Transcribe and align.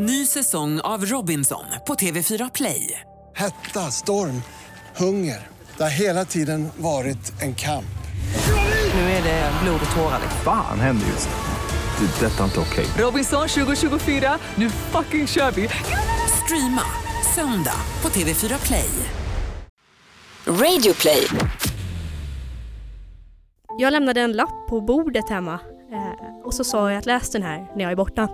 Ny 0.00 0.26
säsong 0.26 0.80
av 0.80 1.04
Robinson 1.04 1.64
på 1.86 1.94
TV4 1.94 2.50
Play. 2.54 3.00
Hetta, 3.36 3.80
storm, 3.80 4.42
hunger. 4.96 5.46
Det 5.76 5.82
har 5.82 5.90
hela 5.90 6.24
tiden 6.24 6.68
varit 6.76 7.42
en 7.42 7.54
kamp. 7.54 7.98
Nu 8.94 9.00
är 9.00 9.22
det 9.22 9.52
blod 9.62 9.80
och 9.90 9.96
tårar. 9.96 10.20
Fan 10.44 10.80
händer 10.80 11.06
just 11.06 11.28
nu. 11.28 12.06
Det. 12.06 12.26
är 12.26 12.30
Detta 12.30 12.40
är 12.40 12.44
inte 12.44 12.60
okej. 12.60 12.86
Robinson 12.98 13.48
2024, 13.48 14.38
nu 14.54 14.70
fucking 14.70 15.26
kör 15.26 15.50
vi! 15.50 15.68
Streama 16.44 16.82
söndag 17.34 17.80
på 18.00 18.08
TV4 18.08 18.66
Play. 18.66 18.90
Radio 20.46 20.94
play. 20.94 21.26
Jag 23.78 23.92
lämnade 23.92 24.20
en 24.20 24.32
lapp 24.32 24.68
på 24.68 24.80
bordet 24.80 25.28
hemma 25.30 25.60
eh, 25.92 26.44
och 26.44 26.54
så 26.54 26.64
sa 26.64 26.90
jag 26.90 26.98
att 26.98 27.06
läs 27.06 27.30
den 27.30 27.42
här 27.42 27.66
när 27.76 27.82
jag 27.82 27.92
är 27.92 27.96
borta. 27.96 28.28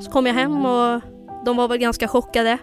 Så 0.00 0.10
kom 0.10 0.26
jag 0.26 0.34
hem 0.34 0.66
och 0.66 1.00
de 1.44 1.56
var 1.56 1.68
väl 1.68 1.78
ganska 1.78 2.08
chockade. 2.08 2.58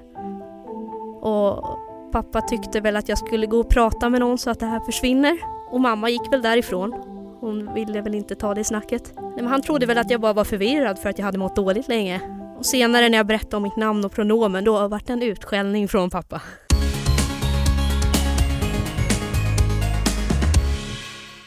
Och 1.21 1.77
pappa 2.11 2.41
tyckte 2.41 2.81
väl 2.81 2.95
att 2.95 3.09
jag 3.09 3.17
skulle 3.17 3.47
gå 3.47 3.59
och 3.59 3.69
prata 3.69 4.09
med 4.09 4.19
någon 4.19 4.37
så 4.37 4.49
att 4.49 4.59
det 4.59 4.65
här 4.65 4.79
försvinner. 4.79 5.37
Och 5.71 5.81
mamma 5.81 6.09
gick 6.09 6.33
väl 6.33 6.41
därifrån. 6.41 6.93
Hon 7.39 7.73
ville 7.73 8.01
väl 8.01 8.15
inte 8.15 8.35
ta 8.35 8.53
det 8.53 8.63
snacket. 8.63 9.13
Nej, 9.15 9.31
men 9.35 9.47
han 9.47 9.61
trodde 9.61 9.85
väl 9.85 9.97
att 9.97 10.11
jag 10.11 10.21
bara 10.21 10.33
var 10.33 10.43
förvirrad 10.43 10.99
för 10.99 11.09
att 11.09 11.17
jag 11.17 11.25
hade 11.25 11.37
mått 11.37 11.55
dåligt 11.55 11.87
länge. 11.87 12.21
Och 12.57 12.65
senare 12.65 13.09
när 13.09 13.17
jag 13.17 13.27
berättade 13.27 13.57
om 13.57 13.63
mitt 13.63 13.75
namn 13.75 14.05
och 14.05 14.11
pronomen 14.11 14.63
då 14.63 14.87
vart 14.87 15.07
det 15.07 15.13
en 15.13 15.21
utskällning 15.21 15.87
från 15.87 16.09
pappa. 16.09 16.41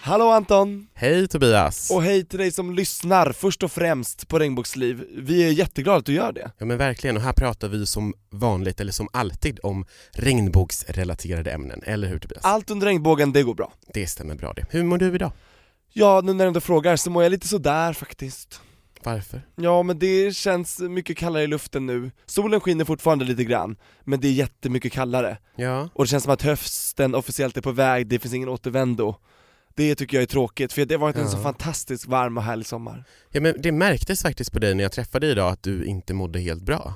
Hallå 0.06 0.30
Anton! 0.30 0.86
Hej 0.94 1.28
Tobias! 1.28 1.90
Och 1.90 2.02
hej 2.02 2.24
till 2.24 2.38
dig 2.38 2.50
som 2.50 2.74
lyssnar 2.74 3.32
först 3.32 3.62
och 3.62 3.72
främst 3.72 4.28
på 4.28 4.38
Regnbågsliv. 4.38 5.04
Vi 5.16 5.44
är 5.44 5.50
jätteglada 5.50 5.98
att 5.98 6.06
du 6.06 6.12
gör 6.12 6.32
det. 6.32 6.50
Ja 6.58 6.66
men 6.66 6.78
verkligen, 6.78 7.16
och 7.16 7.22
här 7.22 7.32
pratar 7.32 7.68
vi 7.68 7.86
som 7.86 8.14
vanligt, 8.30 8.80
eller 8.80 8.92
som 8.92 9.08
alltid, 9.12 9.60
om 9.62 9.86
regnbågsrelaterade 10.12 11.50
ämnen, 11.50 11.80
eller 11.84 12.08
hur 12.08 12.18
Tobias? 12.18 12.44
Allt 12.44 12.70
under 12.70 12.86
regnbågen, 12.86 13.32
det 13.32 13.42
går 13.42 13.54
bra. 13.54 13.72
Det 13.94 14.06
stämmer 14.06 14.34
bra 14.34 14.52
det. 14.52 14.66
Hur 14.70 14.82
mår 14.84 14.98
du 14.98 15.14
idag? 15.14 15.32
Ja, 15.92 16.20
nu 16.24 16.32
när 16.32 16.44
du 16.44 16.48
ändå 16.48 16.60
frågar 16.60 16.96
så 16.96 17.10
mår 17.10 17.22
jag 17.22 17.30
lite 17.30 17.48
sådär 17.48 17.92
faktiskt. 17.92 18.60
Varför? 19.02 19.42
Ja, 19.56 19.82
men 19.82 19.98
det 19.98 20.36
känns 20.36 20.80
mycket 20.80 21.16
kallare 21.16 21.42
i 21.42 21.46
luften 21.46 21.86
nu. 21.86 22.10
Solen 22.26 22.60
skiner 22.60 22.84
fortfarande 22.84 23.24
lite 23.24 23.44
grann, 23.44 23.76
men 24.04 24.20
det 24.20 24.28
är 24.28 24.32
jättemycket 24.32 24.92
kallare. 24.92 25.38
Ja, 25.56 25.88
Och 25.94 26.04
det 26.04 26.08
känns 26.08 26.24
som 26.24 26.32
att 26.32 26.42
hösten 26.42 27.14
officiellt 27.14 27.56
är 27.56 27.60
på 27.60 27.72
väg, 27.72 28.06
det 28.06 28.18
finns 28.18 28.34
ingen 28.34 28.48
återvändo. 28.48 29.16
Det 29.76 29.94
tycker 29.94 30.16
jag 30.16 30.22
är 30.22 30.26
tråkigt, 30.26 30.72
för 30.72 30.84
det 30.84 30.94
har 30.94 31.00
varit 31.00 31.16
en 31.16 31.22
Ja. 31.22 31.28
så 31.28 31.38
fantastiskt 31.38 32.06
varm 32.06 32.36
och 32.36 32.42
härlig 32.42 32.66
sommar. 32.66 33.04
ja 33.30 33.40
men 33.40 33.54
det 33.58 33.72
märktes 33.72 34.22
faktiskt 34.22 34.52
på 34.52 34.58
dig 34.58 34.74
när 34.74 34.84
jag 34.84 34.92
träffade 34.92 35.26
dig 35.26 35.32
idag 35.32 35.52
att 35.52 35.62
du 35.62 35.84
inte 35.84 36.14
mådde 36.14 36.38
helt 36.40 36.62
bra. 36.62 36.94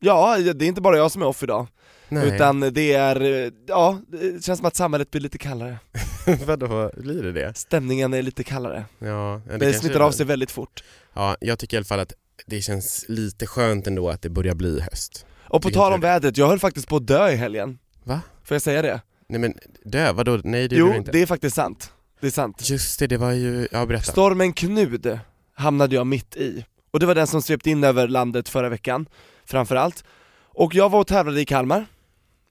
Ja, 0.00 0.38
det 0.38 0.64
är 0.64 0.68
inte 0.68 0.80
bara 0.80 0.96
jag 0.96 1.10
som 1.10 1.22
är 1.22 1.26
off 1.26 1.42
idag, 1.42 1.66
Nej. 2.08 2.34
utan 2.34 2.60
det 2.60 2.92
är, 2.92 3.50
ja, 3.66 4.00
det 4.08 4.44
känns 4.44 4.58
som 4.58 4.66
att 4.66 4.76
samhället 4.76 5.10
blir 5.10 5.20
lite 5.20 5.38
kallare. 5.38 5.78
Vadå, 6.46 6.90
blir 6.96 7.22
det 7.22 7.32
det? 7.32 7.56
Stämningen 7.56 8.14
är 8.14 8.22
lite 8.22 8.44
kallare. 8.44 8.84
Ja, 8.98 9.40
Det, 9.44 9.58
kanske 9.60 9.80
smittar 9.80 10.00
av 10.00 10.10
sig 10.12 10.26
väldigt 10.26 10.50
fort. 10.50 10.84
Ja, 11.14 11.36
jag 11.40 11.58
tycker 11.58 11.76
i 11.76 11.78
alla 11.78 11.84
fall 11.84 12.00
att 12.00 12.12
det 12.46 12.60
känns 12.60 13.04
lite 13.08 13.46
skönt 13.46 13.86
ändå 13.86 14.08
att 14.10 14.22
det 14.22 14.28
börjar 14.30 14.54
bli 14.54 14.80
höst. 14.80 15.26
Och 15.44 15.62
på 15.62 15.70
tal 15.70 15.92
om 15.92 16.00
det? 16.00 16.06
vädret, 16.06 16.36
jag 16.36 16.46
höll 16.48 16.58
faktiskt 16.58 16.88
på 16.88 16.96
att 16.96 17.06
dö 17.06 17.30
i 17.30 17.36
helgen. 17.36 17.78
Va? 18.04 18.20
Får 18.44 18.54
jag 18.54 18.62
säga 18.62 18.82
det? 18.82 19.00
Nej 19.30 19.40
men 19.40 19.54
dö, 19.84 20.12
vadå? 20.12 20.40
Nej 20.44 20.68
det 20.68 20.76
jo, 20.76 20.88
du 20.88 20.96
inte. 20.96 21.12
det 21.12 21.22
är 21.22 21.26
faktiskt 21.26 21.56
sant. 21.56 21.92
Det 22.20 22.26
är 22.26 22.30
sant. 22.30 22.70
Just 22.70 22.98
det, 22.98 23.06
det 23.06 23.16
var 23.16 23.32
ju, 23.32 23.68
ja 23.72 23.86
berätta. 23.86 24.12
Stormen 24.12 24.52
Knud 24.52 25.18
hamnade 25.54 25.94
jag 25.94 26.06
mitt 26.06 26.36
i. 26.36 26.64
Och 26.90 27.00
det 27.00 27.06
var 27.06 27.14
den 27.14 27.26
som 27.26 27.42
svepte 27.42 27.70
in 27.70 27.84
över 27.84 28.08
landet 28.08 28.48
förra 28.48 28.68
veckan, 28.68 29.08
framförallt. 29.44 30.04
Och 30.54 30.74
jag 30.74 30.90
var 30.90 31.00
och 31.00 31.06
tävlade 31.06 31.40
i 31.40 31.44
Kalmar. 31.44 31.86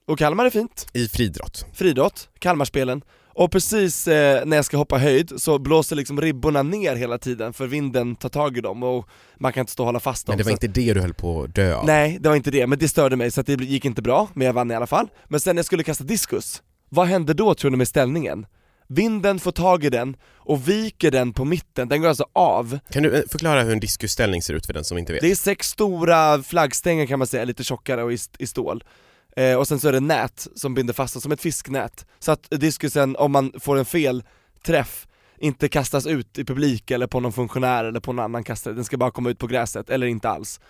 Och 0.06 0.18
Kalmar 0.18 0.46
är 0.46 0.50
fint. 0.50 0.86
I 0.92 1.08
friidrott. 1.08 1.66
Friidrott, 1.72 2.28
Kalmarspelen. 2.38 3.02
Och 3.34 3.50
precis 3.52 4.08
eh, 4.08 4.44
när 4.46 4.56
jag 4.56 4.64
ska 4.64 4.76
hoppa 4.76 4.98
höjd 4.98 5.32
så 5.36 5.58
blåser 5.58 5.96
liksom 5.96 6.20
ribborna 6.20 6.62
ner 6.62 6.96
hela 6.96 7.18
tiden 7.18 7.52
för 7.52 7.66
vinden 7.66 8.16
tar 8.16 8.28
tag 8.28 8.58
i 8.58 8.60
dem 8.60 8.82
och 8.82 9.08
man 9.38 9.52
kan 9.52 9.60
inte 9.60 9.72
stå 9.72 9.82
och 9.82 9.86
hålla 9.86 10.00
fast 10.00 10.26
dem. 10.26 10.32
Men 10.32 10.38
det 10.38 10.44
var 10.44 10.50
inte 10.50 10.68
det 10.68 10.94
du 10.94 11.00
höll 11.00 11.14
på 11.14 11.42
att 11.42 11.54
dö 11.54 11.74
av? 11.74 11.86
Nej, 11.86 12.18
det 12.20 12.28
var 12.28 12.36
inte 12.36 12.50
det, 12.50 12.66
men 12.66 12.78
det 12.78 12.88
störde 12.88 13.16
mig 13.16 13.30
så 13.30 13.42
det 13.42 13.52
gick 13.52 13.84
inte 13.84 14.02
bra, 14.02 14.28
men 14.34 14.46
jag 14.46 14.52
vann 14.52 14.70
i 14.70 14.74
alla 14.74 14.86
fall. 14.86 15.08
Men 15.28 15.40
sen 15.40 15.56
när 15.56 15.58
jag 15.58 15.66
skulle 15.66 15.82
kasta 15.82 16.04
diskus, 16.04 16.62
vad 16.90 17.06
hände 17.06 17.34
då 17.34 17.54
tror 17.54 17.70
ni 17.70 17.76
med 17.76 17.88
ställningen? 17.88 18.46
Vinden 18.88 19.38
får 19.38 19.52
tag 19.52 19.84
i 19.84 19.90
den 19.90 20.16
och 20.36 20.68
viker 20.68 21.10
den 21.10 21.32
på 21.32 21.44
mitten, 21.44 21.88
den 21.88 22.00
går 22.00 22.08
alltså 22.08 22.26
av. 22.32 22.78
Kan 22.90 23.02
du 23.02 23.16
eh, 23.16 23.22
förklara 23.28 23.62
hur 23.62 23.72
en 23.72 23.80
diskusställning 23.80 24.42
ser 24.42 24.54
ut 24.54 24.66
för 24.66 24.72
den 24.72 24.84
som 24.84 24.98
inte 24.98 25.12
vet? 25.12 25.22
Det 25.22 25.30
är 25.30 25.34
sex 25.34 25.68
stora 25.68 26.42
flaggstänger 26.42 27.06
kan 27.06 27.18
man 27.18 27.28
säga, 27.28 27.44
lite 27.44 27.64
tjockare 27.64 28.02
och 28.02 28.12
i, 28.12 28.18
i 28.38 28.46
stål. 28.46 28.84
Eh, 29.36 29.54
och 29.54 29.68
sen 29.68 29.80
så 29.80 29.88
är 29.88 29.92
det 29.92 30.00
nät 30.00 30.46
som 30.54 30.74
binder 30.74 30.94
fast 30.94 31.22
som 31.22 31.32
ett 31.32 31.40
fisknät. 31.40 32.06
Så 32.18 32.32
att 32.32 32.46
diskusen, 32.50 33.16
om 33.16 33.32
man 33.32 33.52
får 33.60 33.78
en 33.78 33.84
fel 33.84 34.22
träff, 34.66 35.06
inte 35.38 35.68
kastas 35.68 36.06
ut 36.06 36.38
i 36.38 36.44
publik 36.44 36.90
eller 36.90 37.06
på 37.06 37.20
någon 37.20 37.32
funktionär 37.32 37.84
eller 37.84 38.00
på 38.00 38.12
någon 38.12 38.24
annan 38.24 38.44
kastare, 38.44 38.74
den 38.74 38.84
ska 38.84 38.96
bara 38.96 39.10
komma 39.10 39.30
ut 39.30 39.38
på 39.38 39.46
gräset, 39.46 39.90
eller 39.90 40.06
inte 40.06 40.28
alls. 40.28 40.60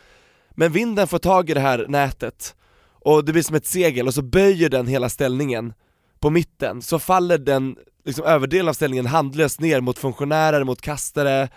Men 0.51 0.73
vinden 0.73 1.07
får 1.07 1.19
tag 1.19 1.51
i 1.51 1.55
det 1.55 1.61
här 1.61 1.87
nätet, 1.89 2.55
och 2.83 3.25
det 3.25 3.33
blir 3.33 3.43
som 3.43 3.57
ett 3.57 3.67
segel, 3.67 4.07
och 4.07 4.15
så 4.15 4.23
böjer 4.23 4.69
den 4.69 4.87
hela 4.87 5.09
ställningen 5.09 5.73
på 6.21 6.31
mitten, 6.31 6.83
så 6.83 6.99
faller 6.99 7.39
den, 7.39 7.77
liksom 8.05 8.25
överdelen 8.25 8.69
av 8.69 8.73
ställningen 8.73 9.07
handlöst 9.07 9.61
ner 9.61 9.81
mot 9.81 9.99
funktionärer, 9.99 10.65
mot 10.65 10.81
kastare, 10.81 11.49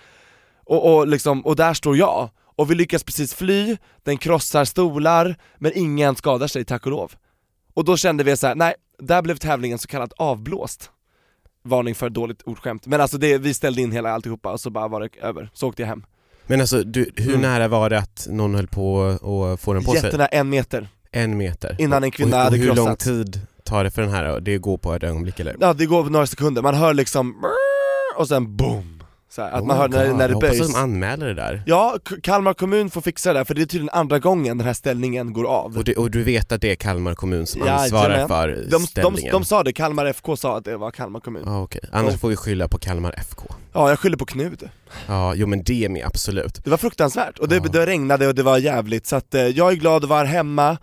och, 0.65 0.93
och, 0.95 1.07
liksom, 1.07 1.45
och 1.45 1.55
där 1.55 1.73
står 1.73 1.97
jag, 1.97 2.29
och 2.55 2.71
vi 2.71 2.75
lyckas 2.75 3.03
precis 3.03 3.33
fly, 3.33 3.77
den 4.03 4.17
krossar 4.17 4.65
stolar, 4.65 5.35
men 5.57 5.71
ingen 5.75 6.15
skadar 6.15 6.47
sig 6.47 6.65
tack 6.65 6.85
och 6.85 6.91
lov. 6.91 7.11
Och 7.73 7.85
då 7.85 7.97
kände 7.97 8.23
vi 8.23 8.37
så 8.37 8.47
här: 8.47 8.55
nej, 8.55 8.73
där 8.99 9.21
blev 9.21 9.35
tävlingen 9.37 9.79
så 9.79 9.87
kallat 9.87 10.13
avblåst. 10.17 10.89
Varning 11.65 11.95
för 11.95 12.09
dåligt 12.09 12.41
ordskämt, 12.45 12.85
men 12.85 13.01
alltså 13.01 13.17
det, 13.17 13.37
vi 13.37 13.53
ställde 13.53 13.81
in 13.81 13.91
hela 13.91 14.11
alltihopa 14.11 14.51
och 14.51 14.59
så 14.59 14.69
bara 14.69 14.87
var 14.87 15.01
det 15.01 15.09
över, 15.21 15.49
så 15.53 15.67
åkte 15.67 15.81
jag 15.81 15.87
hem. 15.89 16.05
Men 16.47 16.61
alltså, 16.61 16.83
du, 16.83 17.11
hur 17.15 17.29
Mm. 17.29 17.41
nära 17.41 17.67
var 17.67 17.89
det 17.89 17.97
att 17.97 18.27
någon 18.29 18.55
höll 18.55 18.67
på 18.67 19.03
att 19.53 19.59
få 19.61 19.73
den 19.73 19.83
på 19.83 19.91
sig? 19.91 20.03
Jättenära 20.03 20.27
en 20.27 20.49
meter, 20.49 20.87
En 21.11 21.37
meter? 21.37 21.75
innan 21.79 22.03
en 22.03 22.07
och, 22.07 22.13
kvinna 22.13 22.37
och 22.37 22.43
hade 22.43 22.57
hur 22.57 22.67
lång 22.67 22.75
krossat. 22.75 22.99
tid 22.99 23.41
tar 23.63 23.83
det 23.83 23.91
för 23.91 24.01
den 24.01 24.11
här? 24.11 24.39
Det 24.39 24.57
går 24.57 24.77
på 24.77 24.93
ett 24.93 25.03
ögonblick 25.03 25.39
eller? 25.39 25.55
Ja 25.59 25.73
det 25.73 25.85
går 25.85 26.03
några 26.03 26.25
sekunder, 26.27 26.61
man 26.61 26.75
hör 26.75 26.93
liksom 26.93 27.35
och 28.17 28.27
sen 28.27 28.55
boom! 28.57 28.99
Så 29.29 29.41
här, 29.41 29.51
att 29.51 29.61
Oh 29.61 29.67
man 29.67 29.75
my 29.77 29.81
hör 29.81 29.89
när, 29.89 30.07
God, 30.07 30.17
när 30.17 30.27
det 30.27 30.31
jag 30.31 30.35
hoppas 30.35 30.49
böjs. 30.49 30.61
att 30.61 30.73
de 30.73 30.79
anmäler 30.79 31.27
det 31.27 31.33
där. 31.33 31.63
Ja, 31.65 31.97
Kalmar 32.23 32.53
kommun 32.53 32.89
får 32.89 33.01
fixa 33.01 33.33
det 33.33 33.39
där, 33.39 33.43
för 33.45 33.53
det 33.55 33.61
är 33.61 33.65
tydligen 33.65 33.89
andra 33.89 34.19
gången 34.19 34.57
den 34.57 34.67
här 34.67 34.73
ställningen 34.73 35.33
går 35.33 35.43
av. 35.45 35.77
Och, 35.77 35.83
det, 35.83 35.95
och 35.95 36.11
du 36.11 36.23
vet 36.23 36.51
att 36.51 36.61
det 36.61 36.71
är 36.71 36.75
Kalmar 36.75 37.13
kommun 37.15 37.47
som 37.47 37.61
Jajamän. 37.61 37.81
ansvarar 37.83 38.27
för 38.27 38.47
De, 38.47 38.65
de, 38.69 38.79
ställningen? 38.79 39.31
de 39.31 39.45
sa 39.45 39.63
det, 39.63 39.73
Kalmar 39.73 40.05
FK 40.05 40.35
sa 40.37 40.57
att 40.57 40.65
det 40.65 40.77
var 40.77 40.91
Kalmar 40.91 41.19
kommun. 41.19 41.43
Ja 41.45 41.61
okej, 41.61 41.81
annars 41.91 42.11
Ja. 42.11 42.17
får 42.17 42.29
vi 42.29 42.35
skylla 42.35 42.67
på 42.67 42.77
Kalmar 42.77 43.15
FK. 43.17 43.43
Ja, 43.73 43.89
jag 43.89 43.99
skyller 43.99 44.17
på 44.17 44.25
Knud. 44.25 44.69
Ja, 45.07 45.33
jo 45.35 45.47
men 45.47 45.63
det 45.63 45.89
med, 45.89 46.05
absolut. 46.05 46.63
Det 46.63 46.69
var 46.69 46.77
fruktansvärt, 46.77 47.39
och 47.39 47.47
det, 47.47 47.55
Ja. 47.55 47.61
det 47.71 47.85
regnade 47.85 48.27
och 48.27 48.35
det 48.35 48.43
var 48.43 48.57
jävligt, 48.57 49.07
så 49.07 49.15
att 49.15 49.33
eh, 49.35 49.41
jag 49.47 49.71
är 49.71 49.75
glad 49.75 50.03
att 50.03 50.09
vara 50.09 50.23
hemma 50.25 50.77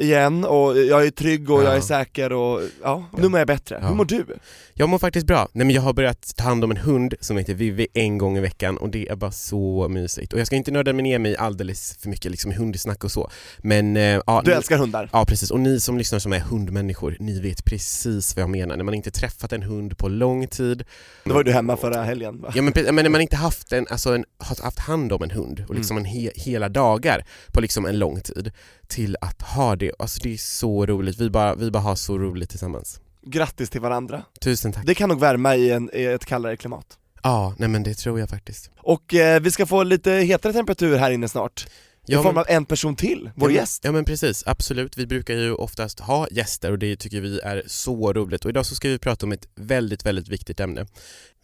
igen, 0.00 0.44
och 0.44 0.78
jag 0.78 1.06
är 1.06 1.10
trygg 1.10 1.50
och 1.50 1.60
Ja. 1.60 1.64
jag 1.64 1.76
är 1.76 1.80
säker 1.80 2.32
och 2.32 2.62
ja, 2.82 3.04
nu 3.18 3.28
mår 3.28 3.40
jag 3.40 3.46
bättre. 3.46 3.78
Ja. 3.82 3.88
Hur 3.88 3.94
mår 3.94 4.04
du? 4.04 4.26
Jag 4.74 4.88
mår 4.88 4.98
faktiskt 4.98 5.26
bra. 5.26 5.48
Nej 5.52 5.66
men 5.66 5.74
jag 5.76 5.82
har 5.82 5.92
börjat 5.92 6.32
ta 6.36 6.44
hand 6.44 6.64
om 6.64 6.70
en 6.70 6.76
hund 6.76 7.14
som 7.20 7.36
heter 7.36 7.54
Vivi 7.54 7.86
en 7.94 8.18
gång 8.18 8.36
i 8.38 8.40
veckan 8.40 8.76
och 8.78 8.88
det 8.90 9.08
är 9.08 9.16
bara 9.16 9.32
så 9.32 9.88
mysigt. 9.88 10.32
Och 10.32 10.40
jag 10.40 10.46
ska 10.46 10.56
inte 10.56 10.70
nörda 10.70 10.92
mig 10.92 11.02
ner 11.02 11.18
mig 11.18 11.36
alldeles 11.36 11.96
för 12.00 12.08
mycket 12.08 12.30
liksom 12.30 12.52
hundsnack 12.52 13.04
och 13.04 13.10
så. 13.12 13.30
Men 13.58 13.96
ja, 13.96 14.42
Du 14.44 14.50
ni- 14.50 14.56
älskar 14.56 14.78
hundar? 14.78 15.08
Ja 15.12 15.24
precis, 15.28 15.50
och 15.50 15.60
ni 15.60 15.80
som 15.80 15.98
lyssnar 15.98 16.18
som 16.18 16.32
är 16.32 16.38
hundmänniskor, 16.40 17.16
ni 17.20 17.40
vet 17.40 17.64
precis 17.64 18.36
vad 18.36 18.42
jag 18.42 18.50
menar. 18.50 18.76
När 18.76 18.84
man 18.84 18.94
inte 18.94 19.10
träffat 19.10 19.52
en 19.52 19.62
hund 19.62 19.98
på 19.98 20.08
lång 20.08 20.46
tid, 20.46 20.84
Då 21.24 21.34
var 21.34 21.44
du 21.44 21.52
hemma 21.52 21.76
förra 21.76 22.02
helgen 22.02 22.40
va? 22.40 22.52
ja 22.54 22.62
men, 22.62 22.72
men 22.76 22.94
när 22.94 23.08
man 23.08 23.20
inte 23.20 23.36
haft, 23.36 23.72
en, 23.72 23.86
alltså 23.90 24.14
en, 24.14 24.24
haft 24.38 24.78
hand 24.78 25.12
om 25.12 25.22
en 25.22 25.30
hund 25.30 25.64
och 25.68 25.74
liksom 25.74 25.96
en 25.96 26.04
he, 26.04 26.30
hela 26.34 26.68
dagar 26.68 27.24
på 27.52 27.60
liksom 27.60 27.86
en 27.86 27.98
lång 27.98 28.20
tid 28.20 28.52
till 28.88 29.16
att 29.20 29.42
ha 29.42 29.76
det, 29.76 29.89
alltså 29.98 30.20
det 30.22 30.32
är 30.32 30.36
så 30.36 30.86
roligt. 30.86 31.18
Vi 31.18 31.30
bara, 31.30 31.54
vi 31.54 31.70
bara 31.70 31.82
har 31.82 31.96
så 31.96 32.18
roligt 32.18 32.50
tillsammans. 32.50 33.00
Grattis 33.26 33.70
till 33.70 33.80
varandra. 33.80 34.22
Tusen 34.40 34.72
tack. 34.72 34.86
Det 34.86 34.94
kan 34.94 35.08
nog 35.08 35.20
värma 35.20 35.56
i, 35.56 35.70
en, 35.70 35.90
i 35.92 36.04
ett 36.04 36.24
kallare 36.24 36.56
klimat. 36.56 36.98
Ja, 37.22 37.54
nej 37.58 37.68
men 37.68 37.82
det 37.82 37.94
tror 37.94 38.20
jag 38.20 38.28
faktiskt. 38.28 38.70
Och 38.78 39.14
eh, 39.14 39.40
vi 39.40 39.50
ska 39.50 39.66
få 39.66 39.82
lite 39.82 40.12
hetare 40.12 40.52
temperatur 40.52 40.96
här 40.98 41.10
inne 41.10 41.28
snart, 41.28 41.66
i 42.06 42.12
Ja, 42.12 42.22
form 42.22 42.36
av 42.36 42.44
en 42.48 42.64
person 42.64 42.96
till, 42.96 43.30
vår 43.34 43.50
ja, 43.50 43.60
gäst. 43.60 43.84
Ja 43.84 43.92
men 43.92 44.04
precis, 44.04 44.42
absolut. 44.46 44.98
Vi 44.98 45.06
brukar 45.06 45.34
ju 45.34 45.54
oftast 45.54 46.00
ha 46.00 46.28
gäster 46.30 46.70
och 46.72 46.78
det 46.78 46.96
tycker 46.96 47.20
vi 47.20 47.40
är 47.40 47.62
så 47.66 48.12
roligt. 48.12 48.44
Och 48.44 48.50
idag 48.50 48.66
så 48.66 48.74
ska 48.74 48.88
vi 48.88 48.98
prata 48.98 49.26
om 49.26 49.32
ett 49.32 49.48
väldigt, 49.54 50.06
väldigt 50.06 50.28
viktigt 50.28 50.60
ämne. 50.60 50.86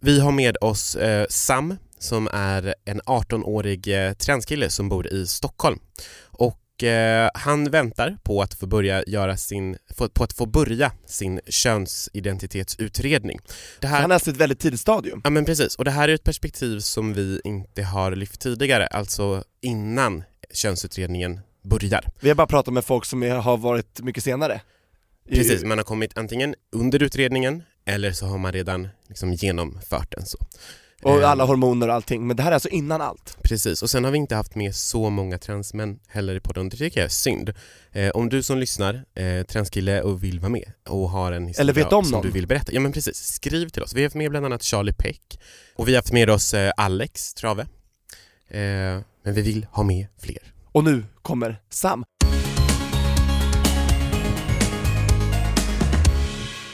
Vi 0.00 0.20
har 0.20 0.32
med 0.32 0.56
oss 0.60 0.96
eh, 0.96 1.26
Sam 1.30 1.76
som 1.98 2.28
är 2.32 2.74
en 2.84 3.00
18-årig 3.00 4.06
eh, 4.06 4.12
transkille 4.12 4.70
som 4.70 4.88
bor 4.88 5.06
i 5.06 5.26
Stockholm. 5.26 5.78
Och 6.76 6.82
eh, 6.82 7.30
han 7.34 7.70
väntar 7.70 8.18
på 8.22 8.42
att 8.42 8.54
få 8.54 8.66
börja 8.66 9.04
göra 9.06 9.36
sin, 9.36 9.76
få, 9.96 10.08
på 10.08 10.24
att 10.24 10.32
få 10.32 10.46
börja 10.46 10.92
sin 11.06 11.40
könsidentitetsutredning. 11.48 13.38
Det 13.80 13.86
här... 13.86 14.00
Han 14.00 14.10
är 14.10 14.14
alltså 14.14 14.30
ett 14.30 14.36
väldigt 14.36 14.58
tidigt 14.58 14.80
stadium. 14.80 15.20
Ja 15.24 15.30
men 15.30 15.44
precis, 15.44 15.76
och 15.76 15.84
det 15.84 15.90
här 15.90 16.08
är 16.08 16.14
ett 16.14 16.24
perspektiv 16.24 16.80
som 16.80 17.14
vi 17.14 17.40
inte 17.44 17.82
har 17.82 18.16
lyft 18.16 18.40
tidigare, 18.40 18.86
alltså 18.86 19.44
innan 19.60 20.24
könsutredningen 20.52 21.40
börjar. 21.62 22.04
Vi 22.20 22.28
har 22.28 22.36
bara 22.36 22.46
pratat 22.46 22.74
med 22.74 22.84
folk 22.84 23.04
som 23.04 23.22
har 23.22 23.56
varit 23.56 24.00
mycket 24.00 24.24
senare. 24.24 24.60
Precis, 25.28 25.64
man 25.64 25.78
har 25.78 25.84
kommit 25.84 26.18
antingen 26.18 26.54
under 26.72 27.02
utredningen 27.02 27.62
eller 27.84 28.12
så 28.12 28.26
har 28.26 28.38
man 28.38 28.52
redan 28.52 28.88
liksom 29.08 29.32
genomfört 29.32 30.12
den 30.16 30.26
så. 30.26 30.38
Och 31.02 31.22
Eh, 31.22 31.30
alla 31.30 31.44
hormoner 31.44 31.88
och 31.88 31.94
allting, 31.94 32.26
men 32.26 32.36
det 32.36 32.42
här 32.42 32.50
är 32.50 32.54
alltså 32.54 32.68
innan 32.68 33.00
allt. 33.00 33.38
Precis, 33.42 33.82
och 33.82 33.90
sen 33.90 34.04
har 34.04 34.10
vi 34.10 34.18
inte 34.18 34.34
haft 34.34 34.54
med 34.54 34.74
så 34.74 35.10
många 35.10 35.38
transmän 35.38 35.98
heller 36.08 36.34
i 36.34 36.40
podden, 36.40 36.68
det 36.68 36.76
tycker 36.76 37.00
jag 37.00 37.04
är 37.04 37.08
synd. 37.08 37.52
Eh, 37.92 38.10
om 38.10 38.28
du 38.28 38.42
som 38.42 38.58
lyssnar, 38.58 39.04
eh, 39.14 39.42
transkille 39.42 40.02
och 40.02 40.24
vill 40.24 40.40
vara 40.40 40.48
med 40.50 40.72
och 40.88 41.10
har 41.10 41.32
en 41.32 41.46
historia 41.46 41.62
Eller 41.62 41.72
vet 41.72 41.92
om 41.92 42.04
som 42.04 42.12
någon. 42.12 42.22
du 42.22 42.30
vill 42.30 42.46
berätta, 42.46 42.72
ja 42.72 42.80
men 42.80 42.92
precis, 42.92 43.16
skriv 43.16 43.68
till 43.68 43.82
oss. 43.82 43.94
Vi 43.94 44.00
har 44.00 44.06
haft 44.06 44.16
med 44.16 44.30
bland 44.30 44.46
annat 44.46 44.62
Charlie 44.62 44.92
Peck 44.92 45.40
och 45.76 45.88
vi 45.88 45.92
har 45.92 45.98
haft 45.98 46.12
med 46.12 46.30
oss 46.30 46.54
eh, 46.54 46.72
Alex 46.76 47.34
Trave. 47.34 47.62
Eh, 48.48 48.58
men 49.24 49.34
vi 49.34 49.42
vill 49.42 49.66
ha 49.70 49.82
med 49.82 50.06
fler. 50.22 50.38
Och 50.72 50.84
nu 50.84 51.04
kommer 51.22 51.60
Sam. 51.70 52.04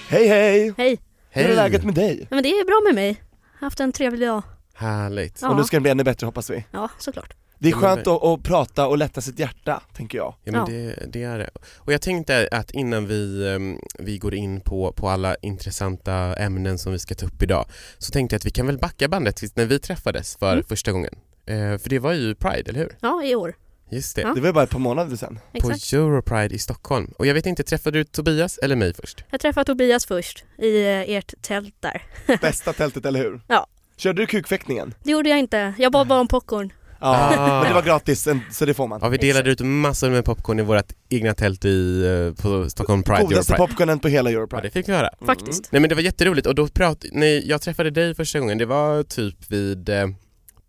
Hej 0.08 0.28
hej! 0.28 0.74
Hej! 0.76 0.98
Hur 1.30 1.44
är 1.44 1.54
läget 1.56 1.84
med 1.84 1.94
dig? 1.94 2.16
Nej, 2.16 2.26
men 2.30 2.42
det 2.42 2.48
är 2.48 2.64
bra 2.64 2.80
med 2.92 2.94
mig. 2.94 3.22
Haft 3.62 3.80
en 3.80 3.92
trevlig 3.92 4.28
dag. 4.28 4.42
Härligt. 4.74 5.38
Ja. 5.42 5.48
Och 5.50 5.56
nu 5.56 5.64
ska 5.64 5.76
det 5.76 5.80
bli 5.80 5.90
ännu 5.90 6.04
bättre 6.04 6.24
hoppas 6.26 6.50
vi. 6.50 6.64
Ja, 6.70 6.88
såklart. 6.98 7.34
Det 7.58 7.68
är 7.68 7.72
skönt 7.72 8.06
att, 8.06 8.24
att 8.24 8.42
prata 8.42 8.86
och 8.86 8.98
lätta 8.98 9.20
sitt 9.20 9.38
hjärta, 9.38 9.82
tänker 9.92 10.18
jag. 10.18 10.34
Ja 10.44 10.52
men 10.52 10.60
Ja. 10.60 10.66
Det, 10.66 11.06
det 11.12 11.22
är 11.22 11.38
det. 11.38 11.50
Och 11.76 11.92
jag 11.92 12.02
tänkte 12.02 12.48
att 12.52 12.70
innan 12.70 13.06
vi, 13.06 13.48
ehm, 13.54 13.78
vi 13.98 14.18
går 14.18 14.34
in 14.34 14.60
på, 14.60 14.92
på 14.92 15.08
alla 15.08 15.34
intressanta 15.34 16.14
ämnen 16.36 16.78
som 16.78 16.92
vi 16.92 16.98
ska 16.98 17.14
ta 17.14 17.26
upp 17.26 17.42
idag 17.42 17.66
så 17.98 18.10
tänkte 18.10 18.34
jag 18.34 18.38
att 18.38 18.46
vi 18.46 18.50
kan 18.50 18.66
väl 18.66 18.78
backa 18.78 19.08
bandet 19.08 19.36
tills 19.36 19.56
när 19.56 19.64
vi 19.66 19.78
träffades 19.78 20.36
för 20.36 20.52
Mm. 20.52 20.64
första 20.64 20.92
gången. 20.92 21.14
Eh, 21.46 21.78
för 21.78 21.88
det 21.88 21.98
var 21.98 22.12
ju 22.12 22.34
Pride, 22.34 22.70
eller 22.70 22.80
hur? 22.80 22.96
Ja, 23.00 23.24
i 23.24 23.34
år. 23.34 23.54
Just 23.92 24.16
det. 24.16 24.22
Ja. 24.22 24.32
Det 24.34 24.40
var 24.40 24.52
bara 24.52 24.64
ett 24.64 24.70
par 24.70 24.78
månader 24.78 25.16
sedan. 25.16 25.38
På 25.52 25.58
Exakt. 25.70 25.92
Europride 25.92 26.54
i 26.54 26.58
Stockholm. 26.58 27.12
Och 27.18 27.26
jag 27.26 27.34
vet 27.34 27.46
inte, 27.46 27.62
träffade 27.62 27.98
du 27.98 28.04
Tobias 28.04 28.58
eller 28.58 28.76
mig 28.76 28.94
först? 28.94 29.24
Jag 29.30 29.40
träffade 29.40 29.64
Tobias 29.64 30.06
först 30.06 30.44
i 30.58 30.82
eh, 30.84 31.10
ert 31.16 31.34
tält 31.42 31.74
där. 31.80 32.02
Bästa 32.40 32.72
tältet, 32.72 33.06
eller 33.06 33.20
hur? 33.20 33.40
Ja. 33.48 33.66
Körde 33.96 34.22
du 34.22 34.26
kukfäktningen? 34.26 34.94
Det 35.04 35.10
gjorde 35.10 35.28
jag 35.28 35.38
inte. 35.38 35.74
Jag 35.78 35.92
bad 35.92 36.06
bara 36.08 36.20
om 36.20 36.28
popcorn. 36.28 36.72
Ja, 37.00 37.34
Ah. 37.38 37.58
men 37.60 37.68
det 37.68 37.74
var 37.74 37.82
gratis, 37.82 38.28
så 38.50 38.64
det 38.64 38.74
får 38.74 38.86
man. 38.88 38.98
Ja, 39.02 39.08
vi 39.08 39.16
delade 39.16 39.50
ut 39.50 39.60
massor 39.60 40.10
med 40.10 40.24
popcorn 40.24 40.58
i 40.58 40.62
vårt 40.62 40.92
egna 41.08 41.34
tält 41.34 41.64
i, 41.64 42.04
eh, 42.04 42.42
på 42.42 42.70
Stockholm 42.70 43.02
Pride. 43.02 43.22
Godaste 43.22 43.52
Europride. 43.52 43.68
popcornen 43.68 43.98
på 43.98 44.08
hela 44.08 44.30
Ja, 44.30 44.38
Europride. 44.38 44.62
det 44.62 44.70
fick 44.70 44.88
vi 44.88 44.92
höra. 44.92 45.10
Faktiskt. 45.26 45.72
Nej 45.72 45.80
men 45.80 45.88
det 45.88 45.94
var 45.94 46.02
jätteroligt 46.02 46.46
och 46.46 46.54
då 46.54 46.66
prat, 46.68 47.04
nej, 47.12 47.48
jag 47.48 47.62
träffade 47.62 47.90
dig 47.90 48.14
första 48.14 48.38
gången, 48.40 48.58
det 48.58 48.66
var 48.66 49.02
typ 49.02 49.50
vid 49.50 49.88
eh, 49.88 50.06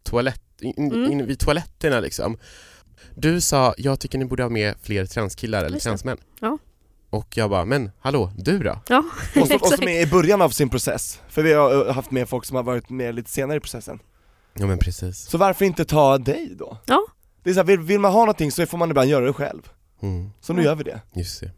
toalett, 0.03 0.41
in, 0.61 0.91
Mm. 0.91 1.11
in, 1.11 1.25
vid 1.25 1.39
toaletterna 1.39 1.99
liksom. 1.99 2.37
Du 3.15 3.41
sa, 3.41 3.73
jag 3.77 3.99
tycker 3.99 4.17
ni 4.17 4.25
borde 4.25 4.43
ha 4.43 4.49
med 4.49 4.75
fler 4.81 5.05
transkillar 5.05 5.63
eller 5.63 5.79
transmän. 5.79 6.17
Ja. 6.39 6.57
Och 7.09 7.37
jag 7.37 7.49
bara, 7.49 7.65
men 7.65 7.91
hallå, 7.99 8.31
du 8.37 8.59
då? 8.59 8.81
Ja, 8.89 9.03
Och 9.41 9.47
som, 9.47 9.57
och 9.61 9.67
som 9.67 9.87
är 9.87 10.01
i 10.01 10.05
början 10.07 10.41
av 10.41 10.49
sin 10.49 10.69
process, 10.69 11.21
för 11.29 11.43
vi 11.43 11.53
har 11.53 11.87
eh, 11.87 11.93
haft 11.93 12.11
med 12.11 12.29
folk 12.29 12.45
som 12.45 12.55
har 12.55 12.63
varit 12.63 12.89
med 12.89 13.15
lite 13.15 13.29
senare 13.29 13.57
i 13.57 13.59
processen. 13.59 13.99
Ja 14.53 14.65
men 14.67 14.77
precis. 14.77 15.17
Så 15.29 15.37
varför 15.37 15.65
inte 15.65 15.85
ta 15.85 16.17
dig 16.17 16.55
då? 16.59 16.77
Ja. 16.85 17.05
Det 17.43 17.49
är 17.49 17.53
så 17.53 17.59
här, 17.59 17.65
vill, 17.67 17.79
vill 17.79 17.99
man 17.99 18.11
ha 18.11 18.19
någonting 18.19 18.51
så 18.51 18.65
får 18.65 18.77
man 18.77 18.89
ibland 18.89 19.09
göra 19.09 19.25
det 19.25 19.33
själv. 19.33 19.61
Mm, 20.01 20.29
Så 20.41 20.53
nu 20.53 20.61
Ja. 20.61 20.65
gör 20.65 20.75
vi 20.75 20.83
det. 20.83 21.01
just 21.13 21.39
det. 21.41 21.51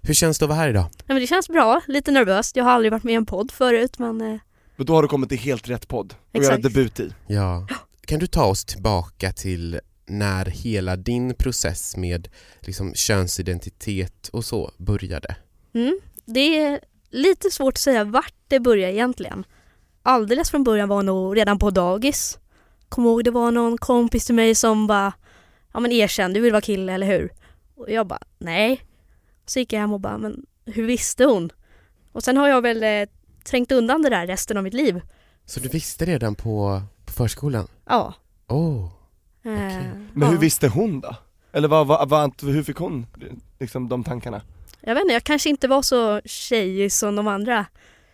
Hur 0.00 0.14
känns 0.14 0.38
det 0.38 0.44
att 0.44 0.48
vara 0.48 0.58
här 0.58 0.68
idag? 0.68 0.82
Nej, 0.82 1.04
men 1.06 1.16
det 1.20 1.26
känns 1.26 1.48
bra. 1.48 1.80
Lite 1.88 2.10
nervöst. 2.10 2.56
Jag 2.56 2.64
har 2.64 2.70
aldrig 2.70 2.92
varit 2.92 3.04
med 3.04 3.12
i 3.12 3.16
en 3.16 3.26
podd 3.26 3.50
förut 3.50 3.98
men 3.98 4.20
eh, 4.20 4.38
Men 4.76 4.86
då 4.86 4.94
har 4.94 5.02
du 5.02 5.08
kommit 5.08 5.28
till 5.28 5.38
helt 5.38 5.68
rätt 5.68 5.88
podd 5.88 6.14
och 6.30 6.36
Exakt. 6.36 6.50
göra 6.58 6.62
debut 6.68 7.00
i. 7.00 7.14
Ja. 7.26 7.66
Kan 8.06 8.18
du 8.18 8.26
ta 8.26 8.44
oss 8.44 8.64
tillbaka 8.64 9.32
till 9.32 9.80
när 10.06 10.44
hela 10.44 10.96
din 10.96 11.34
process 11.34 11.96
med 11.96 12.28
liksom 12.60 12.94
könsidentitet 12.94 14.28
och 14.28 14.44
så 14.44 14.70
började? 14.76 15.36
mm, 15.74 16.00
det 16.24 16.58
är 16.58 16.80
lite 17.10 17.50
svårt 17.50 17.74
att 17.74 17.78
säga 17.78 18.04
vart 18.04 18.34
det 18.48 18.60
börjar 18.60 18.88
egentligen. 18.88 19.44
Alldeles 20.02 20.50
från 20.50 20.64
början 20.64 20.88
var 20.88 21.02
nog 21.02 21.36
redan 21.36 21.58
på 21.58 21.70
dagis. 21.70 22.38
Kommer 22.88 23.08
ihåg 23.08 23.24
det 23.24 23.30
var 23.30 23.50
någon 23.50 23.78
kompis 23.78 24.26
till 24.26 24.34
mig 24.34 24.54
som 24.54 24.86
bara 24.86 25.12
Ja 25.72 25.80
men 25.80 25.92
erkänn, 25.92 26.32
du 26.32 26.40
vill 26.40 26.52
vara 26.52 26.60
kille 26.60 26.92
eller 26.92 27.06
hur? 27.06 27.32
Och 27.76 27.90
jag 27.90 28.06
bara 28.06 28.22
nej. 28.38 28.80
Så 29.46 29.58
gick 29.58 29.72
jag 29.72 29.80
hem 29.80 29.92
och 29.92 30.00
bara 30.00 30.18
men 30.18 30.46
hur 30.64 30.86
visste 30.86 31.24
hon? 31.24 31.52
Och 32.12 32.24
sen 32.24 32.36
har 32.36 32.48
jag 32.48 32.62
väl 32.62 32.82
eh, 32.82 33.08
trängt 33.44 33.72
undan 33.72 34.02
det 34.02 34.10
där 34.10 34.26
resten 34.26 34.56
av 34.56 34.62
mitt 34.62 34.74
liv. 34.74 35.00
Så 35.46 35.60
du 35.60 35.68
visste 35.68 36.04
redan 36.04 36.34
på, 36.34 36.82
på 37.04 37.12
förskolan? 37.12 37.68
Ja. 37.86 38.14
Oh. 38.48 38.88
Eh, 39.44 39.52
Men 40.12 40.28
hur 40.28 40.34
ja. 40.34 40.40
visste 40.40 40.68
hon 40.68 41.00
då? 41.00 41.16
Eller 41.52 41.68
vad, 41.68 41.86
vad, 41.86 42.08
vad, 42.08 42.42
hur 42.42 42.62
fick 42.62 42.76
hon 42.76 43.06
liksom 43.60 43.88
de 43.88 44.04
tankarna? 44.04 44.42
Jag 44.80 44.94
vet 44.94 45.02
inte, 45.02 45.12
jag 45.14 45.24
kanske 45.24 45.50
inte 45.50 45.68
var 45.68 45.82
så 45.82 46.20
tjejig 46.24 46.92
som 46.92 47.16
de 47.16 47.28
andra 47.28 47.66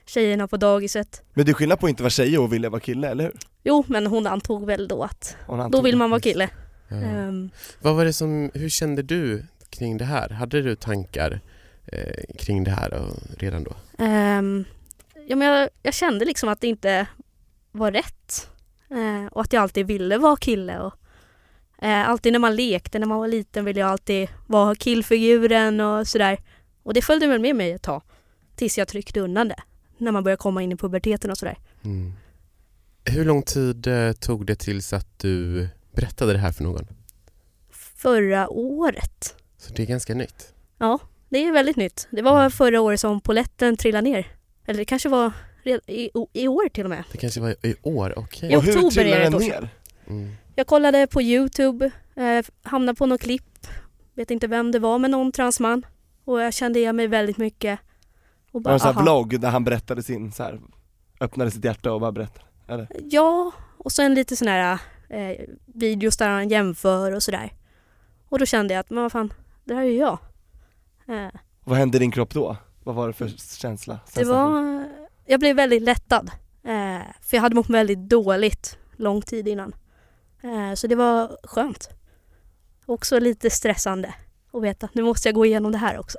tjejerna 0.07 0.49
på 0.49 0.57
dagiset. 0.57 1.23
Men 1.35 1.45
det 1.47 1.53
är 1.53 1.55
skillnad 1.55 1.81
på 1.81 1.87
att 1.87 1.91
inte 1.91 2.03
vara 2.03 2.11
tjej 2.11 2.39
och 2.39 2.53
vilja 2.53 2.71
vara 2.71 2.81
kille, 2.81 3.09
eller 3.09 3.25
hur? 3.25 3.33
Jo, 3.65 3.85
men 3.89 4.07
hon 4.07 4.27
antog 4.27 4.67
väl 4.67 4.89
då 4.89 5.03
att 5.03 5.37
Hon 5.47 5.61
antog 5.61 5.81
då 5.81 5.85
vill 5.85 5.97
man 5.97 6.11
vara 6.11 6.21
kille. 6.21 6.51
Ja. 6.89 6.97
Ehm, 6.97 7.51
Vad 7.83 7.97
var 7.97 8.05
det 8.05 8.13
som, 8.13 8.51
hur 8.55 8.69
kände 8.69 9.03
du 9.03 9.45
kring 9.71 9.99
det 9.99 10.05
här? 10.05 10.29
Hade 10.31 10.63
du 10.63 10.75
tankar 10.77 11.41
eh, 11.87 12.37
kring 12.39 12.65
det 12.65 12.71
här 12.71 12.95
och, 12.95 13.15
redan 13.39 13.65
då? 13.65 13.73
ehm, 13.99 14.65
ja, 15.27 15.37
men 15.37 15.49
jag, 15.49 15.69
jag 15.83 15.95
kände 15.95 16.25
liksom 16.25 16.49
att 16.49 16.61
det 16.61 16.67
inte 16.67 17.07
var 17.73 17.93
rätt. 17.93 18.51
Eh, 18.91 19.27
och 19.33 19.41
att 19.43 19.53
jag 19.53 19.63
alltid 19.63 19.87
ville 19.87 20.19
vara 20.19 20.37
kille. 20.37 20.79
Och, 20.79 20.95
eh, 21.83 22.09
alltid 22.09 22.33
när 22.33 22.39
man 22.39 22.57
lekte, 22.57 22.99
när 22.99 23.07
man 23.07 23.19
var 23.19 23.29
liten 23.29 23.65
ville 23.65 23.81
jag 23.81 23.89
alltid 23.89 24.29
vara 24.47 24.75
killfiguren 24.75 25.81
och 25.81 26.09
sådär. 26.09 26.39
Och 26.83 26.95
det 26.95 27.03
följde 27.03 27.27
väl 27.27 27.41
med 27.41 27.57
mig 27.57 27.73
ett 27.73 27.83
tag. 27.83 28.03
Tills 28.57 28.79
jag 28.79 28.89
tryckte 28.89 29.21
undan 29.21 29.49
det. 29.49 29.63
När 29.99 30.13
man 30.13 30.25
började 30.25 30.41
komma 30.41 30.63
in 30.63 30.73
i 30.73 30.77
puberteten 30.77 31.31
och 31.31 31.39
sådär. 31.39 31.59
Mm. 31.85 32.13
Hur 33.05 33.25
lång 33.25 33.43
tid 33.43 33.87
eh, 33.87 34.13
tog 34.13 34.47
det 34.47 34.55
tills 34.57 34.93
att 34.93 35.19
du 35.19 35.69
berättade 35.93 36.33
det 36.33 36.39
här 36.39 36.53
för 36.53 36.65
någon? 36.65 36.87
Förra 37.71 38.49
året. 38.49 39.37
Så 39.57 39.73
det 39.73 39.83
är 39.83 39.87
ganska 39.87 40.15
nytt. 40.15 40.53
Ja, 40.79 40.99
det 41.29 41.39
är 41.39 41.53
väldigt 41.53 41.77
nytt. 41.77 42.09
Det 42.11 42.23
var 42.23 42.51
förra 42.51 42.81
året 42.81 43.01
som 43.01 43.21
poletten 43.21 43.77
trillade 43.77 44.11
ner. 44.11 44.27
Eller 44.67 44.79
det 44.79 44.85
kanske 44.85 45.09
var 45.09 45.33
i, 45.87 46.11
i 46.33 46.49
år 46.49 46.69
till 46.69 46.85
och 46.85 46.91
med. 46.91 47.05
Det 47.13 47.19
kanske 47.19 47.41
var 47.41 47.55
i 47.63 47.75
år, 47.83 48.19
okej. 48.19 48.53
I 48.53 48.57
Och 48.57 48.63
hur 48.63 48.77
oktober 48.77 49.05
är 49.05 49.21
det 49.21 49.27
ett 49.27 49.35
år 49.35 49.41
ner? 49.41 49.69
Mm. 50.07 50.33
Jag 50.59 50.67
kollade 50.67 51.07
på 51.07 51.23
Youtube, 51.23 51.91
eh, 52.15 52.45
hamnade 52.63 52.97
på 52.97 53.07
något 53.07 53.21
klipp, 53.21 53.67
vet 54.15 54.31
inte 54.31 54.47
vem 54.47 54.73
det 54.73 54.79
var, 54.79 54.99
men 54.99 55.11
någon 55.11 55.33
transman. 55.33 55.87
Och 56.25 56.41
jag 56.41 56.55
kände 56.55 56.79
igen 56.79 56.97
mig 56.97 57.07
väldigt 57.07 57.39
mycket. 57.39 57.81
Och 58.53 58.63
Var 58.63 58.71
det 58.71 58.75
en 58.75 58.81
sån 58.81 58.95
här 58.95 59.03
vlogg 59.03 59.41
där 59.41 59.51
han 59.51 59.65
berättade 59.65 60.03
sin, 60.03 60.33
så 60.33 60.43
här, 60.43 60.61
öppnade 61.21 61.51
sitt 61.51 61.65
hjärta 61.65 61.93
och 61.93 62.01
bara 62.01 62.13
berättade? 62.13 62.45
Eller? 62.69 62.89
Ja, 63.05 63.53
och 63.79 63.93
sen 63.93 64.15
lite 64.15 64.37
sådana 64.37 64.57
här 64.57 64.79
eh, 65.09 65.45
videos 65.67 66.17
där 66.17 66.29
han 66.29 66.49
jämför 66.49 67.15
och 67.15 67.23
sådär. 67.23 67.53
Och 68.29 68.39
då 68.39 68.47
kände 68.47 68.75
jag 68.75 68.81
att, 68.81 68.91
men 68.91 69.03
vad 69.03 69.13
fan, 69.13 69.33
det 69.65 69.75
här 69.75 69.83
är 69.83 69.87
ju 69.87 69.97
jag. 69.97 70.19
Eh, 71.09 71.41
vad 71.65 71.79
hände 71.79 71.97
i 71.97 72.01
din 72.01 72.11
kropp 72.11 72.35
då? 72.35 72.57
Vad 72.85 72.95
var 72.95 73.07
det 73.07 73.13
för 73.13 73.29
känsla? 73.59 73.99
det 74.15 74.25
var, 74.25 74.85
jag 75.27 75.41
blev 75.41 75.57
väldigt 75.57 75.83
lättad. 75.83 76.31
Eh, 76.65 77.03
för 77.23 77.37
jag 77.37 77.41
hade 77.41 77.55
mått 77.55 77.71
väldigt 77.71 77.99
dåligt 77.99 78.79
lång 78.97 79.23
tid 79.23 79.49
innan. 79.49 79.75
Eh, 80.43 80.75
så 80.75 80.87
det 80.87 80.95
var 80.95 81.37
skönt. 81.43 81.91
Också 82.87 83.19
lite 83.19 83.51
stressande 83.51 84.15
att 84.53 84.63
veta 84.63 84.87
att 84.87 84.95
nu 84.95 85.03
måste 85.03 85.29
jag 85.29 85.35
gå 85.35 85.47
igenom 85.47 85.73
det 85.73 85.79
här 85.79 85.99
också. 85.99 86.19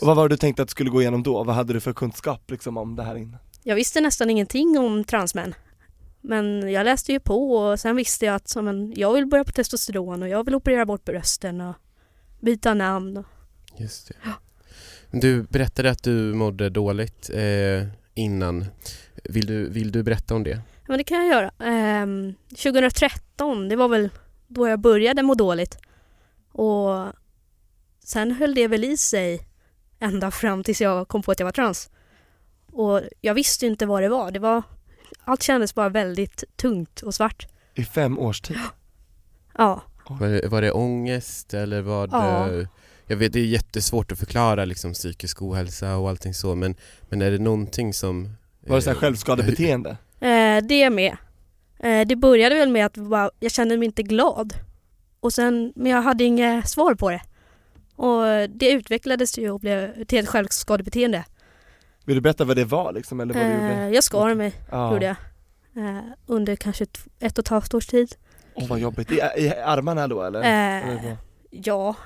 Och 0.00 0.06
vad 0.06 0.16
var 0.16 0.28
det 0.28 0.34
du 0.34 0.38
tänkte 0.38 0.62
att 0.62 0.68
du 0.68 0.70
skulle 0.70 0.90
gå 0.90 1.00
igenom 1.00 1.22
då? 1.22 1.44
Vad 1.44 1.54
hade 1.54 1.72
du 1.72 1.80
för 1.80 1.92
kunskap 1.92 2.50
liksom 2.50 2.76
om 2.76 2.96
det 2.96 3.02
här 3.02 3.16
innan? 3.16 3.40
Jag 3.62 3.76
visste 3.76 4.00
nästan 4.00 4.30
ingenting 4.30 4.78
om 4.78 5.04
transmän. 5.04 5.54
Men 6.20 6.72
jag 6.72 6.84
läste 6.84 7.12
ju 7.12 7.20
på 7.20 7.52
och 7.56 7.80
sen 7.80 7.96
visste 7.96 8.26
jag 8.26 8.34
att 8.34 8.48
så, 8.48 8.62
men, 8.62 8.92
jag 8.96 9.12
vill 9.12 9.26
börja 9.26 9.44
på 9.44 9.52
testosteron 9.52 10.22
och 10.22 10.28
jag 10.28 10.44
vill 10.44 10.54
operera 10.54 10.86
bort 10.86 11.04
brösten 11.04 11.60
och 11.60 11.74
byta 12.40 12.74
namn. 12.74 13.16
Och, 13.16 13.26
Just 13.76 14.08
det. 14.08 14.14
Du 15.10 15.42
berättade 15.42 15.90
att 15.90 16.02
du 16.02 16.34
mådde 16.34 16.70
dåligt 16.70 17.30
eh, 17.34 17.88
innan. 18.14 18.64
Vill 19.24 19.46
du, 19.46 19.68
vill 19.70 19.92
du 19.92 20.02
berätta 20.02 20.34
om 20.34 20.44
det? 20.44 20.60
Men 20.88 20.98
det 20.98 21.04
kan 21.04 21.18
jag 21.18 21.28
göra. 21.28 21.50
Ehm, 21.58 22.34
2013, 22.48 23.68
det 23.68 23.76
var 23.76 23.88
väl 23.88 24.10
då 24.46 24.68
jag 24.68 24.80
började 24.80 25.22
må 25.22 25.34
dåligt. 25.34 25.78
Och 26.52 27.06
sen 28.04 28.32
höll 28.32 28.54
det 28.54 28.68
väl 28.68 28.84
i 28.84 28.96
sig 28.96 29.48
ända 29.98 30.30
fram 30.30 30.64
tills 30.64 30.80
jag 30.80 31.08
kom 31.08 31.22
på 31.22 31.32
att 31.32 31.38
jag 31.38 31.46
var 31.46 31.52
trans. 31.52 31.90
Och 32.72 33.00
jag 33.20 33.34
visste 33.34 33.66
inte 33.66 33.86
vad 33.86 34.02
det 34.02 34.08
var. 34.08 34.30
Det 34.30 34.38
var 34.38 34.62
allt 35.24 35.42
kändes 35.42 35.74
bara 35.74 35.88
väldigt 35.88 36.44
tungt 36.56 37.00
och 37.02 37.14
svart. 37.14 37.46
I 37.74 37.84
fem 37.84 38.18
års 38.18 38.40
tid? 38.40 38.58
Ja, 39.58 39.82
Var 40.08 40.28
det, 40.28 40.48
var 40.48 40.62
det 40.62 40.72
ångest 40.72 41.54
eller 41.54 41.80
var 41.82 42.08
Ja. 42.12 42.46
det... 42.46 42.68
Jag 43.10 43.16
vet, 43.16 43.32
det 43.32 43.40
är 43.40 43.46
jättesvårt 43.46 44.12
att 44.12 44.18
förklara 44.18 44.64
liksom, 44.64 44.92
psykisk 44.92 45.42
ohälsa 45.42 45.96
och 45.96 46.08
allting 46.08 46.34
så 46.34 46.54
men, 46.54 46.74
men 47.08 47.22
är 47.22 47.30
det 47.30 47.38
någonting 47.38 47.94
som... 47.94 48.32
Var 48.60 48.76
det 48.76 48.82
så 48.82 48.90
här 48.90 48.96
eh, 48.96 49.00
självskadebeteende? 49.00 49.96
Eh, 50.58 50.64
det 50.64 50.90
med. 50.90 51.16
Eh, 51.78 52.06
det 52.06 52.16
började 52.16 52.54
väl 52.54 52.68
med 52.68 52.86
att 52.86 52.96
jag 53.40 53.52
kände 53.52 53.76
mig 53.76 53.86
inte 53.86 54.02
glad. 54.02 54.52
Och 55.20 55.32
sen, 55.32 55.72
men 55.76 55.92
jag 55.92 56.02
hade 56.02 56.24
inget 56.24 56.68
svar 56.68 56.94
på 56.94 57.10
det. 57.10 57.20
Och 57.96 58.22
det 58.50 58.70
utvecklades 58.70 59.38
ju 59.38 59.50
och 59.50 59.60
blev 59.60 60.04
till 60.04 60.18
ett 60.18 60.28
självskadebeteende. 60.28 61.24
Vill 62.04 62.14
du 62.16 62.20
berätta 62.20 62.44
vad 62.44 62.56
det 62.56 62.64
var 62.64 62.92
liksom, 62.92 63.20
eller 63.20 63.34
vad 63.34 63.42
du 63.42 63.48
Eh, 63.50 63.62
gjorde? 63.62 63.88
jag 63.94 64.04
skar 64.04 64.34
mig, 64.34 64.52
Ja. 64.70 64.92
gjorde 64.92 65.06
jag. 65.06 65.16
Eh, 65.84 66.00
under 66.26 66.56
kanske 66.56 66.86
ett 67.20 67.38
och 67.38 67.44
ett 67.44 67.48
halvt 67.48 67.74
års 67.74 67.86
tid. 67.86 68.14
Åh 68.54 68.68
vad 68.68 68.78
jobbigt, 68.78 69.12
I, 69.12 69.14
i 69.36 69.52
armarna 69.64 70.08
då 70.08 70.22
eller? 70.22 70.42
Eh, 70.42 71.14
ja, 71.50 71.96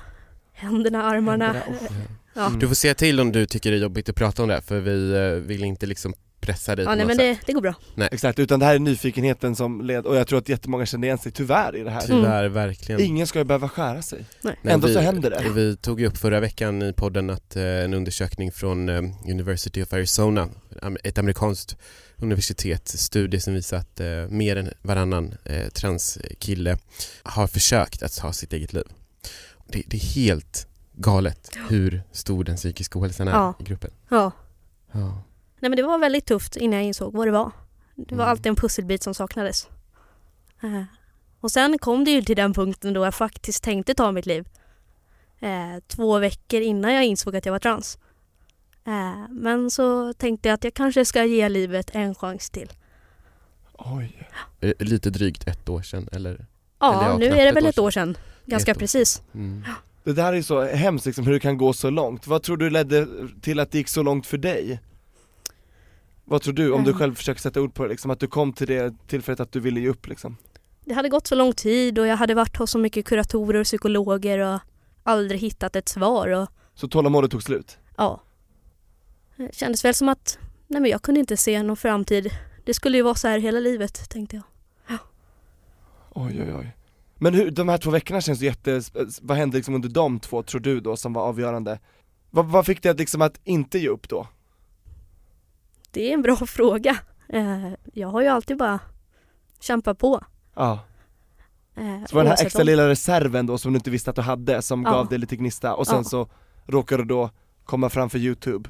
händerna, 0.53 1.03
armarna. 1.03 1.45
Händerna, 1.45 1.65
oh. 1.89 1.93
Ja. 2.33 2.45
Mm. 2.47 2.59
Du 2.59 2.67
får 2.67 2.75
säga 2.75 2.95
till 2.95 3.19
om 3.19 3.31
du 3.31 3.45
tycker 3.45 3.71
det 3.71 3.77
är 3.77 3.81
jobbigt 3.81 4.09
att 4.09 4.15
prata 4.15 4.43
om 4.43 4.49
det 4.49 4.61
för 4.61 4.79
vi 4.79 5.39
vill 5.45 5.63
inte 5.63 5.85
liksom 5.85 6.13
pressa 6.45 6.75
dig 6.75 6.85
Ja, 6.85 6.91
på 6.91 6.95
nej 6.95 7.05
något 7.05 7.17
men 7.17 7.17
sätt. 7.35 7.39
det, 7.45 7.45
det 7.45 7.53
går 7.53 7.61
bra. 7.61 7.73
Exakt, 8.11 8.39
utan 8.39 8.59
det 8.59 8.65
här 8.65 8.75
är 8.75 8.79
nyfikenheten 8.79 9.55
som 9.55 9.81
led, 9.81 10.05
och 10.05 10.15
jag 10.15 10.27
tror 10.27 10.39
att 10.39 10.49
jättemånga 10.49 10.85
känner 10.85 11.07
igen 11.07 11.17
sig 11.17 11.31
tyvärr 11.31 11.75
i 11.75 11.83
det 11.83 11.89
här. 11.91 12.01
Tyvärr, 12.01 12.45
verkligen. 12.49 13.01
Ingen 13.01 13.27
ska 13.27 13.39
ju 13.39 13.45
behöva 13.45 13.69
skära 13.69 14.01
sig. 14.01 14.25
Nej. 14.41 14.55
Nej, 14.61 14.73
Ändå 14.73 14.87
vi, 14.87 14.93
så 14.93 14.99
händer 14.99 15.29
det. 15.29 15.49
Vi 15.49 15.75
tog 15.77 15.99
ju 16.01 16.07
upp 16.07 16.17
förra 16.17 16.39
veckan 16.39 16.81
i 16.81 16.93
podden 16.93 17.29
att 17.29 17.55
eh, 17.55 17.63
en 17.63 17.93
undersökning 17.93 18.51
från 18.51 18.89
eh, 18.89 19.01
University 19.31 19.83
of 19.83 19.93
Arizona, 19.93 20.49
ett 21.03 21.17
amerikanskt 21.17 21.77
universitet, 22.17 22.87
studie 22.87 23.39
som 23.39 23.53
visar 23.53 23.77
att 23.77 23.99
eh, 23.99 24.07
mer 24.29 24.55
än 24.55 24.69
varannan 24.81 25.33
eh, 25.45 25.67
transkille 25.69 26.77
har 27.23 27.47
försökt 27.47 28.03
att 28.03 28.15
ta 28.17 28.33
sitt 28.33 28.53
eget 28.53 28.73
liv. 28.73 28.83
Det, 29.67 29.83
det 29.87 29.97
är 29.97 30.01
helt 30.15 30.67
galet 30.95 31.49
hur 31.69 32.03
stor 32.11 32.43
den 32.43 32.55
psykiska 32.55 32.99
ohälsan 32.99 33.27
är 33.27 33.31
Ja. 33.31 33.53
i 33.59 33.63
gruppen. 33.63 33.91
Ja. 34.09 34.31
Ja. 34.91 35.23
Nej 35.63 35.69
men 35.69 35.77
det 35.77 35.83
var 35.83 35.97
väldigt 35.97 36.25
tufft 36.25 36.55
innan 36.55 36.79
jag 36.79 36.83
insåg 36.87 37.13
vad 37.13 37.27
det 37.27 37.31
var. 37.31 37.51
Det 37.95 38.15
var 38.15 38.23
Mm. 38.23 38.31
alltid 38.31 38.47
en 38.47 38.55
pusselbit 38.55 39.03
som 39.03 39.13
saknades. 39.13 39.67
Eh, 40.63 40.83
och 41.39 41.51
sen 41.51 41.77
kom 41.77 42.03
det 42.03 42.11
ju 42.11 42.21
till 42.21 42.35
den 42.35 42.53
punkten 42.53 42.93
då 42.93 43.03
jag 43.05 43.13
faktiskt 43.15 43.63
tänkte 43.63 43.93
ta 43.93 44.11
mitt 44.11 44.25
liv. 44.25 44.47
Eh, 45.39 45.83
två 45.87 46.19
veckor 46.19 46.61
innan 46.61 46.93
jag 46.93 47.05
insåg 47.05 47.35
att 47.35 47.45
jag 47.45 47.51
var 47.53 47.59
trans. 47.59 47.97
Eh, 48.85 49.29
men 49.29 49.71
så 49.71 50.13
tänkte 50.13 50.49
jag 50.49 50.53
att 50.53 50.63
jag 50.63 50.73
kanske 50.73 51.05
ska 51.05 51.23
ge 51.25 51.49
livet 51.49 51.89
en 51.93 52.15
chans 52.15 52.49
till. 52.49 52.71
Oj. 53.73 54.29
Lite 54.79 55.09
drygt 55.09 55.47
ett 55.47 55.69
år 55.69 55.81
sedan 55.81 56.09
eller? 56.11 56.45
Ja, 56.79 57.05
Eller 57.05 57.17
nu 57.17 57.25
är 57.39 57.45
det 57.45 57.51
väl 57.51 57.65
ett 57.65 57.79
år 57.79 57.91
sedan. 57.91 58.17
Ganska 58.45 58.71
år. 58.71 58.75
precis. 58.75 59.21
Mm. 59.33 59.63
Det 60.03 60.13
där 60.13 60.33
är 60.33 60.41
så 60.41 60.61
hemskt 60.61 61.05
liksom, 61.05 61.25
hur 61.25 61.33
det 61.33 61.39
kan 61.39 61.57
gå 61.57 61.73
så 61.73 61.89
långt. 61.89 62.27
Vad 62.27 62.43
tror 62.43 62.57
du 62.57 62.69
ledde 62.69 63.07
till 63.41 63.59
att 63.59 63.71
det 63.71 63.77
gick 63.77 63.89
så 63.89 64.03
långt 64.03 64.27
för 64.27 64.37
dig? 64.37 64.79
Vad 66.25 66.41
tror 66.41 66.53
du, 66.53 66.71
om 66.71 66.83
du 66.83 66.89
Mm. 66.89 66.99
själv 66.99 67.15
försöker 67.15 67.41
sätta 67.41 67.61
ord 67.61 67.73
på 67.73 67.83
det, 67.83 67.89
liksom, 67.89 68.11
att 68.11 68.19
du 68.19 68.27
kom 68.27 68.53
till 68.53 68.67
det 68.67 68.93
tillfället 69.07 69.39
att 69.39 69.51
du 69.51 69.59
ville 69.59 69.79
ge 69.79 69.89
upp 69.89 70.07
liksom? 70.07 70.37
Det 70.85 70.93
hade 70.93 71.09
gått 71.09 71.27
så 71.27 71.35
lång 71.35 71.53
tid 71.53 71.99
och 71.99 72.07
jag 72.07 72.17
hade 72.17 72.33
varit 72.35 72.57
hos 72.57 72.71
så 72.71 72.77
mycket 72.79 73.05
kuratorer 73.05 73.59
och 73.59 73.65
psykologer 73.65 74.39
och 74.39 74.59
aldrig 75.03 75.39
hittat 75.41 75.75
ett 75.75 75.89
svar. 75.89 76.27
Och, 76.27 76.47
Så 76.75 76.87
tålamodet 76.87 77.31
tog 77.31 77.43
slut? 77.43 77.77
ja. 77.97 78.21
Det 79.35 79.55
kändes 79.55 79.85
väl 79.85 79.93
som 79.93 80.09
att 80.09 80.37
nej 80.67 80.81
men 80.81 80.91
jag 80.91 81.01
kunde 81.01 81.19
inte 81.19 81.37
se 81.37 81.63
någon 81.63 81.77
framtid. 81.77 82.29
Det 82.65 82.73
skulle 82.73 82.97
ju 82.97 83.03
vara 83.03 83.15
så 83.15 83.27
här 83.27 83.39
hela 83.39 83.59
livet, 83.59 84.09
tänkte 84.09 84.35
jag. 84.35 84.43
Oj 86.15 86.41
oj 86.41 86.53
oj. 86.55 86.75
Men 87.17 87.33
hur, 87.33 87.51
de 87.51 87.69
här 87.69 87.77
två 87.77 87.89
veckorna 87.91 88.21
känns 88.21 88.41
ju 88.41 88.45
jätte, 88.45 88.81
vad 89.21 89.37
hände 89.37 89.57
liksom 89.57 89.75
under 89.75 89.89
de 89.89 90.19
två 90.19 90.43
tror 90.43 90.61
du 90.61 90.79
då 90.79 90.97
som 90.97 91.13
var 91.13 91.21
avgörande? 91.21 91.79
Vad, 92.29 92.45
vad 92.45 92.65
fick 92.65 92.83
dig 92.83 92.91
att 92.91 92.99
liksom 92.99 93.21
att 93.21 93.39
inte 93.43 93.79
ge 93.79 93.87
upp 93.89 94.09
då? 94.09 94.27
Det 95.93 96.09
är 96.09 96.13
en 96.13 96.21
bra 96.21 96.35
fråga. 96.47 96.97
Eh, 97.29 97.67
jag 97.93 98.07
har 98.07 98.21
ju 98.21 98.27
alltid 98.27 98.57
bara 98.57 98.79
kämpat 99.59 99.97
på. 99.99 100.23
Ja, 100.55 100.79
Eh, 101.77 102.05
så 102.09 102.15
var 102.15 102.23
den 102.23 102.31
här 102.37 102.45
extra 102.45 102.61
om- 102.61 102.65
lilla 102.65 102.89
reserven 102.89 103.45
då 103.45 103.57
som 103.57 103.73
du 103.73 103.77
inte 103.77 103.89
visste 103.89 104.09
att 104.09 104.15
du 104.15 104.21
hade, 104.21 104.61
som 104.61 104.83
Ja. 104.83 104.91
gav 104.91 105.07
dig 105.07 105.17
lite 105.19 105.35
gnista 105.35 105.73
och 105.75 105.87
sen 105.87 105.95
Ja. 105.97 106.03
så 106.03 106.27
råkade 106.67 107.03
du 107.03 107.07
då 107.07 107.29
komma 107.65 107.89
fram 107.89 108.09
för 108.09 108.17
youtube 108.19 108.69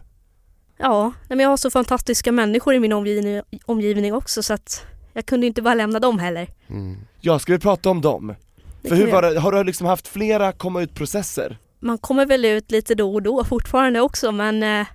Ja, 0.78 1.12
men 1.30 1.40
jag 1.40 1.50
har 1.50 1.58
så 1.58 1.70
fantastiska 1.72 2.32
människor 2.32 2.74
i 2.74 2.80
min 2.80 2.94
omgivning, 2.94 3.42
omgivning 3.66 4.14
också 4.14 4.44
så 4.44 4.54
att 4.54 4.86
jag 5.14 5.26
kunde 5.26 5.48
inte 5.48 5.62
bara 5.62 5.74
lämna 5.74 6.00
dem 6.00 6.20
heller. 6.20 6.48
Mm. 6.68 6.98
Ja, 7.22 7.40
ska 7.40 7.54
vi 7.54 7.60
prata 7.60 7.90
om 7.90 8.02
dem? 8.02 8.36
Det 8.82 8.90
För 8.90 8.96
hur 8.96 9.12
var 9.12 9.22
det, 9.22 9.40
har 9.40 9.52
du 9.52 9.64
liksom 9.64 9.88
haft 9.88 10.08
flera 10.08 10.52
komma 10.52 10.82
ut 10.82 10.94
processer? 10.96 11.58
Man 11.80 11.98
kommer 11.98 12.26
väl 12.26 12.46
ut 12.46 12.72
lite 12.72 12.96
då 12.96 13.14
och 13.14 13.22
då 13.22 13.44
fortfarande 13.44 14.02
också 14.02 14.32
men 14.32 14.64
eh, 14.64 14.88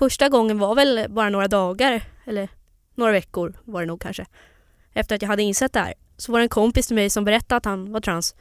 första 0.00 0.28
gången 0.28 0.58
var 0.58 0.74
väl 0.74 1.06
bara 1.08 1.28
några 1.28 1.48
dagar 1.48 2.02
eller 2.26 2.48
några 2.94 3.12
veckor 3.12 3.54
var 3.64 3.80
det 3.80 3.86
nog 3.86 4.00
kanske. 4.00 4.26
Efter 4.92 5.14
att 5.14 5.22
jag 5.22 5.28
hade 5.28 5.42
insett 5.42 5.72
det 5.72 5.80
här 5.80 5.94
så 6.16 6.32
var 6.32 6.38
det 6.38 6.44
en 6.44 6.48
kompis 6.48 6.86
till 6.86 6.96
mig 6.96 7.10
som 7.10 7.24
berättade 7.24 7.56
att 7.56 7.64
han 7.64 7.92
var 7.92 8.00
trans. 8.00 8.34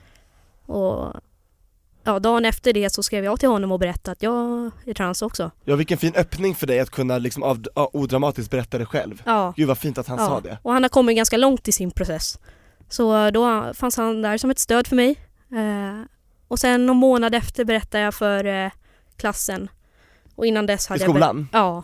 Och 0.65 1.13
ja, 2.03 2.19
dagen 2.19 2.45
efter 2.45 2.73
det 2.73 2.89
så 2.89 3.03
skrev 3.03 3.23
jag 3.23 3.39
till 3.39 3.49
honom 3.49 3.71
och 3.71 3.79
berättade 3.79 4.11
att 4.11 4.23
jag 4.23 4.71
är 4.85 4.93
trans 4.93 5.21
också. 5.21 5.51
Ja 5.63 5.75
vilken 5.75 5.97
fin 5.97 6.13
öppning 6.15 6.55
för 6.55 6.67
dig 6.67 6.79
att 6.79 6.89
kunna 6.89 7.17
liksom 7.17 7.43
av, 7.43 7.63
ja, 7.75 7.89
odramatiskt 7.93 8.51
berätta 8.51 8.77
det 8.77 8.85
själv 8.85 9.21
Ja. 9.25 9.53
Gud 9.57 9.67
vad 9.67 9.77
fint 9.77 9.97
att 9.97 10.07
han 10.07 10.17
sa 10.17 10.39
det 10.41 10.57
Och 10.61 10.73
han 10.73 10.83
har 10.83 10.89
kommit 10.89 11.15
ganska 11.15 11.37
långt 11.37 11.67
i 11.67 11.71
sin 11.71 11.91
process. 11.91 12.39
Så 12.89 13.31
då 13.31 13.73
fanns 13.73 13.97
han 13.97 14.21
där 14.21 14.37
som 14.37 14.49
ett 14.49 14.59
stöd 14.59 14.87
för 14.87 14.95
mig. 14.95 15.15
Eh, 15.51 16.05
och 16.47 16.59
sen 16.59 16.85
någon 16.85 16.97
månad 16.97 17.35
efter 17.35 17.65
berättade 17.65 18.03
jag 18.03 18.13
för 18.13 18.45
eh, 18.45 18.71
klassen. 19.17 19.69
Och 20.39 20.45
innan 20.45 20.65
dess 20.65 20.85
I 20.87 20.89
hade 20.89 21.03
jag... 21.03 21.09
skolan? 21.09 21.47
ber- 21.51 21.59
Ja. 21.59 21.83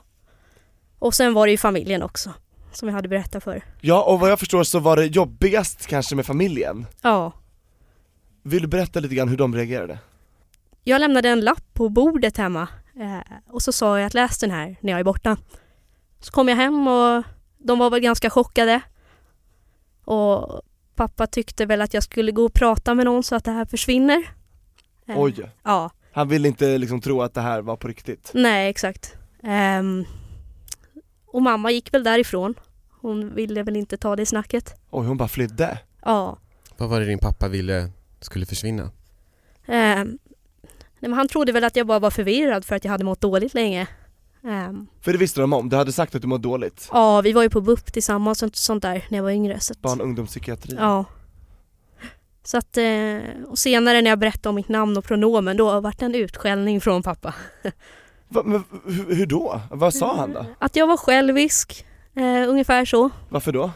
Och 0.99 1.13
sen 1.13 1.33
var 1.33 1.45
det 1.47 1.51
ju 1.51 1.57
familjen 1.57 2.03
också. 2.03 2.33
Som 2.71 2.87
jag 2.87 2.95
hade 2.95 3.07
berättat 3.07 3.43
för. 3.43 3.63
Ja 3.81 4.03
och 4.03 4.19
vad 4.19 4.31
jag 4.31 4.39
förstår 4.39 4.63
så 4.63 4.79
var 4.79 4.95
det 4.97 5.05
jobbigast 5.05 5.87
kanske 5.87 6.15
med 6.15 6.25
familjen 6.25 6.85
Ja. 7.01 7.31
Vill 8.43 8.61
du 8.61 8.67
berätta 8.67 8.99
lite 8.99 9.15
grann 9.15 9.27
hur 9.29 9.37
de 9.37 9.55
reagerade? 9.55 9.99
Jag 10.83 10.99
lämnade 10.99 11.29
en 11.29 11.39
lapp 11.41 11.73
på 11.73 11.89
bordet 11.89 12.37
hemma. 12.37 12.67
Eh, 12.95 13.37
och 13.49 13.61
så 13.61 13.71
sa 13.71 13.99
jag 13.99 14.07
att 14.07 14.13
läs 14.13 14.39
den 14.39 14.51
här 14.51 14.75
när 14.81 14.91
jag 14.91 14.99
är 14.99 15.03
borta. 15.03 15.37
Så 16.19 16.31
kom 16.31 16.47
jag 16.49 16.55
hem 16.55 16.87
och 16.87 17.23
de 17.57 17.79
var 17.79 17.89
väl 17.89 17.99
ganska 17.99 18.29
chockade. 18.29 18.81
Och 20.05 20.61
pappa 20.95 21.27
tyckte 21.27 21.65
väl 21.65 21.81
att 21.81 21.93
jag 21.93 22.03
skulle 22.03 22.31
gå 22.31 22.45
och 22.45 22.53
prata 22.53 22.93
med 22.93 23.05
någon 23.05 23.23
så 23.23 23.35
att 23.35 23.45
det 23.45 23.51
här 23.51 23.65
försvinner. 23.65 24.23
Eh, 25.07 25.19
Oj, 25.19 25.49
Ja, 25.63 25.91
han 26.15 26.27
ville 26.27 26.47
inte 26.47 26.77
liksom 26.77 27.01
tro 27.01 27.21
att 27.21 27.33
det 27.33 27.41
här 27.41 27.61
var 27.61 27.75
på 27.75 27.87
riktigt 27.87 28.31
nej 28.33 28.69
exakt. 28.69 29.15
Ehm, 29.43 30.05
och 31.27 31.41
mamma 31.41 31.71
gick 31.71 31.93
väl 31.93 32.03
därifrån. 32.03 32.53
Hon 33.01 33.35
ville 33.35 33.63
väl 33.63 33.75
inte 33.75 33.97
ta 33.97 34.15
det 34.15 34.25
snacket. 34.25 34.75
Oj 34.89 35.07
hon 35.07 35.17
bara 35.17 35.27
flydde 35.27 35.79
Ja. 36.05 36.37
Vad 36.77 36.89
var 36.89 36.99
det 36.99 37.05
din 37.05 37.19
pappa 37.19 37.47
ville 37.47 37.91
skulle 38.19 38.45
försvinna? 38.45 38.91
Ehm, 39.65 40.07
nej, 40.99 41.09
men 41.09 41.13
han 41.13 41.27
trodde 41.27 41.51
väl 41.51 41.63
att 41.63 41.75
jag 41.75 41.87
bara 41.87 41.99
var 41.99 42.11
förvirrad 42.11 42.65
för 42.65 42.75
att 42.75 42.83
jag 42.83 42.91
hade 42.91 43.03
mått 43.03 43.21
dåligt 43.21 43.53
länge. 43.53 43.87
Ehm, 44.43 44.87
För 45.01 45.11
det 45.11 45.17
visste 45.17 45.41
de 45.41 45.53
om, 45.53 45.69
du 45.69 45.75
hade 45.75 45.91
sagt 45.91 46.15
att 46.15 46.21
du 46.21 46.27
mådde 46.27 46.43
dåligt 46.43 46.89
ja, 46.91 47.21
vi 47.21 47.31
var 47.31 47.43
ju 47.43 47.49
på 47.49 47.61
BUP 47.61 47.93
tillsammans 47.93 48.43
och 48.43 48.55
sånt 48.57 48.81
där 48.81 49.05
när 49.09 49.17
jag 49.17 49.23
var 49.23 49.31
yngre. 49.31 49.59
Så 49.59 49.73
att, 49.73 49.81
Barn 49.81 49.99
och 50.01 50.05
ungdomspsykiatri 50.07 50.75
Ja. 50.79 51.05
Så 52.45 52.57
att, 52.57 52.77
eh, 52.77 53.43
och 53.47 53.59
senare 53.59 54.01
när 54.01 54.09
jag 54.09 54.19
berättade 54.19 54.49
om 54.49 54.55
mitt 54.55 54.69
namn 54.69 54.97
och 54.97 55.03
pronomen 55.05 55.57
då 55.57 55.79
vart 55.79 55.99
det 55.99 56.05
en 56.05 56.15
utskällning 56.15 56.81
från 56.81 57.03
pappa. 57.03 57.33
Va, 58.27 58.41
men, 58.45 58.63
hur, 58.85 59.15
hur 59.15 59.25
då? 59.25 59.61
Vad 59.71 59.93
sa 59.93 60.15
han 60.15 60.33
då? 60.33 60.45
Att 60.59 60.75
jag 60.75 60.87
var 60.87 60.97
självisk, 60.97 61.85
eh, 62.15 62.49
ungefär 62.49 62.85
så. 62.85 63.09
Varför 63.29 63.51
då? 63.51 63.71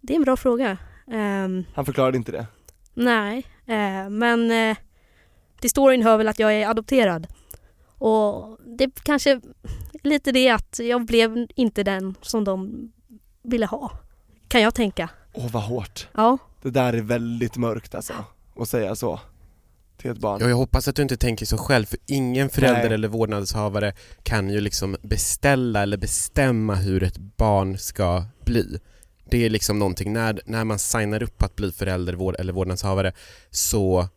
Det 0.00 0.12
är 0.12 0.16
en 0.16 0.22
bra 0.24 0.36
fråga. 0.36 0.78
Ehm, 1.12 1.64
Han 1.74 1.84
förklarade 1.84 2.16
inte 2.16 2.32
det? 2.32 2.46
nej, 2.94 3.46
eh, 3.66 4.10
men 4.10 4.50
eh, 4.50 4.76
till 5.60 5.70
storyn 5.70 6.02
hör 6.02 6.16
väl 6.16 6.28
att 6.28 6.38
jag 6.38 6.54
är 6.54 6.68
adopterad. 6.68 7.26
Och 7.98 8.58
det 8.78 8.90
kanske 9.04 9.40
lite 10.02 10.32
det 10.32 10.50
att 10.50 10.78
jag 10.82 11.04
blev 11.04 11.46
inte 11.54 11.82
den 11.82 12.14
som 12.22 12.44
de 12.44 12.92
ville 13.42 13.66
ha. 13.66 13.90
Kan 14.48 14.60
jag 14.60 14.74
tänka. 14.74 15.08
Åh 15.32 15.50
vad 15.50 15.62
hårt 15.62 16.08
Ja. 16.14 16.38
Det 16.62 16.70
där 16.70 16.92
är 16.92 17.00
väldigt 17.00 17.56
mörkt 17.56 17.94
alltså, 17.94 18.12
att 18.56 18.68
säga 18.68 18.94
så. 18.94 19.20
Till 19.96 20.10
ett 20.10 20.18
barn. 20.18 20.40
Ja, 20.40 20.48
jag 20.48 20.56
hoppas 20.56 20.88
att 20.88 20.96
du 20.96 21.02
inte 21.02 21.16
tänker 21.16 21.46
så 21.46 21.58
själv 21.58 21.86
för 21.86 21.98
ingen 22.06 22.48
förälder 22.50 22.84
Nej. 22.84 22.92
eller 22.92 23.08
vårdnadshavare 23.08 23.92
kan 24.22 24.50
ju 24.50 24.60
liksom 24.60 24.96
beställa 25.02 25.82
eller 25.82 25.96
bestämma 25.96 26.74
hur 26.74 27.02
ett 27.02 27.18
barn 27.18 27.78
ska 27.78 28.24
bli. 28.44 28.78
Det 29.30 29.46
är 29.46 29.50
liksom 29.50 29.78
någonting, 29.78 30.12
när, 30.12 30.40
när 30.46 30.64
man 30.64 30.78
signar 30.78 31.22
upp 31.22 31.42
att 31.42 31.56
bli 31.56 31.72
förälder 31.72 32.14
vård, 32.14 32.36
eller 32.38 32.52
vårdnadshavare 32.52 33.12
så 33.50 34.08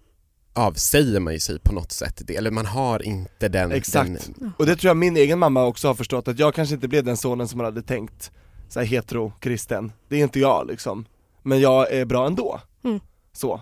avsäger 0.54 1.20
man 1.20 1.34
ju 1.34 1.40
sig 1.40 1.60
på 1.60 1.74
något 1.74 1.92
sätt 1.92 2.22
det, 2.26 2.36
eller 2.36 2.52
man 2.52 2.66
har 2.66 3.02
inte 3.04 3.50
den... 3.50 3.72
Exakt. 3.72 4.30
Den, 4.40 4.54
Och 4.58 4.66
det 4.66 4.76
tror 4.76 4.90
jag 4.90 4.98
min 4.98 5.18
egen 5.18 5.40
mamma 5.40 5.66
också 5.66 5.88
har 5.88 5.96
förstått, 5.96 6.28
att 6.28 6.40
jag 6.40 6.56
kanske 6.56 6.76
inte 6.76 6.88
blev 6.88 7.04
den 7.04 7.18
sonen 7.18 7.48
som 7.48 7.58
man 7.58 7.66
hade 7.66 7.82
tänkt 7.82 8.32
så 8.70 8.80
här 8.80 8.88
hetero, 8.88 9.34
kristen, 9.40 9.92
det 10.10 10.16
är 10.16 10.24
inte 10.24 10.40
jag 10.40 10.68
liksom 10.68 11.06
Men 11.42 11.60
jag 11.60 11.92
är 11.92 12.06
bra 12.06 12.28
ändå, 12.28 12.60
Mm. 12.84 13.00
så 13.34 13.62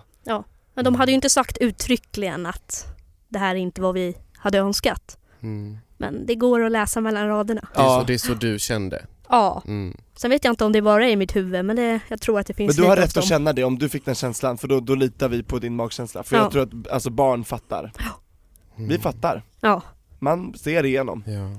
Men 0.74 0.84
de 0.84 0.94
hade 0.94 1.12
ju 1.12 1.14
inte 1.14 1.30
sagt 1.30 1.58
uttryckligen 1.58 2.46
att 2.46 2.86
det 3.28 3.38
här 3.38 3.54
är 3.54 3.58
inte 3.58 3.80
vad 3.80 3.94
vi 3.94 4.16
hade 4.36 4.58
önskat. 4.58 5.18
mm. 5.40 5.78
Men 5.96 6.26
det 6.26 6.34
går 6.34 6.64
att 6.64 6.72
läsa 6.72 7.00
mellan 7.00 7.28
raderna. 7.28 7.68
det, 7.74 7.80
är 7.80 7.84
Ja. 7.84 8.00
så, 8.00 8.06
det 8.06 8.14
är 8.14 8.18
så 8.18 8.34
du 8.34 8.58
kände. 8.58 9.06
Ja, 9.28 9.62
Mm. 9.66 9.96
sen 10.16 10.30
vet 10.30 10.44
jag 10.44 10.52
inte 10.52 10.64
om 10.64 10.72
det 10.72 10.82
bara 10.82 11.06
är 11.06 11.10
i 11.10 11.16
mitt 11.16 11.36
huvud 11.36 11.64
men 11.64 11.76
det, 11.76 12.00
jag 12.08 12.20
tror 12.20 12.40
att 12.40 12.46
det 12.46 12.54
finns 12.54 12.76
Men 12.76 12.84
du 12.84 12.88
har 12.90 12.96
rätt 12.96 13.16
att 13.16 13.24
känna 13.24 13.52
det 13.52 13.64
om 13.64 13.78
du 13.78 13.88
fick 13.88 14.04
den 14.04 14.14
känslan, 14.14 14.58
för 14.58 14.68
då, 14.68 14.80
då 14.80 14.94
litar 14.94 15.28
vi 15.28 15.42
på 15.42 15.58
din 15.58 15.76
magkänsla. 15.76 16.22
För 16.22 16.36
Ja. 16.36 16.42
jag 16.42 16.52
tror 16.52 16.62
att 16.62 16.88
alltså, 16.92 17.10
barn 17.10 17.44
fattar. 17.44 17.92
Vi 18.76 18.84
Mm. 18.84 19.00
fattar. 19.00 19.42
Ja, 19.60 19.82
Man 20.18 20.54
ser 20.58 20.84
igenom. 20.86 21.24
Ja. 21.26 21.50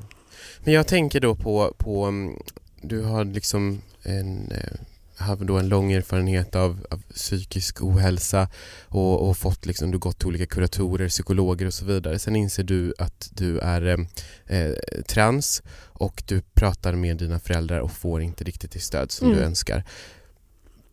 Men 0.63 0.73
jag 0.73 0.87
tänker 0.87 1.19
då 1.19 1.35
på, 1.35 1.73
på 1.77 2.03
mm, 2.05 2.35
du 2.81 3.03
har 3.03 3.25
liksom 3.25 3.81
en, 4.03 4.51
eh, 4.51 4.79
har 5.21 5.35
då 5.35 5.57
en 5.57 5.69
lång 5.69 5.91
erfarenhet 5.91 6.55
av, 6.55 6.85
av 6.91 7.01
psykisk 7.13 7.81
ohälsa 7.83 8.47
och, 8.87 9.29
och 9.29 9.37
fått 9.37 9.65
liksom, 9.65 9.91
du 9.91 9.97
gått 9.97 10.17
till 10.19 10.27
olika 10.27 10.45
kuratorer, 10.45 11.09
psykologer 11.09 11.65
och 11.65 11.73
så 11.73 11.85
vidare. 11.85 12.19
Sen 12.19 12.35
inser 12.35 12.63
du 12.63 12.93
att 12.97 13.29
du 13.33 13.59
är 13.59 13.81
eh, 14.47 14.57
eh, 14.59 14.71
trans 15.07 15.61
och 15.87 16.23
du 16.27 16.41
pratar 16.53 16.93
med 16.93 17.17
dina 17.17 17.39
föräldrar 17.39 17.79
och 17.79 17.91
får 17.91 18.21
inte 18.21 18.43
riktigt 18.43 18.71
det 18.71 18.79
stöd 18.79 19.11
som 19.11 19.27
Mm. 19.27 19.39
du 19.39 19.45
önskar. 19.45 19.83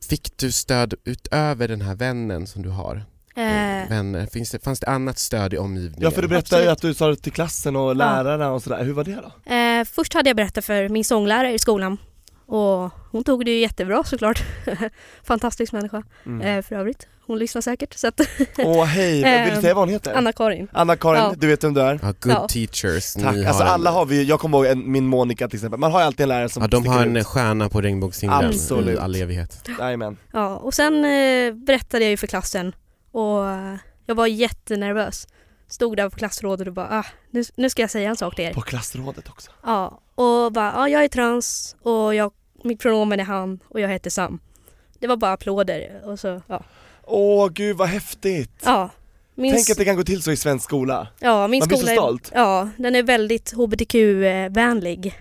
Fick 0.08 0.36
du 0.36 0.52
stöd 0.52 0.94
utöver 1.04 1.68
den 1.68 1.80
här 1.80 1.94
vännen 1.94 2.46
som 2.46 2.62
du 2.62 2.68
har? 2.68 2.96
eh, 3.36 3.88
Vänner, 3.88 4.26
finns 4.26 4.50
det, 4.50 4.64
fanns 4.64 4.80
det 4.80 4.86
annat 4.86 5.18
stöd 5.18 5.54
i 5.54 5.58
omgivningen? 5.58 6.02
Ja 6.02 6.10
för 6.10 6.22
du 6.22 6.28
berättade 6.28 6.62
ju 6.62 6.68
att 6.68 6.80
du 6.82 6.94
sa 6.94 7.08
det 7.08 7.16
till 7.16 7.32
klassen 7.32 7.76
och 7.76 7.96
lärarna 7.96 8.50
och 8.52 8.62
sådär, 8.62 8.84
hur 8.84 8.92
var 8.92 9.04
det 9.04 9.14
då? 9.44 9.52
eh, 9.54 9.84
först 9.84 10.14
hade 10.14 10.28
jag 10.28 10.36
berättat 10.36 10.64
för 10.64 10.88
min 10.88 11.04
sånglärare 11.04 11.52
i 11.54 11.58
skolan 11.58 11.96
och 12.48 12.90
hon 13.10 13.24
tog 13.24 13.44
det 13.44 13.50
ju 13.50 13.58
jättebra 13.60 14.04
såklart. 14.04 14.42
Fantastisk 15.24 15.72
människa 15.72 16.02
Mm. 16.26 16.40
eh, 16.58 16.62
för 16.62 16.74
övrigt. 16.76 17.06
Hon 17.26 17.38
lyssnar 17.38 17.62
säkert. 17.62 17.94
Så 17.94 18.06
att, 18.08 18.20
Åh 18.58 18.84
hej, 18.84 19.12
vill 19.12 19.22
du 19.22 19.28
Eh, 19.28 19.60
säga 19.60 19.74
vad 19.74 19.82
hon 19.82 19.88
heter? 19.88 20.14
Anna-Karin. 20.14 20.68
Anna-Karin, 20.72 21.20
Ja. 21.22 21.34
du 21.36 21.46
vet 21.46 21.64
vem 21.64 21.74
du 21.74 21.80
är? 21.80 21.98
Ja, 22.02 22.14
good 22.20 22.32
Ja. 22.32 22.48
teachers. 22.48 23.12
Tack, 23.14 23.34
Ni 23.36 23.46
alltså 23.46 23.62
har 23.62 23.68
en- 23.68 23.74
alla 23.74 23.90
har 23.90 24.06
vi 24.06 24.24
jag 24.24 24.40
kommer 24.40 24.58
ihåg 24.58 24.66
en, 24.66 24.92
min 24.92 25.06
Monica 25.06 25.48
till 25.48 25.56
exempel, 25.56 25.80
man 25.80 25.92
har 25.92 26.00
ju 26.00 26.06
alltid 26.06 26.20
en 26.20 26.28
lärare 26.28 26.48
som 26.48 26.62
Ja, 26.62 26.68
de 26.68 26.86
har 26.86 27.02
en 27.02 27.16
ut. 27.16 27.26
stjärna 27.26 27.68
på 27.68 27.80
regnbågshimlen 27.80 28.44
Absolut. 28.48 28.96
i 28.96 29.00
all 29.00 29.14
evighet. 29.14 29.68
Jajamän. 29.78 30.16
Ja, 30.32 30.56
och 30.56 30.74
sen 30.74 31.04
eh, 31.04 31.54
berättade 31.54 32.04
jag 32.04 32.10
ju 32.10 32.16
för 32.16 32.26
klassen 32.26 32.72
och 33.12 33.48
eh, 33.50 33.74
jag 34.06 34.14
var 34.14 34.26
jättenervös. 34.26 35.26
Stod 35.70 35.96
där 35.96 36.08
på 36.08 36.16
klassrådet 36.16 36.66
och 36.68 36.72
bara 36.74 36.88
ah, 36.98 37.04
nu, 37.30 37.44
nu 37.56 37.70
ska 37.70 37.82
jag 37.82 37.90
säga 37.90 38.10
en 38.10 38.16
sak 38.16 38.36
till 38.36 38.44
er. 38.44 38.52
På 38.54 38.60
klassrådet 38.60 39.28
också. 39.28 39.50
Ja, 39.66 40.00
och 40.14 40.52
bara 40.52 40.72
ja, 40.76 40.88
jag 40.88 41.04
är 41.04 41.08
trans 41.08 41.76
och 41.82 42.14
jag, 42.14 42.32
mitt 42.64 42.80
pronomen 42.80 43.20
är 43.20 43.24
han 43.24 43.58
och 43.68 43.80
jag 43.80 43.88
heter 43.88 44.10
Sam. 44.10 44.38
Det 44.98 45.06
var 45.06 45.16
bara 45.16 45.32
applåder 45.32 46.00
och 46.04 46.18
så 46.20 46.42
ja. 46.46 46.62
Åh 47.04 47.48
gud 47.48 47.76
vad 47.76 47.88
häftigt! 47.88 48.62
Ja, 48.64 48.90
min, 49.34 49.54
Tänk 49.54 49.70
att 49.70 49.76
det 49.78 49.84
kan 49.84 49.96
gå 49.96 50.02
till 50.04 50.22
så 50.22 50.30
i 50.32 50.36
svensk 50.36 50.64
skola. 50.64 51.08
ja, 51.20 51.48
min 51.48 51.58
man 51.58 51.68
blir 51.68 51.76
så 51.78 51.86
skola 51.86 51.96
stolt. 52.02 52.30
Är, 52.32 52.38
ja, 52.40 52.68
den 52.76 52.94
är 52.94 53.02
väldigt 53.02 53.52
hbtq-vänlig. 53.52 55.14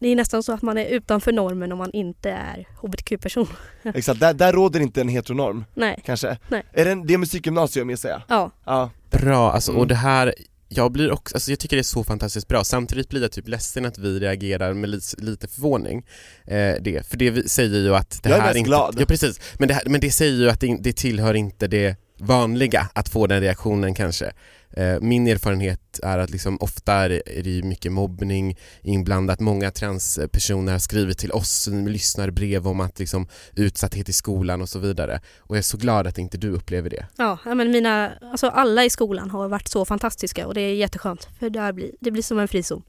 Det 0.00 0.08
är 0.08 0.16
nästan 0.16 0.42
så 0.42 0.52
att 0.52 0.62
man 0.62 0.78
är 0.78 0.84
utanför 0.86 1.32
normen 1.32 1.72
om 1.72 1.78
man 1.78 1.90
inte 1.92 2.30
är 2.30 2.66
hbtq-person. 2.82 3.46
Exakt, 3.94 4.20
där, 4.20 4.34
där 4.34 4.52
råder 4.52 4.80
inte 4.80 5.00
en 5.00 5.08
heteronorm 5.08 5.64
Nej, 5.74 6.02
kanske. 6.04 6.38
Nej. 6.48 6.62
Är 6.72 6.84
det, 6.84 6.90
en, 6.92 7.06
det 7.06 7.14
är 7.14 7.18
musikgymnasium 7.18 7.90
gissar 7.90 8.08
jag? 8.08 8.22
ja. 8.28 8.50
Ja. 8.64 8.90
Bra, 9.10 9.52
alltså, 9.52 9.70
Mm. 9.70 9.80
och 9.80 9.86
det 9.86 9.94
här 9.94 10.34
jag 10.68 10.92
blir 10.92 11.12
också, 11.12 11.36
alltså 11.36 11.50
jag 11.50 11.58
tycker 11.58 11.76
det 11.76 11.80
är 11.80 11.82
så 11.82 12.04
fantastiskt 12.04 12.48
bra. 12.48 12.64
Samtidigt 12.64 13.08
blir 13.08 13.22
jag 13.22 13.32
typ 13.32 13.48
ledsen 13.48 13.84
att 13.84 13.98
vi 13.98 14.20
reagerar 14.20 14.74
med 14.74 14.90
lite, 14.90 15.22
lite 15.22 15.48
förvåning. 15.48 16.06
Eh, 16.46 16.74
det, 16.80 17.06
för 17.06 17.16
det 17.16 17.30
vi 17.30 17.48
säger 17.48 17.78
ju 17.78 17.94
att 17.94 18.22
det 18.22 18.28
Jag 18.28 18.38
är 18.38 18.40
här 18.40 18.48
mest 18.48 18.58
inte... 18.58 18.68
glad. 18.68 18.96
Ja 19.00 19.06
precis, 19.06 19.40
men 19.58 19.68
det, 19.68 19.74
här, 19.74 19.82
men 19.86 20.00
det 20.00 20.10
säger 20.10 20.32
ju 20.32 20.50
att 20.50 20.60
det, 20.60 20.76
det 20.80 20.96
tillhör 20.96 21.34
inte 21.34 21.66
det 21.66 21.96
vanliga 22.20 22.88
att 22.92 23.08
få 23.08 23.26
den 23.26 23.40
reaktionen 23.40 23.94
kanske. 23.94 24.32
Eh, 24.70 25.00
min 25.00 25.26
erfarenhet 25.26 26.00
är 26.02 26.18
att 26.18 26.30
liksom 26.30 26.56
ofta 26.60 26.92
är 26.92 27.08
det, 27.08 27.22
det 27.42 27.62
mycket 27.62 27.92
mobbning 27.92 28.58
inblandat. 28.82 29.40
Många 29.40 29.70
transpersoner 29.70 30.72
har 30.72 30.78
skrivit 30.78 31.18
till 31.18 31.32
oss, 31.32 31.68
lyssnar 31.72 32.30
brev 32.30 32.68
om 32.68 32.80
att 32.80 32.98
liksom 32.98 33.28
utsatthet 33.54 34.08
i 34.08 34.12
skolan 34.12 34.62
och 34.62 34.68
så 34.68 34.78
vidare. 34.78 35.20
Och 35.38 35.56
jag 35.56 35.58
är 35.58 35.62
så 35.62 35.76
glad 35.76 36.06
att 36.06 36.18
inte 36.18 36.38
du 36.38 36.50
upplever 36.50 36.90
det. 36.90 37.06
Ja, 37.16 37.38
men 37.44 37.70
mina, 37.70 38.12
alltså 38.22 38.48
alla 38.48 38.84
i 38.84 38.90
skolan 38.90 39.30
har 39.30 39.48
varit 39.48 39.68
så 39.68 39.84
fantastiska 39.84 40.46
och 40.46 40.54
det 40.54 40.60
är 40.60 40.74
jätteskönt 40.74 41.28
för 41.38 41.50
där 41.50 41.72
blir, 41.72 41.90
det 42.00 42.10
blir 42.10 42.22
som 42.22 42.38
en 42.38 42.48
frizon. 42.48 42.82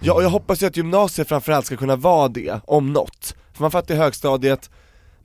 Ja 0.00 0.14
och 0.14 0.22
jag 0.22 0.30
hoppas 0.30 0.62
ju 0.62 0.66
att 0.66 0.76
gymnasiet 0.76 1.28
framförallt 1.28 1.66
ska 1.66 1.76
kunna 1.76 1.96
vara 1.96 2.28
det, 2.28 2.60
om 2.64 2.92
något. 2.92 3.36
För 3.52 3.62
man 3.62 3.70
fattar 3.70 3.94
i 3.94 3.98
högstadiet, 3.98 4.70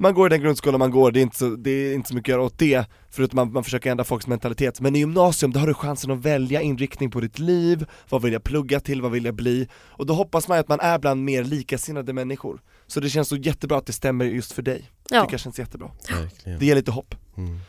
man 0.01 0.13
går 0.13 0.27
i 0.27 0.29
den 0.29 0.41
grundskolan 0.41 0.79
man 0.79 0.91
går, 0.91 1.11
det 1.11 1.19
är 1.19 1.21
inte 1.21 1.37
så, 1.37 1.49
det 1.49 1.71
är 1.71 1.93
inte 1.93 2.09
så 2.09 2.15
mycket 2.15 2.33
att 2.33 2.37
göra 2.37 2.45
åt 2.45 2.57
det, 2.57 2.85
förutom 3.09 3.39
att 3.39 3.51
man 3.51 3.63
försöker 3.63 3.91
ändra 3.91 4.03
folks 4.03 4.27
mentalitet. 4.27 4.81
Men 4.81 4.95
i 4.95 4.99
gymnasium, 4.99 5.51
då 5.51 5.59
har 5.59 5.67
du 5.67 5.73
chansen 5.73 6.11
att 6.11 6.19
välja 6.19 6.61
inriktning 6.61 7.11
på 7.11 7.19
ditt 7.19 7.39
liv, 7.39 7.85
vad 8.09 8.21
vill 8.21 8.33
jag 8.33 8.43
plugga 8.43 8.79
till, 8.79 9.01
vad 9.01 9.11
vill 9.11 9.25
jag 9.25 9.35
bli? 9.35 9.67
Och 9.73 10.05
då 10.05 10.13
hoppas 10.13 10.47
man 10.47 10.59
att 10.59 10.67
man 10.67 10.79
är 10.79 10.99
bland 10.99 11.23
mer 11.23 11.43
likasinnade 11.43 12.13
människor. 12.13 12.61
Så 12.87 12.99
det 12.99 13.09
känns 13.09 13.27
så 13.27 13.35
jättebra 13.35 13.77
att 13.77 13.85
det 13.85 13.93
stämmer 13.93 14.25
just 14.25 14.51
för 14.51 14.61
dig, 14.61 14.91
Ja, 15.09 15.21
tycker 15.21 15.33
jag 15.33 15.39
känns 15.39 15.59
jättebra. 15.59 15.91
Verkligen. 16.09 16.59
Det 16.59 16.65
ger 16.65 16.75
lite 16.75 16.91
hopp. 16.91 17.15
Mm. 17.37 17.59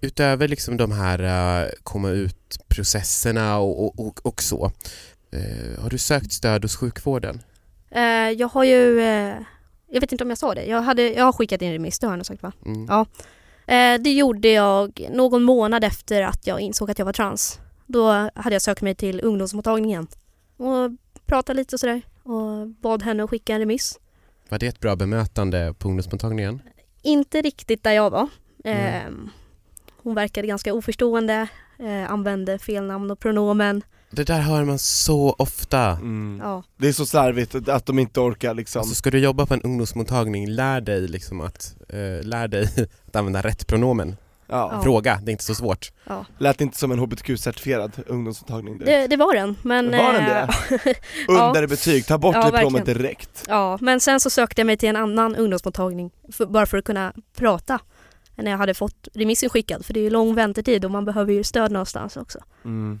Utöver 0.00 0.48
liksom 0.48 0.76
de 0.76 0.92
här 0.92 1.22
uh, 1.64 1.70
komma 1.82 2.10
ut-processerna 2.10 3.58
och, 3.58 3.84
och, 3.84 4.06
och, 4.06 4.26
och 4.26 4.42
så, 4.42 4.72
eh, 5.32 5.82
har 5.82 5.90
du 5.90 5.98
sökt 5.98 6.32
stöd 6.32 6.64
hos 6.64 6.76
sjukvården? 6.76 7.42
eh, 7.90 8.02
jag 8.30 8.48
har 8.48 8.64
ju, 8.64 9.00
eh, 9.00 9.34
jag 9.90 10.00
vet 10.00 10.12
inte 10.12 10.24
om 10.24 10.30
jag 10.30 10.38
sa 10.38 10.54
det, 10.54 10.64
jag, 10.64 10.82
hade, 10.82 11.12
jag 11.12 11.24
har 11.24 11.32
skickat 11.32 11.62
in 11.62 11.72
remiss, 11.72 11.98
det 11.98 12.06
har 12.06 12.12
jag 12.12 12.18
nog 12.18 12.26
sagt 12.26 12.42
va? 12.42 12.52
Mm. 12.66 12.86
Ja. 12.88 13.06
Eh, 13.74 14.00
det 14.00 14.12
gjorde 14.12 14.48
jag 14.48 15.08
någon 15.10 15.42
månad 15.42 15.84
efter 15.84 16.22
att 16.22 16.46
jag 16.46 16.60
insåg 16.60 16.90
att 16.90 16.98
jag 16.98 17.06
var 17.06 17.12
trans. 17.12 17.60
Då 17.86 18.08
hade 18.34 18.54
jag 18.54 18.62
sökt 18.62 18.82
mig 18.82 18.94
till 18.94 19.20
ungdomsmottagningen 19.24 20.06
och 20.56 20.90
pratade 21.26 21.56
lite 21.56 21.76
och 21.76 21.80
sådär 21.80 22.02
och 22.22 22.68
bad 22.68 23.02
henne 23.02 23.24
att 23.24 23.30
skicka 23.30 23.54
en 23.54 23.58
remiss. 23.58 23.98
Var 24.48 24.58
det 24.58 24.66
ett 24.66 24.80
bra 24.80 24.96
bemötande 24.96 25.74
på 25.78 25.88
ungdomsmottagningen? 25.88 26.62
Inte 27.02 27.42
riktigt 27.42 27.82
där 27.82 27.92
jag 27.92 28.10
var. 28.10 28.28
Mm. 28.64 28.94
Eh, 28.94 29.30
hon 30.02 30.14
verkade 30.14 30.48
ganska 30.48 30.74
oförstående, 30.74 31.48
eh, 31.78 32.12
använde 32.12 32.58
fel 32.58 32.84
namn 32.84 33.10
och 33.10 33.18
pronomen. 33.18 33.82
Det 34.10 34.24
där 34.24 34.40
hör 34.40 34.64
man 34.64 34.78
så 34.78 35.34
ofta. 35.38 35.80
Mm. 35.90 36.40
Ja. 36.42 36.62
Det 36.76 36.88
är 36.88 36.92
så 36.92 37.06
slarvigt 37.06 37.68
att 37.68 37.86
de 37.86 37.98
inte 37.98 38.20
orkar 38.20 38.54
liksom. 38.54 38.80
Alltså 38.80 38.94
ska 38.94 39.10
du 39.10 39.18
jobba 39.18 39.46
på 39.46 39.54
en 39.54 39.62
ungdomsmottagning, 39.62 40.48
lär 40.48 40.80
dig 40.80 41.08
liksom 41.08 41.40
att, 41.40 41.74
eh, 41.88 42.26
lär 42.26 42.48
dig 42.48 42.68
att 43.06 43.16
använda 43.16 43.40
rätt 43.40 43.66
pronomen. 43.66 44.16
Ja. 44.46 44.80
Fråga, 44.82 45.20
det 45.22 45.30
är 45.30 45.32
inte 45.32 45.44
så 45.44 45.54
svårt. 45.54 45.92
Ja. 46.04 46.26
Lät 46.38 46.60
inte 46.60 46.78
som 46.78 46.92
en 46.92 46.98
hbtq-certifierad 46.98 47.90
ungdomsmottagning. 48.06 48.78
Det, 48.78 49.06
det 49.06 49.16
var 49.16 49.34
den. 49.34 49.56
Men, 49.62 49.90
Var 49.90 50.12
den 50.12 50.26
eh, 50.26 50.48
det? 50.84 50.94
Under 51.28 51.66
betyg, 51.66 52.06
ta 52.06 52.18
bort 52.18 52.34
Ja, 52.34 52.44
diplomet 52.50 52.80
verkligen. 52.80 53.02
direkt. 53.02 53.44
Ja, 53.48 53.78
men 53.80 54.00
sen 54.00 54.20
så 54.20 54.30
sökte 54.30 54.60
jag 54.60 54.66
mig 54.66 54.76
till 54.76 54.88
en 54.88 54.96
annan 54.96 55.36
ungdomsmottagning 55.36 56.10
för, 56.32 56.46
bara 56.46 56.66
för 56.66 56.78
att 56.78 56.84
kunna 56.84 57.12
prata 57.36 57.78
när 58.36 58.50
jag 58.50 58.58
hade 58.58 58.74
fått 58.74 59.08
remissen 59.14 59.50
skickad 59.50 59.84
för 59.86 59.94
det 59.94 60.00
är 60.00 60.04
ju 60.04 60.10
lång 60.10 60.34
väntetid 60.34 60.84
och 60.84 60.90
man 60.90 61.04
behöver 61.04 61.32
ju 61.32 61.44
stöd 61.44 61.72
någonstans 61.72 62.16
också. 62.16 62.38
Mm. 62.64 63.00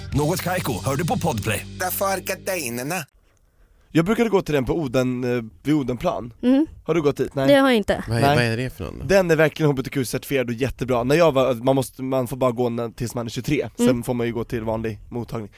Något 0.13 0.41
Kaiko, 0.41 0.73
hör 0.85 0.95
du 0.95 1.07
på 1.07 1.17
Podplay. 1.17 1.65
Därför 1.79 2.05
är 2.05 2.17
gardinerna. 2.17 2.95
Jag 3.91 4.05
brukade 4.05 4.29
gå 4.29 4.41
till 4.41 4.55
den 4.55 4.65
på 4.65 4.73
Oden, 4.73 5.23
eh, 5.37 5.43
vid 5.63 5.75
Odenplan. 5.75 6.33
Mm, 6.43 6.65
Har 6.85 6.93
du 6.93 7.01
gått 7.01 7.17
dit? 7.17 7.35
Nej. 7.35 7.47
det 7.47 7.53
har 7.55 7.69
jag 7.69 7.77
inte. 7.77 8.03
Vad 8.07 8.17
är, 8.17 8.21
Nej. 8.21 8.35
vad 8.35 8.45
är 8.45 8.57
det 8.57 8.69
för 8.69 8.83
någon? 8.83 9.07
Den 9.07 9.31
är 9.31 9.35
verkligen 9.35 9.71
hbtq-certifierad 9.71 10.47
och 10.47 10.53
jättebra. 10.53 11.03
När 11.03 11.15
jag 11.15 11.31
var, 11.31 11.53
man, 11.53 11.75
måste, 11.75 12.03
man 12.03 12.27
får 12.27 12.37
bara 12.37 12.51
gå 12.51 12.69
när- 12.69 12.89
tills 12.89 13.15
man 13.15 13.25
är 13.25 13.29
23, 13.29 13.69
sen 13.77 13.87
Mm. 13.89 14.03
får 14.03 14.13
man 14.13 14.27
ju 14.27 14.33
gå 14.33 14.43
till 14.43 14.63
vanlig 14.63 14.99
mottagning. 15.09 15.51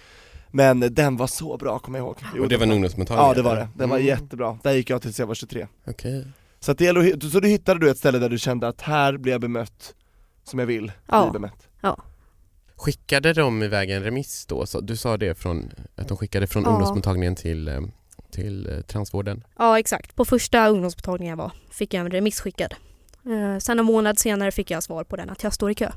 Men 0.52 0.84
eh, 0.84 0.90
den 0.90 1.18
var 1.18 1.28
så 1.28 1.58
bra 1.58 1.80
kommer 1.80 2.00
jag 2.00 2.06
ihåg. 2.06 2.16
i 2.36 2.40
Och 2.40 2.50
det 2.50 2.58
var 2.58 2.64
en 2.64 2.72
Odenplan. 2.72 2.72
ungdomsmottagning? 2.72 3.26
Ja 3.28 3.34
det 3.34 3.42
var 3.42 3.56
det, 3.56 3.68
den 3.76 3.90
var 3.90 3.98
Mm. 3.98 4.08
jättebra. 4.08 4.58
Där 4.64 4.72
gick 4.74 4.90
jag 4.90 5.02
tills 5.02 5.20
jag 5.20 5.28
var 5.28 5.36
23. 5.36 5.68
Okej. 5.88 6.28
Så 6.60 6.72
att 6.72 6.78
det 6.78 6.84
gäller, 6.86 7.00
att 7.00 7.06
hi- 7.06 7.30
så 7.32 7.40
du 7.40 7.48
hittade 7.48 7.80
du 7.80 7.90
ett 7.90 7.98
ställe 7.98 8.20
där 8.20 8.30
du 8.30 8.38
kände 8.40 8.68
att 8.68 8.82
här 8.82 9.18
blir 9.18 9.32
jag 9.32 9.42
bemött 9.42 9.94
som 10.44 10.60
jag 10.60 10.66
vill 10.66 10.92
Ja. 11.08 11.24
bli 11.30 11.40
bemött? 11.40 11.68
Skickade 12.84 13.34
de 13.34 13.64
iväg 13.64 13.90
en 13.92 14.04
remiss 14.04 14.46
då? 14.46 14.66
Så 14.66 14.82
du 14.82 14.98
sa 14.98 15.18
det 15.18 15.36
från, 15.36 15.72
att 15.96 16.08
de 16.08 16.18
skickade 16.18 16.48
från 16.48 16.64
Ja. 16.64 16.70
ungdomsmottagningen 16.70 17.36
till, 17.36 17.68
eh, 17.68 17.82
till 18.32 18.70
eh, 18.70 18.82
transvården? 18.82 19.44
Ja, 19.58 19.80
exakt. 19.80 20.16
På 20.16 20.26
första 20.26 20.68
ungdomsmottagningen 20.68 21.30
jag 21.32 21.38
var 21.38 21.52
fick 21.72 21.94
jag 21.94 22.06
en 22.06 22.12
remiss 22.12 22.42
skickad. 22.42 22.74
Eh, 23.26 23.60
sen 23.60 23.80
en 23.80 23.86
månad 23.86 24.20
senare 24.20 24.52
fick 24.52 24.72
jag 24.72 24.84
svar 24.84 25.04
på 25.04 25.16
den 25.16 25.30
att 25.30 25.44
jag 25.44 25.54
står 25.54 25.72
i 25.72 25.76
kö. 25.76 25.92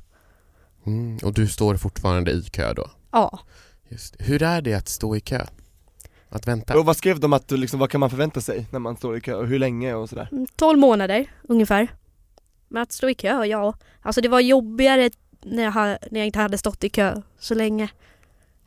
Mm. 0.87 1.19
Och 1.23 1.35
du 1.35 1.49
står 1.49 1.77
fortfarande 1.77 2.31
i 2.31 2.43
kö 2.43 2.73
då? 2.73 2.91
Ja. 3.13 3.39
Just. 3.89 4.17
Hur 4.19 4.43
är 4.43 4.63
det 4.63 4.75
att 4.75 4.89
stå 4.89 5.17
i 5.17 5.21
kö? 5.21 5.47
Att 6.29 6.47
vänta? 6.47 6.79
Och 6.79 6.85
vad 6.87 6.97
skrev 6.97 7.21
de 7.21 7.33
att 7.33 7.49
du 7.49 7.57
liksom, 7.57 7.81
vad 7.81 7.91
kan 7.91 8.01
man 8.01 8.11
förvänta 8.11 8.41
sig 8.41 8.67
när 8.71 8.79
man 8.79 8.97
står 8.97 9.17
i 9.17 9.21
kö 9.21 9.35
och 9.35 9.47
hur 9.47 9.59
länge 9.59 9.95
och 9.95 10.09
sådär? 10.09 10.29
Mm, 10.33 10.47
12 10.57 10.79
månader 10.79 11.33
ungefär. 11.43 11.89
Men 12.69 12.83
att 12.83 12.93
stå 12.93 13.09
i 13.09 13.15
kö, 13.15 13.45
ja. 13.45 13.75
Alltså 14.03 14.21
det 14.21 14.29
var 14.29 14.41
jobbigare 14.41 15.11
när 15.45 15.63
jag, 15.63 15.75
när 16.11 16.21
jag 16.21 16.27
inte 16.27 16.39
hade 16.39 16.59
stått 16.59 16.85
i 16.85 16.89
kö 16.89 17.23
så 17.39 17.55
länge. 17.55 17.89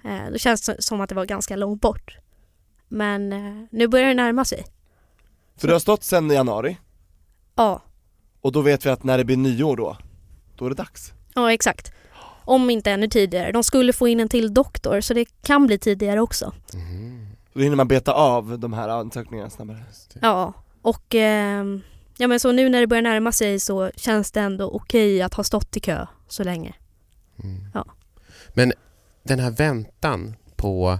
Eh, 0.03 0.31
då 0.31 0.37
känns 0.37 0.61
det 0.61 0.81
som 0.81 1.01
att 1.01 1.09
det 1.09 1.15
var 1.15 1.25
ganska 1.25 1.55
långt 1.55 1.81
bort. 1.81 2.17
Men 2.87 3.33
eh, 3.33 3.65
nu 3.71 3.87
börjar 3.87 4.07
det 4.07 4.13
närma 4.13 4.45
sig. 4.45 4.65
För 5.57 5.67
du 5.67 5.73
har 5.73 5.79
stått 5.79 6.03
sedan 6.03 6.29
januari 6.29 6.77
Ja, 7.55 7.81
och 8.41 8.51
då 8.51 8.61
vet 8.61 8.85
vi 8.85 8.89
att 8.89 9.03
när 9.03 9.17
det 9.17 9.25
blir 9.25 9.37
nyår 9.37 9.77
då, 9.77 9.97
då 10.55 10.65
är 10.65 10.69
det 10.69 10.75
dags. 10.75 11.13
ja 11.35 11.53
exakt. 11.53 11.91
Om 12.45 12.69
inte 12.69 12.91
ännu 12.91 13.07
tidigare. 13.07 13.51
De 13.51 13.63
skulle 13.63 13.93
få 13.93 14.07
in 14.07 14.19
en 14.19 14.29
till 14.29 14.53
doktor 14.53 15.01
så 15.01 15.13
det 15.13 15.25
kan 15.41 15.67
bli 15.67 15.77
tidigare 15.77 16.21
också. 16.21 16.53
Mhm. 16.73 17.27
Då 17.53 17.59
hinner 17.59 17.75
man 17.75 17.87
beta 17.87 18.13
av 18.13 18.59
de 18.59 18.73
här 18.73 18.89
ansökningarna 18.89 19.49
snabbare. 19.49 19.83
Ja, 20.21 20.53
och 20.81 21.15
ehm, 21.15 21.81
ja, 22.17 22.27
men 22.27 22.39
så 22.39 22.51
nu 22.51 22.69
när 22.69 22.79
det 22.81 22.87
börjar 22.87 23.01
närma 23.01 23.31
sig 23.31 23.59
så 23.59 23.91
känns 23.95 24.31
det 24.31 24.39
ändå 24.39 24.69
okej 24.69 25.21
att 25.21 25.33
ha 25.33 25.43
stått 25.43 25.77
i 25.77 25.79
kö 25.79 26.05
så 26.31 26.43
länge. 26.43 26.73
Mm. 27.43 27.67
Ja. 27.73 27.85
Men 28.53 28.73
den 29.23 29.39
här 29.39 29.51
väntan 29.51 30.35
på, 30.55 30.99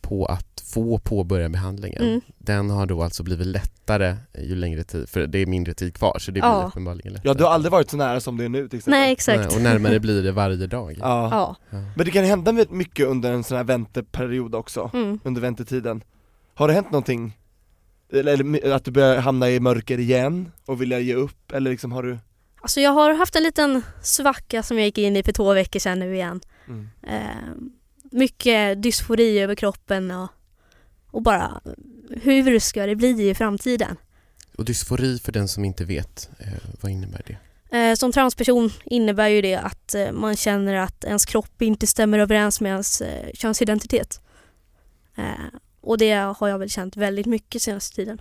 på 0.00 0.26
att 0.26 0.60
få 0.72 0.98
påbörja 0.98 1.48
behandlingen, 1.48 2.02
Mm. 2.02 2.20
den 2.38 2.70
har 2.70 2.86
då 2.86 3.02
alltså 3.02 3.22
blivit 3.22 3.46
lättare 3.46 4.16
ju 4.38 4.54
längre 4.54 4.84
tid, 4.84 5.08
för 5.08 5.26
det 5.26 5.38
är 5.38 5.46
mindre 5.46 5.74
tid 5.74 5.94
kvar 5.94 6.18
så 6.18 6.26
det 6.30 6.32
blir 6.32 6.42
Ja. 6.42 6.66
uppenbarligen 6.68 7.12
lättare. 7.12 7.28
Ja 7.30 7.34
du 7.34 7.44
har 7.44 7.50
aldrig 7.50 7.72
varit 7.72 7.90
så 7.90 7.96
nära 7.96 8.20
som 8.20 8.36
det 8.36 8.44
är 8.44 8.48
nu 8.48 8.68
till 8.68 8.78
exempel. 8.78 9.00
Nej, 9.00 9.12
exakt. 9.12 9.38
Nej, 9.38 9.56
och 9.56 9.62
närmare 9.62 10.00
blir 10.00 10.22
det 10.22 10.32
varje 10.32 10.66
dag. 10.66 10.96
Ja. 11.00 11.28
Ja. 11.70 11.78
Men 11.96 12.04
det 12.06 12.10
kan 12.10 12.24
hända 12.24 12.52
mycket 12.70 13.06
under 13.06 13.32
en 13.32 13.44
sån 13.44 13.56
här 13.56 13.64
vänteperiod 13.64 14.54
också, 14.54 14.90
Mm. 14.94 15.18
under 15.24 15.40
väntetiden. 15.40 16.02
Har 16.54 16.68
det 16.68 16.74
hänt 16.74 16.90
någonting? 16.90 17.38
Eller, 18.12 18.32
eller 18.64 18.74
att 18.76 18.84
du 18.84 18.90
börjar 18.90 19.20
hamna 19.20 19.50
i 19.50 19.60
mörker 19.60 19.98
igen 19.98 20.52
och 20.66 20.82
vilja 20.82 20.98
ge 21.00 21.14
upp, 21.14 21.52
eller 21.52 21.70
liksom 21.70 21.92
har 21.92 22.02
du? 22.02 22.18
Alltså 22.60 22.80
jag 22.80 22.90
har 22.90 23.14
haft 23.14 23.36
en 23.36 23.42
liten 23.42 23.82
svacka 24.02 24.62
som 24.62 24.76
jag 24.78 24.86
gick 24.86 24.98
in 24.98 25.16
i 25.16 25.22
för 25.22 25.32
två 25.32 25.52
veckor 25.52 25.80
sedan 25.80 25.98
nu 25.98 26.14
igen. 26.14 26.40
Mm. 26.68 26.88
Eh, 27.02 27.52
mycket 28.10 28.82
dysfori 28.82 29.38
över 29.38 29.54
kroppen 29.54 30.10
och, 30.10 30.28
och 31.10 31.22
bara 31.22 31.60
hur 32.10 32.58
ska 32.58 32.86
det 32.86 32.96
bli 32.96 33.28
i 33.30 33.34
framtiden? 33.34 33.96
Och 34.56 34.64
dysfori 34.64 35.18
för 35.18 35.32
den 35.32 35.48
som 35.48 35.64
inte 35.64 35.84
vet, 35.84 36.30
eh, 36.38 36.46
vad 36.80 36.92
innebär 36.92 37.22
det? 37.26 37.36
Eh, 37.70 37.94
som 37.94 38.12
transperson 38.12 38.70
innebär 38.84 39.28
ju 39.28 39.42
det 39.42 39.54
att 39.54 39.94
eh, 39.94 40.12
man 40.12 40.36
känner 40.36 40.74
att 40.74 41.04
ens 41.04 41.26
kropp 41.26 41.62
inte 41.62 41.86
stämmer 41.86 42.18
överens 42.18 42.60
med 42.60 42.70
ens 42.70 43.00
eh, 43.00 43.30
könsidentitet. 43.34 44.20
Eh, 45.16 45.58
och 45.80 45.98
det 45.98 46.12
har 46.12 46.48
jag 46.48 46.58
väl 46.58 46.70
känt 46.70 46.96
väldigt 46.96 47.26
mycket 47.26 47.62
senaste 47.62 47.96
tiden. 47.96 48.20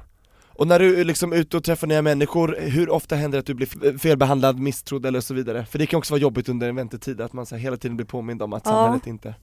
Och 0.58 0.68
när 0.68 0.80
du 0.80 1.00
är 1.00 1.06
liksom 1.06 1.34
ute 1.34 1.58
och 1.58 1.64
träffar 1.64 1.88
nya 1.88 2.02
människor, 2.02 2.58
hur 2.60 2.90
ofta 2.90 3.16
händer 3.16 3.38
det 3.38 3.40
att 3.40 3.46
du 3.46 3.54
blir 3.54 3.98
felbehandlad, 3.98 4.60
misstrodd 4.60 5.06
eller 5.06 5.22
så 5.22 5.34
vidare? 5.34 5.66
För 5.66 5.80
det 5.80 5.86
kan 5.86 5.98
också 5.98 6.14
vara 6.14 6.22
jobbigt 6.22 6.50
under 6.50 6.70
en 6.70 6.76
väntetid, 6.76 7.22
att 7.22 7.34
man 7.34 7.46
så 7.46 7.56
hela 7.56 7.78
tiden 7.78 7.98
blir 7.98 8.06
påmind 8.06 8.42
om 8.42 8.54
att 8.54 8.64
Ja. 8.66 8.72
samhället 8.72 9.08
inte 9.08 9.36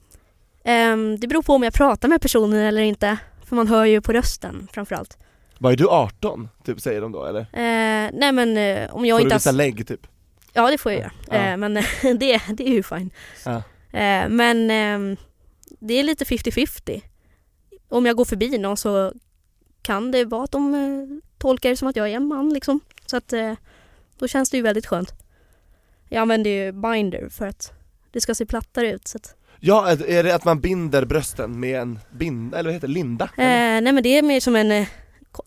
Ehm, 0.67 1.19
det 1.19 1.27
beror 1.27 1.41
på 1.43 1.53
om 1.53 1.63
jag 1.63 1.73
pratar 1.73 2.07
med 2.07 2.21
personen 2.21 2.59
eller 2.59 2.81
inte. 2.81 3.17
För 3.45 3.55
man 3.55 3.67
hör 3.67 3.85
ju 3.85 4.01
på 4.01 4.13
rösten 4.13 4.67
framförallt. 4.73 5.17
Vad 5.59 5.73
är 5.73 5.77
du 5.77 5.87
18? 5.89 6.49
Typ 6.65 6.81
säger 6.81 7.01
de 7.01 7.11
då 7.11 7.25
eller? 7.25 7.39
Eh, 7.41 8.09
nej 8.13 8.31
men 8.31 8.57
eh, 8.57 8.95
om 8.95 9.05
jag 9.05 9.15
Får 9.17 9.21
inte 9.21 9.29
du 9.29 9.33
har 9.33 9.39
visa 9.39 9.51
lägg 9.51 9.87
typ? 9.87 10.07
Ja 10.53 10.71
det 10.71 10.77
får 10.77 10.91
jag 10.91 11.01
göra. 11.01 11.11
Ja. 11.27 11.35
Eh, 11.35 11.57
men 11.57 11.73
det, 12.01 12.41
det 12.53 12.67
är 12.67 12.73
ju 12.73 12.83
fine. 12.83 13.09
Ja. 13.45 13.61
Men 14.29 14.71
ehm, 14.71 15.17
det 15.79 15.93
är 15.93 16.03
lite 16.03 16.25
50-50. 16.25 17.01
Om 17.89 18.05
jag 18.05 18.15
går 18.15 18.25
förbi 18.25 18.57
någon 18.57 18.77
så 18.77 19.13
kan 19.85 20.11
det 20.11 20.25
vara 20.25 20.43
att 20.43 20.51
de 20.51 20.73
eh, 20.73 21.17
tolkar 21.37 21.69
det 21.69 21.77
som 21.77 21.87
att 21.87 21.95
jag 21.95 22.09
är 22.09 22.15
en 22.15 22.25
man 22.27 22.49
liksom. 22.53 22.79
Så 23.05 23.17
att 23.17 23.33
eh, 23.33 23.53
då 24.19 24.27
känns 24.27 24.49
det 24.49 24.57
ju 24.57 24.63
väldigt 24.63 24.85
skönt. 24.85 25.13
Jag 26.09 26.21
använder 26.21 26.49
ju 26.51 26.71
binder 26.71 27.29
för 27.29 27.47
att 27.47 27.71
det 28.11 28.21
ska 28.21 28.35
se 28.35 28.45
plattare 28.45 28.91
ut. 28.91 29.07
Så 29.07 29.17
att, 29.17 29.35
Ja, 29.59 29.89
är- 29.89 30.23
det 30.23 30.35
att 30.35 30.45
man 30.45 30.59
binder 30.61 31.05
brösten 31.05 31.59
med 31.59 31.81
en 31.81 31.99
binda, 32.11 32.57
eller 32.59 32.67
vad 32.69 32.73
heter 32.73 32.87
det, 32.87 32.93
linda? 32.93 33.25
eh, 33.25 33.81
nej 33.81 33.91
men 33.91 34.03
det 34.03 34.09
är 34.17 34.21
mer 34.21 34.39
som 34.39 34.55
en 34.55 34.71
eh, 34.71 34.87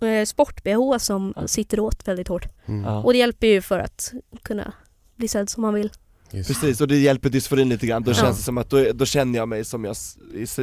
eh, 0.09 0.25
sport-bh 0.25 0.99
som 0.99 1.35
sitter 1.47 1.81
åt 1.81 2.09
väldigt 2.09 2.29
hårt. 2.29 2.47
Mm. 2.67 2.85
Och 3.05 3.13
det 3.13 3.19
hjälper 3.19 3.47
ju 3.47 3.63
för 3.63 3.79
att 3.79 4.13
kunna 4.43 4.73
bli 5.17 5.29
sedd 5.29 5.51
som 5.51 5.61
man 5.63 5.75
vill. 5.75 5.91
Just. 6.31 6.49
Precis, 6.49 6.81
och 6.81 6.89
det 6.89 6.97
hjälper 6.97 7.29
dysforin 7.31 7.69
lite 7.69 7.87
grann, 7.87 8.03
då 8.03 8.11
Ja. 8.11 8.15
känns 8.15 8.37
det 8.39 8.43
som 8.43 8.59
att 8.59 8.71
då, 8.71 8.93
då 8.93 9.07
känner 9.07 9.39
jag 9.39 9.49
mig 9.49 9.65
som 9.65 9.85
jag, 9.85 9.97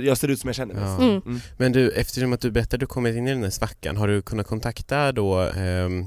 jag 0.04 0.18
ser 0.18 0.28
ut 0.28 0.40
som 0.40 0.48
jag 0.48 0.56
känner 0.56 0.74
mig 0.74 0.84
Ja. 0.84 0.96
Mm. 0.98 1.22
Mm. 1.26 1.40
Men 1.58 1.72
du, 1.72 1.92
eftersom 1.92 2.34
att 2.34 2.42
du 2.42 2.52
berättade 2.52 2.76
att 2.76 2.80
du 2.80 2.86
kommit 2.86 3.16
in 3.16 3.28
i 3.28 3.32
den 3.32 3.44
här 3.44 3.50
svackan, 3.50 3.98
har 3.98 4.08
du 4.08 4.22
kunnat 4.22 4.48
kontakta 4.48 5.12
då 5.12 5.40
ehm, 5.40 6.06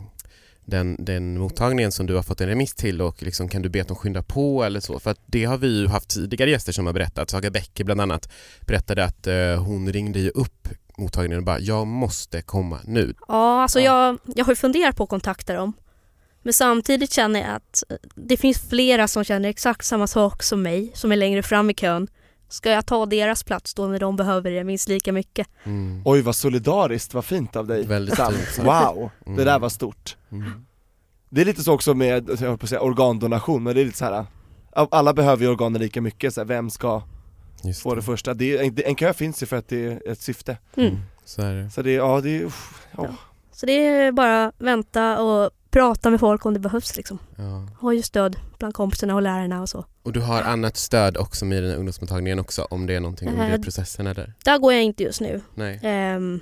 den, 0.65 0.97
den 1.05 1.39
mottagningen 1.39 1.93
som 1.93 2.07
du 2.07 2.15
har 2.15 2.23
fått 2.23 2.41
en 2.41 2.49
remiss 2.49 2.75
till 2.75 3.03
och 3.03 3.23
liksom, 3.23 3.49
kan 3.49 3.63
du 3.63 3.69
be 3.69 3.83
att 3.83 3.89
de 3.89 3.97
skyndar 3.97 4.23
på 4.23 4.65
eller 4.65 4.81
så? 4.81 4.99
För 4.99 5.11
att 5.11 5.21
det 5.27 5.45
har 5.45 5.59
vi 5.59 5.81
ju 5.81 5.87
haft 5.87 6.09
tidigare 6.09 6.51
gäster 6.51 6.73
som 6.73 6.87
har 6.87 6.93
berättat. 6.93 7.31
Saga 7.31 7.51
Bäcke 7.51 7.85
bland 7.85 8.01
annat 8.01 8.29
berättade 8.61 9.05
att 9.05 9.27
eh, 9.27 9.65
hon 9.65 9.93
ringde 9.93 10.19
ju 10.21 10.31
upp 10.31 10.69
mottagningen 10.99 11.39
och 11.39 11.45
bara 11.45 11.61
“jag 11.61 11.87
måste 11.87 12.43
komma 12.43 12.79
nu”. 12.85 13.15
Ja, 13.29 13.63
alltså 13.63 13.81
Ja. 13.81 14.07
Jag, 14.07 14.19
jag 14.37 14.45
har 14.45 14.53
ju 14.53 14.57
funderat 14.57 14.97
på 14.97 15.03
att 15.05 15.11
kontakta 15.11 15.53
dem. 15.55 15.73
Men 16.49 16.53
samtidigt 16.53 17.13
känner 17.13 17.41
jag 17.41 17.51
att 17.51 17.83
eh, 17.89 17.97
det 18.15 18.37
finns 18.37 18.69
flera 18.69 19.09
som 19.09 19.25
känner 19.25 19.49
exakt 19.49 19.87
samma 19.87 20.07
sak 20.07 20.43
som 20.43 20.63
mig, 20.63 20.91
som 20.95 21.13
är 21.13 21.17
längre 21.17 21.43
fram 21.43 21.71
i 21.71 21.75
kön. 21.75 22.09
Ska 22.49 22.71
jag 22.71 22.87
ta 22.87 23.07
deras 23.07 23.43
plats 23.45 23.75
då 23.75 23.87
när 23.87 23.99
de 23.99 24.17
behöver 24.17 24.51
det 24.51 24.65
minst 24.65 24.89
lika 24.89 25.13
mycket? 25.13 25.49
Mm. 25.65 26.03
Oj 26.05 26.23
vad 26.23 26.37
solidariskt, 26.37 27.15
vad 27.15 27.25
fint 27.25 27.57
av 27.57 27.67
dig 27.67 27.87
Väldigt 27.87 28.17
fint. 28.17 28.59
Wow, 28.67 29.11
Mm. 29.27 29.37
det 29.39 29.45
där 29.45 29.59
var 29.59 29.69
stort 29.69 30.17
Mm. 30.33 30.67
Det 31.31 31.41
är 31.41 31.45
lite 31.45 31.63
så 31.63 31.73
också 31.73 31.95
med, 31.95 32.29
jag 32.31 32.37
höll 32.37 32.59
på 32.59 32.65
att 32.65 32.71
säga 32.71 32.81
organdonation, 32.81 33.63
men 33.63 33.75
det 33.75 33.81
är 33.81 33.85
lite 33.85 33.99
så 33.99 34.05
här. 34.05 34.27
alla 34.73 35.15
behöver 35.15 35.43
ju 35.45 35.51
organen 35.51 35.83
lika 35.83 36.01
mycket, 36.01 36.35
så 36.35 36.41
här, 36.41 36.47
vem 36.47 36.71
ska 36.71 37.03
Just 37.65 37.83
få 37.83 37.95
det 37.95 38.03
första? 38.03 38.35
Det 38.35 38.57
är, 38.59 38.63
en- 38.65 38.79
en 38.85 38.95
kö 38.95 39.13
finns 39.13 39.43
ju 39.43 39.47
för 39.47 39.57
att 39.57 39.69
det 39.69 39.85
är 39.87 40.13
ett 40.13 40.21
syfte 40.21 40.57
Mm. 40.77 40.97
Så 41.25 41.43
är 41.43 41.55
det. 41.55 41.71
Så 41.71 41.83
det 41.83 41.91
är, 41.91 41.97
ja 41.97 42.21
det 42.21 42.31
är, 42.39 42.45
uff, 42.45 42.87
ja. 42.97 43.05
Ja. 43.09 43.15
Så 43.53 43.67
det 43.67 43.73
är 43.87 44.13
bara 44.13 44.53
vänta 44.59 45.23
och 45.23 45.51
prata 45.71 46.11
med 46.11 46.21
folk 46.21 46.47
om 46.47 46.55
det 46.55 46.61
behövs 46.61 46.97
liksom. 46.97 47.19
Ja. 47.37 47.69
Ha 47.81 47.93
ju 47.93 48.03
stöd 48.03 48.37
bland 48.59 48.75
kompisarna 48.75 49.15
och 49.15 49.23
lärarna 49.23 49.61
och 49.63 49.69
så. 49.69 49.85
Och 50.03 50.13
du 50.13 50.21
har 50.21 50.43
annat 50.43 50.77
stöd 50.77 51.17
också 51.17 51.45
med 51.45 51.63
den 51.63 51.71
här 51.71 51.79
ungdomsmottagningen 51.79 52.39
också 52.39 52.63
om 52.71 52.87
det 52.87 52.95
är 52.95 53.01
någonting 53.01 53.29
under 53.29 53.51
Eh, 53.51 53.61
processen 53.61 54.07
eller? 54.07 54.33
Där 54.45 54.59
går 54.59 54.73
jag 54.73 54.83
inte 54.83 55.03
just 55.03 55.21
nu. 55.21 55.41
Nej. 55.55 55.81
Ehm, 55.83 56.41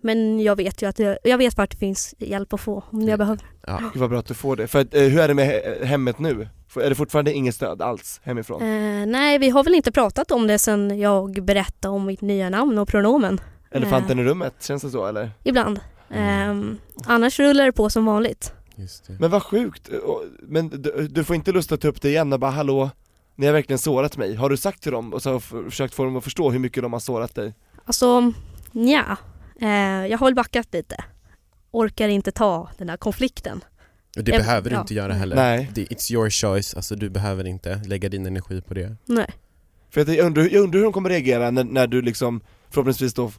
men 0.00 0.40
jag 0.40 0.56
vet 0.56 0.82
ju 0.82 0.88
att 0.88 0.98
jag, 0.98 1.18
jag 1.24 1.38
vet 1.38 1.56
vart 1.56 1.70
det 1.70 1.76
finns 1.76 2.14
hjälp 2.18 2.52
att 2.52 2.60
få 2.60 2.82
om 2.90 3.08
jag 3.08 3.18
behöver. 3.18 3.44
Ja. 3.66 3.78
Gud 3.92 4.00
vad 4.00 4.10
bra 4.10 4.18
att 4.18 4.26
du 4.26 4.34
får 4.34 4.56
det, 4.56 4.66
för 4.66 4.80
att, 4.80 4.94
eh, 4.94 5.02
hur 5.02 5.20
är 5.20 5.28
det 5.28 5.34
med 5.34 5.46
he- 5.50 5.84
hemmet 5.84 6.18
nu? 6.18 6.48
Är 6.76 6.88
det 6.88 6.94
fortfarande 6.94 7.32
inget 7.32 7.54
stöd 7.54 7.82
alls 7.82 8.20
hemifrån? 8.24 8.62
Eh, 8.62 9.06
nej, 9.06 9.38
vi 9.38 9.50
har 9.50 9.64
väl 9.64 9.74
inte 9.74 9.92
pratat 9.92 10.30
om 10.30 10.46
det 10.46 10.58
sen 10.58 10.98
jag 10.98 11.44
berättade 11.44 11.94
om 11.94 12.06
mitt 12.06 12.20
nya 12.20 12.50
namn 12.50 12.78
och 12.78 12.88
pronomen. 12.88 13.40
Elefanten 13.70 14.18
i 14.18 14.24
rummet, 14.24 14.54
känns 14.60 14.82
det 14.82 14.90
så 14.90 15.06
eller? 15.06 15.30
Ibland. 15.44 15.80
Mm. 16.14 16.50
Ehm, 16.50 16.78
annars 17.04 17.38
rullar 17.40 17.64
det 17.66 17.72
på 17.72 17.90
som 17.90 18.04
vanligt. 18.04 18.52
Just 18.76 19.06
det. 19.06 19.16
Men 19.20 19.30
vad 19.30 19.42
sjukt, 19.42 19.88
Och- 19.88 20.22
men 20.42 20.68
du, 20.68 21.08
du 21.10 21.24
får 21.24 21.36
inte 21.36 21.52
lust 21.52 21.72
att 21.72 21.80
ta 21.80 21.88
upp 21.88 22.02
det 22.02 22.08
igen 22.08 22.32
och 22.32 22.40
bara 22.40 22.50
hallå, 22.50 22.90
ni 23.36 23.46
har 23.46 23.52
verkligen 23.52 23.78
sårat 23.78 24.16
mig, 24.16 24.34
har 24.34 24.50
du 24.50 24.56
sagt 24.56 24.82
till 24.82 24.92
dem 24.92 25.12
och 25.14 25.22
så 25.22 25.40
försökt 25.40 25.94
få 25.94 26.04
dem 26.04 26.16
att 26.16 26.24
förstå 26.24 26.50
hur 26.50 26.58
mycket 26.58 26.82
de 26.82 26.92
har 26.92 27.00
sårat 27.00 27.34
dig? 27.34 27.54
Alltså, 27.84 28.32
ja. 28.72 29.16
Eh, 29.60 30.06
jag 30.06 30.18
har 30.18 30.26
väl 30.26 30.34
backat 30.34 30.68
lite. 30.72 30.96
Orkar 31.70 32.08
inte 32.08 32.32
ta 32.32 32.68
den 32.78 32.88
här 32.88 32.96
konflikten. 32.96 33.64
Och 34.16 34.24
det 34.24 34.32
Jag- 34.32 34.40
behöver 34.40 34.70
du 34.70 34.76
ja. 34.76 34.80
inte 34.80 34.94
göra 34.94 35.12
heller. 35.12 35.36
Nej. 35.36 35.70
It's 35.74 36.12
your 36.12 36.30
choice, 36.30 36.74
alltså 36.74 36.96
du 36.96 37.10
behöver 37.10 37.44
inte 37.46 37.74
lägga 37.86 38.08
din 38.08 38.26
energi 38.26 38.60
på 38.62 38.74
det. 38.74 38.96
Nej. 39.06 39.30
För 39.90 40.00
jag, 40.00 40.16
jag, 40.16 40.26
undrar, 40.26 40.42
jag 40.42 40.62
undrar 40.62 40.78
hur 40.78 40.84
de 40.84 40.92
kommer 40.92 41.08
reagera 41.10 41.50
när, 41.50 41.64
när 41.64 41.86
du 41.86 42.02
liksom 42.02 42.40
förhoppningsvis 42.70 43.14
då 43.14 43.32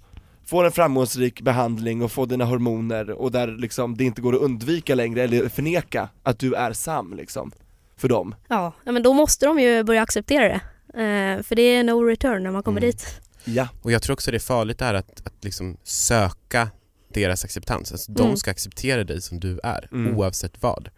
får 0.45 0.65
en 0.65 0.71
framgångsrik 0.71 1.41
behandling 1.41 2.01
och 2.01 2.12
får 2.12 2.25
dina 2.27 2.45
hormoner 2.45 3.10
och 3.12 3.31
där 3.31 3.47
liksom 3.47 3.97
det 3.97 4.03
inte 4.03 4.21
går 4.21 4.36
att 4.36 4.41
undvika 4.41 4.95
längre 4.95 5.23
eller 5.23 5.49
förneka 5.49 6.10
att 6.23 6.39
du 6.39 6.53
är 6.53 6.73
Sam 6.73 7.13
liksom, 7.13 7.51
för 7.97 8.08
dem. 8.10 8.36
Ja, 8.47 8.71
men 8.86 9.03
då 9.03 9.13
måste 9.13 9.45
de 9.45 9.60
ju 9.60 9.84
börja 9.84 10.01
acceptera 10.01 10.43
det. 10.47 10.62
Eh, 11.03 11.43
för 11.43 11.55
det 11.55 11.62
är 11.62 11.84
no 11.84 12.03
return 12.03 12.43
när 12.43 12.51
man 12.51 12.63
kommer 12.63 12.81
Mm. 12.81 12.91
dit. 12.91 13.21
Ja. 13.43 13.67
Och 13.81 13.91
jag 13.91 14.01
tror 14.01 14.13
också 14.13 14.31
det 14.31 14.38
är 14.38 14.39
farligt 14.39 14.79
det 14.79 14.86
här 14.86 14.93
att, 14.93 15.21
att 15.27 15.43
liksom 15.43 15.77
söka 15.84 16.69
deras 17.13 17.43
acceptans. 17.45 17.91
Alltså 17.91 18.12
de 18.12 18.23
Mm. 18.23 18.38
ska 18.38 18.51
acceptera 18.51 19.03
dig 19.03 19.21
som 19.21 19.39
du 19.39 19.60
är, 19.63 19.89
Mm. 19.91 20.17
oavsett 20.17 20.62
vad. 20.62 20.89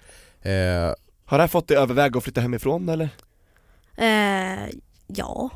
Eh, 0.41 0.51
Har 1.25 1.37
det 1.37 1.43
här 1.43 1.47
fått 1.47 1.67
dig 1.67 1.77
överväga 1.77 2.17
att 2.17 2.23
flytta 2.23 2.41
hemifrån 2.41 2.89
eller? 2.89 3.09
Eh, 3.97 4.69
Ja, 5.07 5.51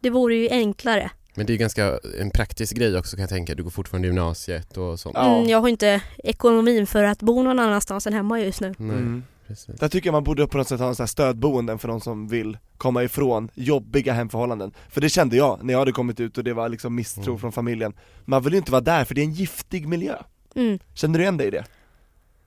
det 0.00 0.10
vore 0.10 0.34
ju 0.34 0.48
enklare. 0.50 1.10
Men 1.34 1.46
det 1.46 1.50
är 1.50 1.54
ju 1.54 1.58
ganska 1.58 1.98
en 2.20 2.30
praktisk 2.30 2.76
grej 2.76 2.98
också 2.98 3.16
kan 3.16 3.20
jag 3.22 3.30
tänka. 3.30 3.54
Du 3.54 3.62
går 3.62 3.70
fortfarande 3.70 4.08
gymnasiet 4.08 4.76
och 4.76 5.00
sånt. 5.00 5.14
Ja. 5.18 5.36
Mm, 5.36 5.48
jag 5.48 5.60
har 5.60 5.68
inte 5.68 6.02
ekonomin 6.18 6.86
för 6.86 7.02
att 7.04 7.22
bo 7.22 7.42
någon 7.42 7.58
annanstans 7.58 8.06
än 8.06 8.12
hemma 8.12 8.40
just 8.40 8.60
nu. 8.60 8.74
Nej, 8.78 8.96
Mm. 8.96 9.22
precis. 9.46 9.76
Där 9.80 9.88
tycker 9.88 10.06
jag 10.08 10.12
man 10.12 10.24
borde 10.24 10.46
på 10.46 10.58
något 10.58 10.68
sätt 10.68 10.80
ha 10.80 10.88
en 10.88 10.94
sån 10.94 11.02
här 11.04 11.08
stödboenden 11.08 11.78
för 11.78 11.88
de 11.88 12.00
som 12.00 12.28
vill 12.28 12.58
komma 12.76 13.02
ifrån 13.02 13.48
jobbiga 13.54 14.12
hemförhållanden. 14.12 14.72
För 14.90 15.00
det 15.00 15.08
kände 15.08 15.36
jag 15.36 15.58
när 15.64 15.72
jag 15.74 15.78
hade 15.78 15.92
kommit 15.92 16.20
ut 16.20 16.38
och 16.38 16.44
det 16.44 16.52
var 16.52 16.68
liksom 16.68 16.94
misstro 16.94 17.24
Mm. 17.30 17.38
från 17.38 17.52
familjen. 17.52 17.92
Man 18.24 18.42
vill 18.42 18.52
ju 18.52 18.58
inte 18.58 18.72
vara 18.72 18.80
där 18.82 19.04
för 19.04 19.14
det 19.14 19.20
är 19.20 19.24
en 19.24 19.32
giftig 19.32 19.88
miljö. 19.88 20.16
Mm. 20.54 20.78
Känner 20.94 21.18
du 21.18 21.22
igen 21.24 21.36
dig 21.36 21.46
i 21.46 21.50
det? 21.50 21.64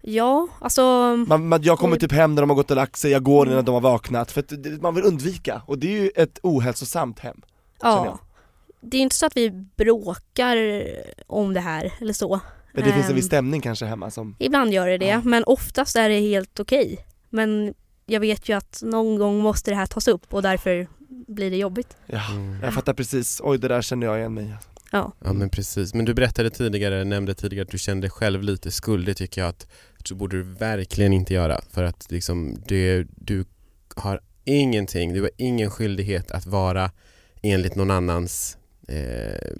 Ja, 0.01 0.47
alltså... 0.61 0.81
Man, 1.27 1.47
man, 1.47 1.63
jag 1.63 1.79
kommer 1.79 1.97
typ 1.97 2.11
hem 2.11 2.35
när 2.35 2.41
de 2.41 2.49
har 2.49 2.55
gått 2.57 2.69
och 2.71 2.75
lagt 2.77 2.95
sig, 2.97 3.11
jag 3.11 3.23
går 3.23 3.45
Mm. 3.45 3.55
när 3.55 3.63
de 3.63 3.73
har 3.73 3.81
vaknat, 3.81 4.31
för 4.31 4.41
att 4.41 4.81
man 4.81 4.95
vill 4.95 5.03
undvika. 5.03 5.61
Och 5.65 5.77
det 5.77 5.87
är 5.87 6.01
ju 6.01 6.09
ett 6.15 6.39
ohälsosamt 6.43 7.19
hem. 7.19 7.41
känner 7.81 7.95
jag. 7.95 8.05
Ja. 8.05 8.19
Det 8.85 8.97
är 8.97 9.01
inte 9.01 9.15
så 9.15 9.25
att 9.25 9.37
vi 9.37 9.51
bråkar 9.51 10.57
om 11.27 11.53
det 11.53 11.59
här 11.59 11.93
eller 12.01 12.13
så. 12.13 12.39
Men 12.73 12.83
det 12.83 12.91
finns 12.91 13.05
en 13.05 13.09
Ehm, 13.11 13.15
viss 13.15 13.25
stämning 13.25 13.61
kanske 13.61 13.85
hemma 13.85 14.11
som, 14.11 14.35
Ibland 14.39 14.73
gör 14.73 14.87
det 14.87 14.97
det, 14.97 15.05
Ja. 15.07 15.21
men 15.25 15.43
oftast 15.43 15.95
är 15.95 16.09
det 16.09 16.19
helt 16.19 16.59
okej. 16.59 17.05
Men 17.29 17.73
jag 18.05 18.19
vet 18.19 18.49
ju 18.49 18.57
att 18.57 18.79
någon 18.83 19.17
gång 19.19 19.37
måste 19.39 19.71
det 19.71 19.75
här 19.75 19.85
tas 19.85 20.07
upp 20.07 20.33
och 20.33 20.41
därför 20.41 20.87
blir 21.27 21.51
det 21.51 21.57
jobbigt. 21.57 21.97
ja, 22.05 22.31
Mm. 22.31 22.59
jag 22.63 22.73
fattar 22.73 22.93
precis, 22.93 23.41
oj 23.43 23.57
det 23.59 23.67
där 23.67 23.81
känner 23.81 24.07
jag 24.07 24.17
igen 24.19 24.33
mig. 24.33 24.53
Ja. 24.91 25.11
Ja 25.25 25.33
men 25.33 25.49
precis, 25.49 25.93
men 25.93 26.05
du 26.05 26.13
berättade 26.13 26.49
tidigare, 26.49 27.03
nämnde 27.03 27.33
tidigare 27.33 27.63
att 27.65 27.71
du 27.71 27.77
kände 27.77 28.09
själv 28.09 28.43
lite 28.43 28.71
skuld. 28.71 29.05
Det 29.05 29.13
tycker 29.13 29.41
jag 29.41 29.49
att 29.49 29.67
så 30.05 30.15
borde 30.15 30.37
du 30.37 30.43
verkligen 30.43 31.13
inte 31.13 31.33
göra. 31.33 31.61
För 31.71 31.83
att 31.83 32.11
liksom 32.11 32.55
det, 32.67 33.07
du 33.15 33.45
har 33.95 34.19
ingenting, 34.43 35.13
du 35.13 35.21
har 35.21 35.31
ingen 35.37 35.69
skyldighet 35.71 36.31
att 36.31 36.45
vara 36.45 36.91
enligt 37.41 37.75
någon 37.75 37.91
annans 37.91 38.57
eh, 38.87 39.51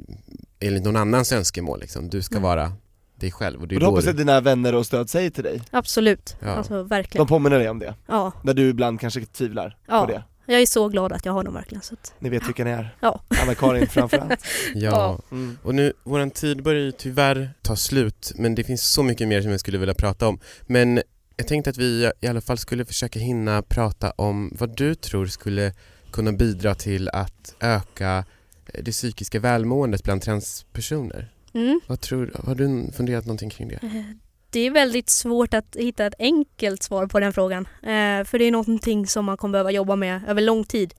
enligt 0.59 0.83
någon 0.83 0.95
annans 0.95 1.31
önskemål 1.31 1.79
liksom. 1.79 2.09
Du 2.09 2.21
ska 2.21 2.35
Nej. 2.35 2.43
vara 2.43 2.71
dig 3.15 3.31
själv 3.31 3.61
och 3.61 3.67
det 3.67 3.75
Och 3.75 3.81
då 3.81 3.85
hoppas 3.87 4.03
du, 4.03 4.09
att 4.09 4.17
dina 4.17 4.41
vänner 4.41 4.75
och 4.75 4.85
stöd 4.85 5.09
säger 5.09 5.29
till 5.29 5.43
dig, 5.43 5.61
Absolut, 5.71 6.35
Ja. 6.41 6.47
alltså 6.49 6.73
de 6.73 6.87
verkligen. 6.87 7.27
påminner 7.27 7.59
dig 7.59 7.69
om 7.69 7.79
det, 7.79 7.95
Ja. 8.07 8.31
när 8.43 8.53
du 8.53 8.69
ibland 8.69 8.99
kanske 8.99 9.25
tvivlar 9.25 9.77
Ja. 9.87 10.01
på 10.05 10.11
det. 10.11 10.23
Jag 10.47 10.61
är 10.61 10.65
så 10.65 10.87
glad 10.89 11.13
att 11.13 11.25
jag 11.25 11.33
har 11.33 11.43
dem 11.43 11.53
verkligen. 11.53 11.81
Så 11.81 11.93
att, 11.93 12.13
Ni 12.19 12.29
vet 12.29 12.47
vilka 12.47 12.63
ni 12.63 12.69
är. 12.71 12.95
Ja. 12.99 13.21
Anna-Karin 13.41 13.87
framförallt. 13.87 14.45
ja. 14.75 15.19
Mm. 15.31 15.57
Och 15.63 15.75
nu, 15.75 15.93
våran 16.03 16.31
tid 16.31 16.63
börjar 16.63 16.81
ju 16.81 16.91
tyvärr 16.91 17.53
ta 17.61 17.75
slut 17.75 18.31
men 18.35 18.55
det 18.55 18.63
finns 18.63 18.87
så 18.93 19.03
mycket 19.03 19.27
mer 19.27 19.41
som 19.41 19.51
jag 19.51 19.59
skulle 19.59 19.77
vilja 19.77 19.93
prata 19.93 20.27
om. 20.27 20.39
Men 20.61 21.01
jag 21.37 21.47
tänkte 21.47 21.69
att 21.69 21.77
vi 21.77 22.11
i 22.21 22.27
alla 22.27 22.41
fall 22.41 22.57
skulle 22.57 22.85
försöka 22.85 23.19
hinna 23.19 23.61
prata 23.61 24.11
om 24.11 24.51
vad 24.59 24.75
du 24.77 24.95
tror 24.95 25.25
skulle 25.25 25.73
kunna 26.11 26.31
bidra 26.31 26.75
till 26.75 27.09
att 27.09 27.55
öka 27.59 28.25
det 28.73 28.91
psykiska 28.91 29.39
välmåendet 29.39 30.03
bland 30.03 30.21
transpersoner. 30.21 31.31
mm. 31.53 31.79
Vad 31.87 32.01
tror, 32.01 32.31
har 32.45 32.55
du 32.55 32.91
funderat 32.91 33.25
någonting 33.25 33.49
kring 33.49 33.67
det? 33.67 33.79
Eh, 33.83 34.03
Det 34.49 34.59
är 34.59 34.71
väldigt 34.71 35.09
svårt 35.09 35.53
att 35.53 35.75
hitta 35.75 36.05
ett 36.05 36.13
enkelt 36.19 36.83
svar 36.83 37.07
på 37.07 37.19
den 37.19 37.33
frågan. 37.33 37.67
Eh, 37.81 38.23
för 38.25 38.39
det 38.39 38.45
är 38.45 38.51
någonting 38.51 39.07
som 39.07 39.25
man 39.25 39.37
kommer 39.37 39.51
behöva 39.51 39.71
jobba 39.71 39.95
med 39.95 40.21
över 40.29 40.41
lång 40.41 40.63
tid. 40.63 40.93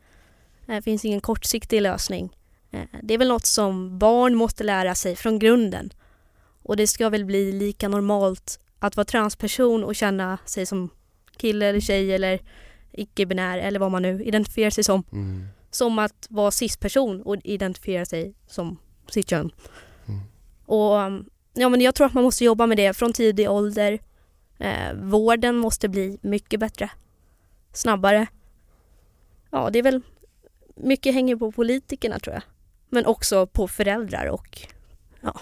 Eh, 0.69 0.75
Det 0.75 0.83
finns 0.83 1.05
ingen 1.05 1.21
kortsiktig 1.21 1.83
lösning. 1.83 2.37
Eh, 2.71 2.81
Det 3.03 3.15
är 3.15 3.19
väl 3.19 3.29
något 3.29 3.47
som 3.47 3.99
barn 3.99 4.35
måste 4.35 4.65
lära 4.65 4.95
sig 4.95 5.17
från 5.17 5.39
grunden. 5.39 5.91
Och 6.63 6.77
det 6.77 6.87
ska 6.87 7.09
väl 7.09 7.25
bli 7.25 7.53
lika 7.53 7.89
normalt 7.89 8.61
att 8.79 8.97
vara 8.97 9.05
transperson 9.05 9.85
och 9.85 9.95
känna 9.97 10.39
sig 10.45 10.67
som 10.67 10.91
kille 11.37 11.67
eller 11.67 11.81
tjej 11.81 12.15
eller 12.15 12.41
icke-binär 12.93 13.59
eller 13.59 13.79
vad 13.81 13.91
man 13.91 14.03
nu 14.03 14.23
identifierar 14.25 14.71
sig 14.71 14.85
som. 14.85 15.03
Mm. 15.13 15.47
Som 15.71 15.99
att 15.99 16.27
vara 16.31 16.51
cis-person 16.51 17.23
och 17.23 17.37
identifiera 17.45 18.05
sig 18.05 18.35
som 18.47 18.79
sitt 19.11 19.31
kön. 19.31 19.51
Mm. 20.07 20.21
Och 20.67 20.95
um, 20.95 21.29
ja, 21.55 21.69
men 21.69 21.81
jag 21.81 21.95
tror 21.95 22.07
att 22.07 22.15
man 22.15 22.25
måste 22.25 22.45
jobba 22.45 22.67
med 22.67 22.77
det 22.77 22.97
från 22.97 23.13
tidig 23.13 23.51
ålder. 23.51 23.99
Eh, 24.59 24.95
vården 24.95 25.57
måste 25.57 25.89
bli 25.89 26.19
mycket 26.23 26.61
bättre. 26.61 26.91
Snabbare. 27.73 28.27
Ja, 29.51 29.71
det 29.71 29.79
är 29.79 29.83
väl 29.83 30.03
mycket 30.77 31.15
hänger 31.15 31.37
på 31.37 31.53
politikerna 31.53 32.19
tror 32.19 32.35
jag. 32.35 32.43
Men 32.91 33.07
också 33.07 33.47
på 33.47 33.69
föräldrar 33.69 34.27
och 34.27 34.61
ja, 35.21 35.41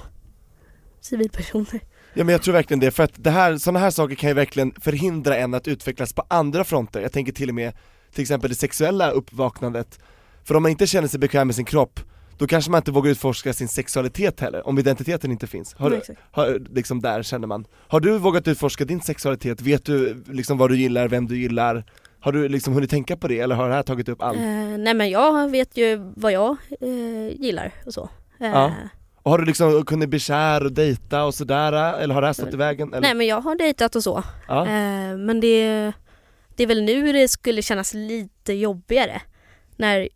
civilpersoner. 1.00 1.80
Ja 2.14 2.24
men 2.24 2.32
jag 2.32 2.42
tror 2.42 2.54
verkligen 2.54 2.80
det, 2.80 2.90
för 2.90 3.02
att 3.02 3.12
det 3.14 3.30
här, 3.30 3.58
sådana 3.58 3.78
här 3.78 3.90
saker 3.90 4.14
kan 4.14 4.30
ju 4.30 4.34
verkligen 4.34 4.72
förhindra 4.80 5.36
en 5.36 5.54
att 5.54 5.68
utvecklas 5.68 6.12
på 6.12 6.24
andra 6.28 6.64
fronter. 6.64 7.00
Jag 7.00 7.12
tänker 7.12 7.32
till 7.32 7.48
och 7.48 7.54
med 7.54 7.72
till 8.12 8.22
exempel 8.22 8.50
det 8.50 8.56
sexuella 8.56 9.10
uppvaknandet. 9.10 9.98
För 10.44 10.54
om 10.54 10.62
man 10.62 10.70
inte 10.70 10.86
känner 10.86 11.08
sig 11.08 11.20
bekväm 11.20 11.46
med 11.48 11.56
sin 11.56 11.64
kropp, 11.64 12.00
då 12.38 12.46
kanske 12.46 12.70
man 12.70 12.78
inte 12.78 12.90
vågar 12.90 13.10
utforska 13.10 13.52
sin 13.52 13.68
sexualitet 13.68 14.40
heller, 14.40 14.68
om 14.68 14.78
identiteten 14.78 15.30
inte 15.30 15.46
finns. 15.46 15.74
Har, 15.74 15.90
du, 15.90 16.00
har, 16.30 16.58
liksom 16.74 17.00
där 17.00 17.22
känner 17.22 17.46
man. 17.46 17.66
Har 17.88 18.00
du 18.00 18.18
vågat 18.18 18.48
utforska 18.48 18.84
din 18.84 19.00
sexualitet? 19.00 19.60
Vet 19.60 19.84
du 19.84 20.24
liksom 20.28 20.58
vad 20.58 20.70
du 20.70 20.76
gillar, 20.76 21.08
vem 21.08 21.26
du 21.26 21.38
gillar? 21.38 21.84
Har 22.20 22.32
du 22.32 22.48
liksom 22.48 22.74
hunnit 22.74 22.90
tänka 22.90 23.16
på 23.16 23.28
det 23.28 23.40
eller 23.40 23.54
har 23.54 23.68
det 23.68 23.74
här 23.74 23.82
tagit 23.82 24.08
upp 24.08 24.22
allt? 24.22 24.38
Eh, 24.38 24.44
nej 24.78 24.94
men 24.94 25.10
jag 25.10 25.50
vet 25.50 25.76
ju 25.76 26.12
vad 26.16 26.32
jag 26.32 26.56
eh, 26.80 27.40
gillar 27.40 27.72
och 27.86 27.94
så. 27.94 28.08
Eh, 28.40 28.46
Ja. 28.50 28.72
Och 29.22 29.30
har 29.30 29.38
du 29.38 29.44
liksom 29.44 29.84
kunnat 29.84 30.08
bli 30.08 30.18
kär 30.18 30.64
och 30.64 30.72
dejta 30.72 31.24
och 31.24 31.34
sådär, 31.34 31.72
eller 31.98 32.14
har 32.14 32.20
det 32.20 32.28
här 32.28 32.32
stått 32.32 32.54
i 32.54 32.56
vägen? 32.56 32.88
Eller? 32.88 33.00
Nej 33.00 33.14
men 33.14 33.26
jag 33.26 33.40
har 33.40 33.54
dejtat 33.56 33.96
och 33.96 34.02
så. 34.02 34.22
Ja. 34.48 34.60
Eh, 34.66 35.16
men 35.16 35.40
det, 35.40 35.92
det 36.56 36.62
är 36.62 36.66
väl 36.66 36.82
nu 36.82 37.12
det 37.12 37.28
skulle 37.28 37.62
kännas 37.62 37.94
lite 37.94 38.52
jobbigare. 38.52 39.22
När 39.76 40.08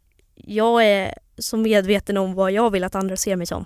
jag 0.48 0.84
är 0.86 1.14
så 1.38 1.56
medveten 1.56 2.16
om 2.16 2.34
vad 2.34 2.52
jag 2.52 2.70
vill 2.70 2.84
att 2.84 2.94
andra 2.94 3.16
ser 3.16 3.36
mig 3.36 3.46
som. 3.46 3.64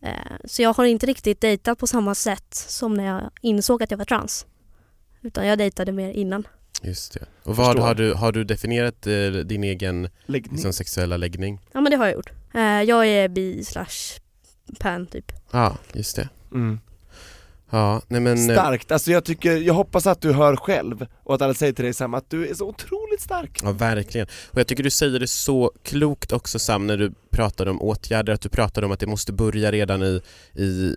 Eh, 0.00 0.10
så 0.44 0.62
jag 0.62 0.72
har 0.72 0.84
inte 0.84 1.06
riktigt 1.06 1.40
dejtat 1.40 1.78
på 1.78 1.86
samma 1.86 2.14
sätt 2.14 2.54
som 2.54 2.94
när 2.94 3.06
jag 3.06 3.30
insåg 3.40 3.82
att 3.82 3.90
jag 3.90 3.98
var 3.98 4.04
trans. 4.04 4.46
Utan 5.22 5.46
jag 5.46 5.58
dejtade 5.58 5.92
mer 5.92 6.10
innan. 6.10 6.46
Just 6.82 7.12
det. 7.14 7.26
Och 7.42 7.56
vad 7.56 7.78
har 7.78 7.94
du, 7.94 8.12
har 8.12 8.32
du 8.32 8.44
definierat 8.44 9.06
eh, 9.06 9.30
din 9.30 9.64
egen 9.64 10.08
Läggning. 10.26 10.52
liksom, 10.52 10.72
sexuella 10.72 11.16
läggning? 11.16 11.60
Ja 11.72 11.80
men 11.80 11.90
det 11.90 11.96
har 11.96 12.06
jag 12.06 12.14
gjort. 12.14 12.30
Eh, 12.54 12.82
jag 12.82 13.06
är 13.06 13.28
bi 13.28 13.64
slash 13.64 14.20
pan 14.78 15.06
typ. 15.06 15.32
Ja, 15.50 15.76
just 15.92 16.16
det. 16.16 16.28
Mm. 16.52 16.80
Ja, 17.70 18.02
nej 18.08 18.20
men... 18.20 18.50
eh, 18.50 18.56
Starkt, 18.56 18.92
alltså 18.92 19.10
jag 19.10 19.24
tycker, 19.24 19.56
jag 19.56 19.74
hoppas 19.74 20.06
att 20.06 20.20
du 20.20 20.32
hör 20.32 20.56
själv 20.56 21.06
och 21.24 21.34
att 21.34 21.42
alla 21.42 21.54
säger 21.54 21.72
till 21.72 21.84
dig 21.84 21.94
samma, 21.94 22.16
att 22.16 22.30
du 22.30 22.48
är 22.48 22.54
så 22.54 22.68
otroligt 22.68 23.20
stark. 23.20 23.60
Ja, 23.62 23.72
verkligen. 23.72 24.26
Och 24.50 24.58
jag 24.58 24.66
tycker 24.66 24.82
du 24.82 24.90
säger 24.90 25.20
det 25.20 25.28
så 25.28 25.72
klokt 25.82 26.32
också 26.32 26.58
Sam 26.58 26.86
när 26.86 26.96
du 26.96 27.12
pratar 27.30 27.66
om 27.66 27.82
åtgärder, 27.82 28.32
att 28.32 28.40
du 28.40 28.48
pratar 28.48 28.82
om 28.82 28.92
att 28.92 29.00
det 29.00 29.06
måste 29.06 29.32
börja 29.32 29.72
redan 29.72 30.02
i... 30.02 30.20
i, 30.54 30.62
i 30.62 30.96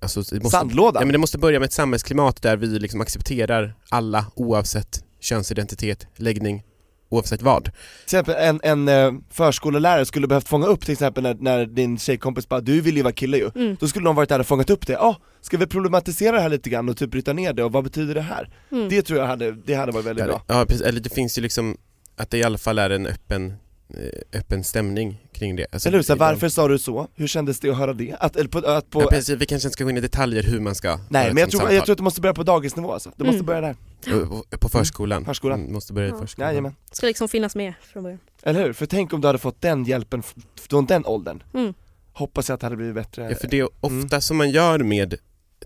alltså, 0.00 0.20
det 0.20 0.42
måste, 0.42 0.58
Sandlådan. 0.58 1.00
Ja, 1.00 1.06
men 1.06 1.12
det 1.12 1.18
måste 1.18 1.38
börja 1.38 1.58
med 1.58 1.66
ett 1.66 1.72
samhällsklimat 1.72 2.42
där 2.42 2.56
vi 2.56 2.66
liksom 2.66 3.00
accepterar 3.00 3.74
alla 3.88 4.26
oavsett 4.34 5.04
könsidentitet, 5.20 6.06
läggning, 6.16 6.62
oavsett 7.08 7.42
vad. 7.42 7.64
Till 7.64 7.72
exempel 8.04 8.34
en, 8.38 8.60
en 8.62 8.88
eh, 8.88 9.12
förskolelärare 9.30 10.06
skulle 10.06 10.26
behövt 10.26 10.48
fånga 10.48 10.66
upp 10.66 10.80
till 10.84 10.92
exempel 10.92 11.22
när, 11.22 11.34
när 11.34 11.66
din 11.66 11.98
tjejkompis 11.98 12.48
bara 12.48 12.60
'du 12.60 12.80
vill 12.80 12.96
ju 12.96 13.02
vara 13.02 13.12
kille 13.12 13.36
ju' 13.36 13.50
Mm. 13.54 13.76
Då 13.80 13.88
skulle 13.88 14.04
de 14.04 14.16
varit 14.16 14.28
där 14.28 14.38
och 14.38 14.46
fångat 14.46 14.70
upp 14.70 14.86
det, 14.86 14.92
ja, 14.92 15.16
ska 15.40 15.56
vi 15.56 15.66
problematisera 15.66 16.36
det 16.36 16.42
här 16.42 16.48
lite 16.48 16.70
grann 16.70 16.88
och 16.88 16.96
typ 16.96 17.10
bryta 17.10 17.32
ner 17.32 17.52
det 17.52 17.64
och 17.64 17.72
vad 17.72 17.84
betyder 17.84 18.14
det 18.14 18.20
här? 18.20 18.50
Mm. 18.72 18.88
Det 18.88 19.02
tror 19.02 19.18
jag 19.18 19.26
hade, 19.26 19.52
det 19.52 19.74
hade 19.74 19.92
varit 19.92 20.06
väldigt 20.06 20.24
bra 20.24 20.42
Ja, 20.46 20.64
precis, 20.68 20.82
eller 20.82 21.00
det 21.00 21.14
finns 21.14 21.38
ju 21.38 21.42
liksom 21.42 21.76
att 22.16 22.30
det 22.30 22.38
i 22.38 22.42
alla 22.42 22.58
fall 22.58 22.78
är 22.78 22.90
en 22.90 23.06
öppen, 23.06 23.54
eh, 23.94 24.38
öppen 24.40 24.64
stämning 24.64 25.22
kring 25.38 25.56
det. 25.56 25.66
Alltså, 25.72 25.88
Eller 25.88 25.98
hur? 25.98 26.02
Så 26.02 26.12
här, 26.12 26.18
varför 26.18 26.48
sa 26.48 26.68
du 26.68 26.78
så? 26.78 27.08
Hur 27.14 27.26
kändes 27.26 27.60
det 27.60 27.70
att 27.70 27.76
höra 27.76 27.92
det? 27.92 28.16
Att, 28.20 28.36
eller 28.36 28.48
på, 28.48 28.58
att 28.58 28.90
på, 28.90 29.02
Ja, 29.02 29.06
precis, 29.10 29.36
vi 29.40 29.46
kanske 29.46 29.66
inte 29.68 29.72
ska 29.72 29.84
gå 29.84 29.90
in 29.90 29.96
i 29.96 30.00
detaljer 30.00 30.42
hur 30.42 30.60
man 30.60 30.74
ska 30.74 30.98
nej 31.08 31.26
men 31.34 31.36
jag 31.40 31.50
tror, 31.50 31.72
jag 31.72 31.84
tror 31.84 31.92
att 31.92 31.98
du 31.98 32.04
måste 32.04 32.20
börja 32.20 32.34
på 32.34 32.42
dagisnivå 32.42 32.92
alltså, 32.92 33.12
du 33.16 33.24
måste 33.24 33.34
Mm. 33.36 33.46
börja 33.46 33.60
där 33.60 34.56
På 34.58 34.68
förskolan. 34.68 35.24
Förskolan. 35.24 35.60
Mm, 35.60 35.72
måste 35.72 35.92
börja 35.92 36.08
i 36.08 36.18
förskolan. 36.18 36.48
Jajamän, 36.50 36.74
Ska 36.92 37.06
liksom 37.06 37.28
finnas 37.28 37.56
med 37.56 37.74
från 37.92 38.02
början. 38.02 38.18
eller 38.42 38.62
hur? 38.64 38.72
För 38.72 38.86
tänk 38.86 39.12
om 39.12 39.20
du 39.20 39.26
hade 39.26 39.38
fått 39.38 39.60
den 39.60 39.84
hjälpen 39.84 40.22
från 40.68 40.86
den 40.86 41.06
åldern 41.06 41.42
Mm. 41.54 41.74
Hoppas 42.12 42.48
jag 42.48 42.54
att 42.54 42.60
det 42.60 42.66
hade 42.66 42.76
blivit 42.76 42.94
bättre 42.94 43.28
Ja, 43.30 43.36
för 43.36 43.48
det 43.48 43.58
är 43.58 43.68
ofta 43.80 43.86
Mm. 44.16 44.20
som 44.20 44.36
man 44.36 44.50
gör 44.50 44.78
med 44.78 45.14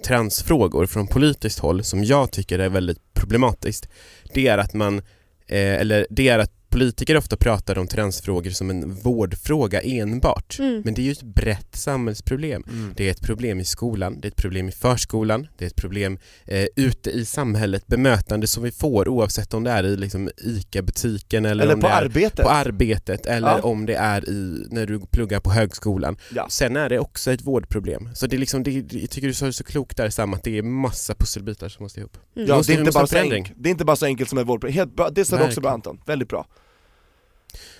transfrågor 0.06 0.86
från 0.86 1.06
politiskt 1.06 1.58
håll 1.58 1.84
som 1.84 2.04
jag 2.04 2.30
tycker 2.30 2.58
är 2.58 2.68
väldigt 2.68 3.14
problematiskt 3.14 3.88
det 4.34 4.48
är 4.48 4.58
att 4.58 4.74
man, 4.74 4.98
eh, 5.46 5.74
eller 5.80 6.06
det 6.10 6.28
är 6.28 6.38
att 6.38 6.52
politiker 6.72 7.16
ofta 7.16 7.36
pratar 7.36 7.78
om 7.78 7.86
transfrågor 7.86 8.50
som 8.50 8.70
en 8.70 8.94
vårdfråga 8.94 9.80
enbart. 9.80 10.58
Mm. 10.58 10.82
Men 10.84 10.94
det 10.94 11.00
är 11.00 11.04
ju 11.04 11.12
ett 11.12 11.22
brett 11.22 11.76
samhällsproblem. 11.76 12.64
Mm. 12.68 12.94
Det 12.96 13.06
är 13.06 13.10
ett 13.10 13.20
problem 13.22 13.60
i 13.60 13.64
skolan, 13.64 14.20
det 14.20 14.28
är 14.28 14.30
ett 14.30 14.36
problem 14.36 14.68
i 14.68 14.72
förskolan, 14.72 15.46
det 15.58 15.64
är 15.64 15.66
ett 15.66 15.76
problem 15.76 16.18
eh, 16.44 16.66
ute 16.76 17.10
i 17.10 17.24
samhället, 17.24 17.86
bemötande 17.86 18.46
som 18.46 18.62
vi 18.62 18.70
får 18.72 19.08
oavsett 19.08 19.54
om 19.54 19.64
det 19.64 19.70
är 19.70 19.84
i 19.84 19.96
liksom, 19.96 20.30
ICA-butiken 20.36 21.44
eller, 21.44 21.64
Eller 21.64 21.74
om 21.74 21.80
på 21.80 21.86
det 21.86 21.92
är 21.92 22.02
arbetet 22.02 22.44
på 22.44 22.50
arbetet 22.50 23.26
eller 23.26 23.48
Ja. 23.48 23.60
om 23.62 23.86
det 23.86 23.94
är 23.94 24.28
i, 24.28 24.66
när 24.70 24.86
du 24.86 25.00
pluggar 25.00 25.40
på 25.40 25.50
högskolan. 25.50 26.16
Ja. 26.34 26.46
Sen 26.50 26.76
är 26.76 26.88
det 26.88 26.98
också 26.98 27.32
ett 27.32 27.42
vårdproblem. 27.42 28.08
Så 28.14 28.26
det 28.26 28.36
är 28.36 28.38
liksom, 28.38 28.62
det, 28.62 28.70
jag 28.70 29.10
tycker 29.10 29.28
du 29.28 29.34
sa 29.34 29.46
det 29.46 29.52
så 29.52 29.64
klokt 29.64 29.96
där 29.96 30.10
Sam, 30.10 30.34
att 30.34 30.44
det 30.44 30.58
är 30.58 30.62
massa 30.62 31.14
pusselbitar 31.14 31.68
som 31.68 31.82
måste 31.84 32.00
ihop. 32.00 32.16
Mm. 32.36 32.48
Ja, 32.48 32.56
måste- 32.56 32.72
det, 32.72 32.76
är 32.76 32.80
inte 32.80 32.92
bara 32.92 33.06
så 33.06 33.18
enkelt, 33.18 33.56
det 33.56 33.68
är 33.68 33.70
inte 33.70 33.84
bara 33.84 33.96
så 33.96 34.06
enkelt 34.06 34.30
som 34.30 34.38
ett 34.38 34.46
vårdproblem, 34.46 34.74
Helt 34.74 35.14
det 35.14 35.24
sa 35.24 35.36
du 35.36 35.44
också 35.44 35.60
bra. 35.60 35.70
Anton, 35.70 36.00
väldigt 36.06 36.28
bra 36.28 36.46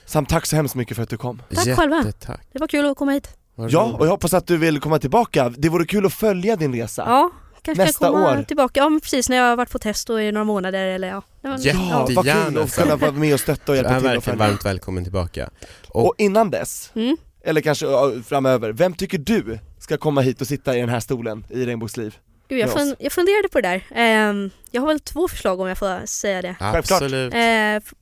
Sam, 0.07 0.27
tack 0.27 0.47
så 0.47 0.57
hemskt 0.57 0.75
mycket 0.75 0.97
för 0.97 1.03
att 1.03 1.09
du 1.09 1.17
kom. 1.17 1.43
Tack 1.55 1.77
själva. 1.77 1.97
Jättetack. 2.07 2.41
Det 2.53 2.59
var 2.59 2.67
kul 2.67 2.87
att 2.87 2.97
komma 2.97 3.13
hit. 3.13 3.29
Ja, 3.57 3.97
och 3.99 4.07
jag 4.07 4.11
hoppas 4.11 4.35
att 4.35 4.47
du 4.47 4.57
vill 4.57 4.81
komma 4.81 4.99
tillbaka. 4.99 5.49
Det 5.59 5.69
vore 5.69 5.85
kul 5.85 6.07
att 6.07 6.13
följa 6.13 6.57
din 6.57 6.75
resa. 6.75 7.03
Ja, 7.07 7.31
kanske 7.63 7.85
Nästa 7.85 7.93
ska 8.05 8.13
komma 8.13 8.39
år. 8.39 8.43
tillbaka. 8.43 8.81
Ja 8.81 8.89
men 8.89 9.01
precis, 9.01 9.29
när 9.29 9.37
jag 9.37 9.45
har 9.45 9.57
varit 9.57 9.71
på 9.71 9.79
test 9.79 10.11
och 10.11 10.23
i 10.23 10.33
några 10.33 10.45
månader 10.45 10.87
eller 10.87 11.09
ja. 11.09 11.23
ja. 11.43 11.59
Jätte- 11.59 11.79
Ja, 11.91 11.99
vad 11.99 12.07
kul 12.09 12.17
Jättegärna, 12.17 12.61
att 12.61 12.75
kunna 12.77 12.97
vara 12.97 13.13
med 13.13 13.35
och 13.35 13.41
stötta 13.41 13.63
och 13.73 13.73
Du 13.73 13.77
hjälpa 13.77 13.91
är 13.95 13.99
till 13.99 14.07
och 14.07 14.13
verkligen 14.15 14.39
följa. 14.39 14.47
varmt 14.49 14.65
välkommen 14.67 15.03
tillbaka. 15.05 15.51
Och 15.89 16.15
innan 16.19 16.51
dess, 16.51 16.91
Mm. 16.95 17.17
eller 17.45 17.61
kanske 17.61 17.87
ja, 17.87 18.13
framöver, 18.27 18.73
vem 18.73 18.95
tycker 18.95 19.19
du 19.19 19.59
ska 19.79 19.97
komma 19.97 20.21
hit 20.21 20.41
och 20.41 20.47
sitta 20.47 20.77
i 20.77 20.81
den 20.81 20.89
här 20.89 21.01
stolen 21.01 21.47
i 21.51 21.67
Regnbågsliv? 21.67 22.17
Gud, 22.53 22.61
jag, 22.61 22.71
fun- 22.71 22.97
jag 22.99 23.13
funderade 23.13 23.49
på 23.49 23.61
det 23.61 23.69
där. 23.69 23.83
Ehm, 23.95 24.51
jag 24.71 24.81
har 24.83 24.89
väl 24.89 25.01
två 25.01 25.29
förslag 25.29 25.61
om 25.61 25.69
jag 25.69 25.79
får 25.79 26.07
säga 26.07 26.43
det. 26.43 26.57
Absolut. 26.61 27.35
Eh, 27.35 27.39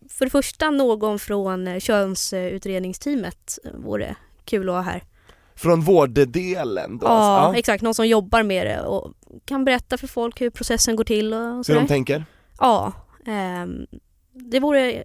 för 0.09 0.25
det 0.25 0.31
första 0.31 0.71
någon 0.71 1.19
från 1.19 1.69
eh, 1.69 1.79
könsutredningsteamet 1.81 3.59
eh, 3.65 3.71
vore 3.75 4.15
kul 4.45 4.69
att 4.69 4.75
ha 4.75 4.83
här. 4.83 5.03
Från 5.55 5.81
vårddelen 5.81 6.99
då? 6.99 7.07
Ja, 7.07 7.11
alltså, 7.11 7.59
exakt. 7.59 7.83
Någon 7.83 7.95
som 7.95 8.07
jobbar 8.07 8.43
med 8.43 8.67
det 8.67 8.81
och 8.81 9.13
kan 9.45 9.65
berätta 9.65 9.99
för 9.99 10.07
folk 10.07 10.41
hur 10.41 10.51
processen 10.51 10.97
går 10.97 11.05
till 11.05 11.35
och 11.35 11.41
Hur 11.41 11.63
sådär. 11.63 11.81
de 11.81 11.87
tänker? 11.87 12.25
Ja, 12.59 12.93
ehm, 13.27 13.87
det 14.33 14.61
vore 14.61 15.05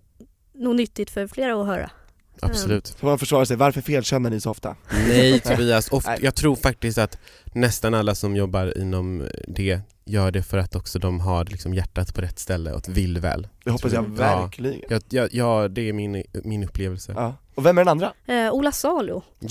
nog 0.53 0.75
nyttigt 0.75 1.09
för 1.09 1.27
flera 1.27 1.61
att 1.61 1.67
höra. 1.67 1.89
Absolut. 2.41 2.87
Så 2.87 3.05
man 3.05 3.19
försvarar 3.19 3.45
sig, 3.45 3.57
varför 3.57 3.81
felkänner 3.81 4.29
ni 4.29 4.41
så 4.41 4.49
ofta? 4.51 4.75
Nej 5.07 5.39
Tobias, 5.45 5.91
Oft, 5.91 6.07
Nej. 6.07 6.19
jag 6.21 6.35
tror 6.35 6.55
faktiskt 6.55 6.97
att 6.97 7.17
nästan 7.53 7.93
alla 7.93 8.15
som 8.15 8.35
jobbar 8.35 8.77
inom 8.77 9.27
det 9.47 9.79
gör 10.05 10.31
det 10.31 10.43
för 10.43 10.57
att 10.57 10.75
också 10.75 10.99
de 10.99 11.19
har 11.19 11.45
liksom 11.45 11.73
hjärtat 11.73 12.13
på 12.15 12.21
rätt 12.21 12.39
ställe 12.39 12.71
och 12.71 12.83
vill 12.97 13.19
väl. 13.19 13.47
Det 13.63 13.71
hoppas 13.71 13.93
jag 13.93 14.03
Ja. 14.03 14.09
verkligen. 14.39 14.81
Ja, 14.89 14.99
ja, 15.09 15.27
ja 15.31 15.67
det 15.67 15.89
är 15.89 15.93
min, 15.93 16.23
min 16.43 16.63
upplevelse. 16.63 17.11
Ja, 17.15 17.21
Ja. 17.21 17.35
Och 17.55 17.65
vem 17.65 17.77
är 17.77 17.81
den 17.81 17.87
andra? 17.91 18.13
Eh, 18.27 18.51
Ola 18.53 18.71
Salo. 18.71 19.23
Eh, 19.41 19.49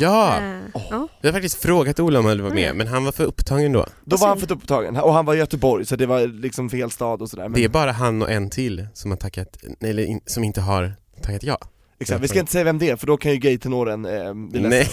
Åh. 0.75 0.83
ja. 0.91 1.09
vi 1.21 1.29
har 1.29 1.33
faktiskt 1.33 1.63
frågat 1.63 2.01
Ola 2.01 2.19
om 2.19 2.25
han 2.25 2.31
ville 2.33 2.43
vara 2.43 2.55
med, 2.55 2.65
Mm. 2.65 2.77
men 2.77 2.87
han 2.87 3.05
var 3.05 3.13
för 3.13 3.25
upptagen 3.25 3.73
då. 3.73 3.87
Då 4.05 4.17
var 4.17 4.29
han 4.29 4.39
för 4.41 4.53
upptagen, 4.53 4.97
och 4.97 5.13
han 5.15 5.25
var 5.25 5.35
i 5.35 5.39
Göteborg 5.39 5.85
så 5.87 5.97
det 5.97 6.07
var 6.07 6.27
liksom 6.27 6.71
fel 6.71 6.91
stad 6.91 7.23
och 7.23 7.31
sådär 7.31 7.43
men, 7.43 7.53
Det 7.53 7.65
är 7.65 7.69
bara 7.69 7.93
han 7.93 8.23
och 8.23 8.31
en 8.31 8.51
till 8.51 8.87
som 8.95 9.11
har 9.11 9.19
tackat, 9.19 9.57
nej, 9.81 9.91
eller 9.91 10.05
in, 10.05 10.21
som 10.27 10.45
inte 10.45 10.61
har 10.61 10.93
tackat 11.23 11.43
ja. 11.43 11.59
Exakt, 12.05 12.23
Vi 12.25 12.29
ska 12.29 12.39
inte 12.39 12.53
säga 12.53 12.65
vem 12.65 12.79
det 12.79 12.91
är 12.91 12.97
för 12.97 13.07
då 13.07 13.17
kan 13.17 13.33
ju 13.33 13.39
gaytenoren 13.39 14.05
eh, 14.05 14.35
bli. 14.35 14.61
Nej, 14.61 14.89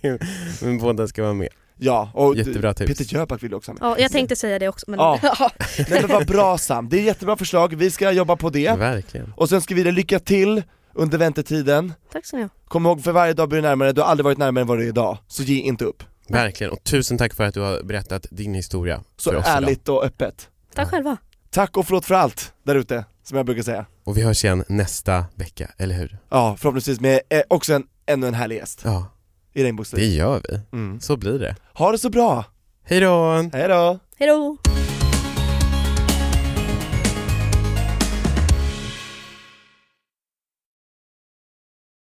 men 0.60 0.78
båda 0.78 1.08
ska 1.08 1.22
vara 1.22 1.34
med. 1.34 1.48
Ja, 1.82 2.10
och 2.14 2.36
Jättebra 2.36 2.74
tips. 2.74 2.98
Peter 2.98 3.14
Jöback 3.14 3.42
vill 3.42 3.54
också 3.54 3.70
ha 3.70 3.78
med 3.78 3.90
ja, 3.90 4.02
jag 4.02 4.12
tänkte 4.12 4.36
säga 4.36 4.58
det 4.58 4.68
också 4.68 4.90
men... 4.90 4.98
Ja. 4.98 5.20
Nej 5.88 6.00
men 6.00 6.08
vad 6.08 6.26
bra 6.26 6.58
Sam, 6.58 6.88
det 6.88 6.98
är 6.98 7.02
jättebra 7.02 7.36
förslag, 7.36 7.74
vi 7.74 7.90
ska 7.90 8.12
jobba 8.12 8.36
på 8.36 8.50
det 8.50 8.78
Verkligen. 8.78 9.32
Och 9.36 9.48
sen 9.48 9.60
ska 9.60 9.74
vi 9.74 9.82
dig 9.82 9.92
lycka 9.92 10.18
till 10.18 10.62
under 10.94 11.18
väntetiden 11.18 11.92
Tack 12.12 12.26
så 12.26 12.36
mycket. 12.36 12.52
Kom 12.68 12.86
ihåg, 12.86 13.02
för 13.02 13.12
varje 13.12 13.32
dag 13.32 13.48
blir 13.48 13.56
du 13.56 13.62
närmare, 13.62 13.92
du 13.92 14.00
har 14.00 14.08
aldrig 14.08 14.24
varit 14.24 14.38
närmare 14.38 14.62
än 14.62 14.66
vad 14.66 14.78
du 14.78 14.84
är 14.84 14.88
idag 14.88 15.18
Så 15.28 15.42
ge 15.42 15.60
inte 15.60 15.84
upp, 15.84 16.02
Verkligen, 16.28 16.72
och 16.72 16.84
tusen 16.84 17.18
tack 17.18 17.34
för 17.34 17.44
att 17.44 17.54
du 17.54 17.60
har 17.60 17.82
berättat 17.82 18.26
din 18.30 18.54
historia 18.54 19.02
så 19.16 19.30
för 19.30 19.38
oss 19.38 19.44
idag. 19.46 19.56
ärligt 19.56 19.88
och 19.88 20.04
öppet 20.04 20.48
Tack 20.74 20.88
själva. 20.90 21.16
Tack 21.50 21.76
och 21.76 21.86
förlåt 21.86 22.04
för 22.04 22.14
allt 22.14 22.52
där 22.62 22.74
ute, 22.74 23.04
som 23.22 23.36
jag 23.36 23.46
brukar 23.46 23.62
säga 23.62 23.86
Och 24.10 24.16
vi 24.16 24.22
hörs 24.22 24.44
igen 24.44 24.64
nästa 24.68 25.24
vecka, 25.34 25.70
eller 25.78 25.94
hur? 25.94 26.18
Ja, 26.30 26.56
förhoppningsvis 26.58 27.00
med 27.00 27.20
eh, 27.28 27.42
också 27.48 27.72
en, 27.74 27.82
ännu 28.06 28.26
en 28.28 28.34
härlig 28.34 28.56
gäst 28.56 28.80
Ja, 28.84 29.06
i 29.54 29.64
Regnbågsliv 29.64 30.00
det 30.00 30.06
gör 30.16 30.42
vi. 30.48 30.60
mm. 30.78 31.00
Så 31.00 31.16
blir 31.16 31.38
det. 31.38 31.56
Ha 31.74 31.92
det 31.92 31.98
så 31.98 32.10
bra, 32.10 32.44
Hej 32.84 33.00
då! 33.00 33.32
hej 33.52 33.68
då! 33.68 33.98
Hejdå! 34.18 34.56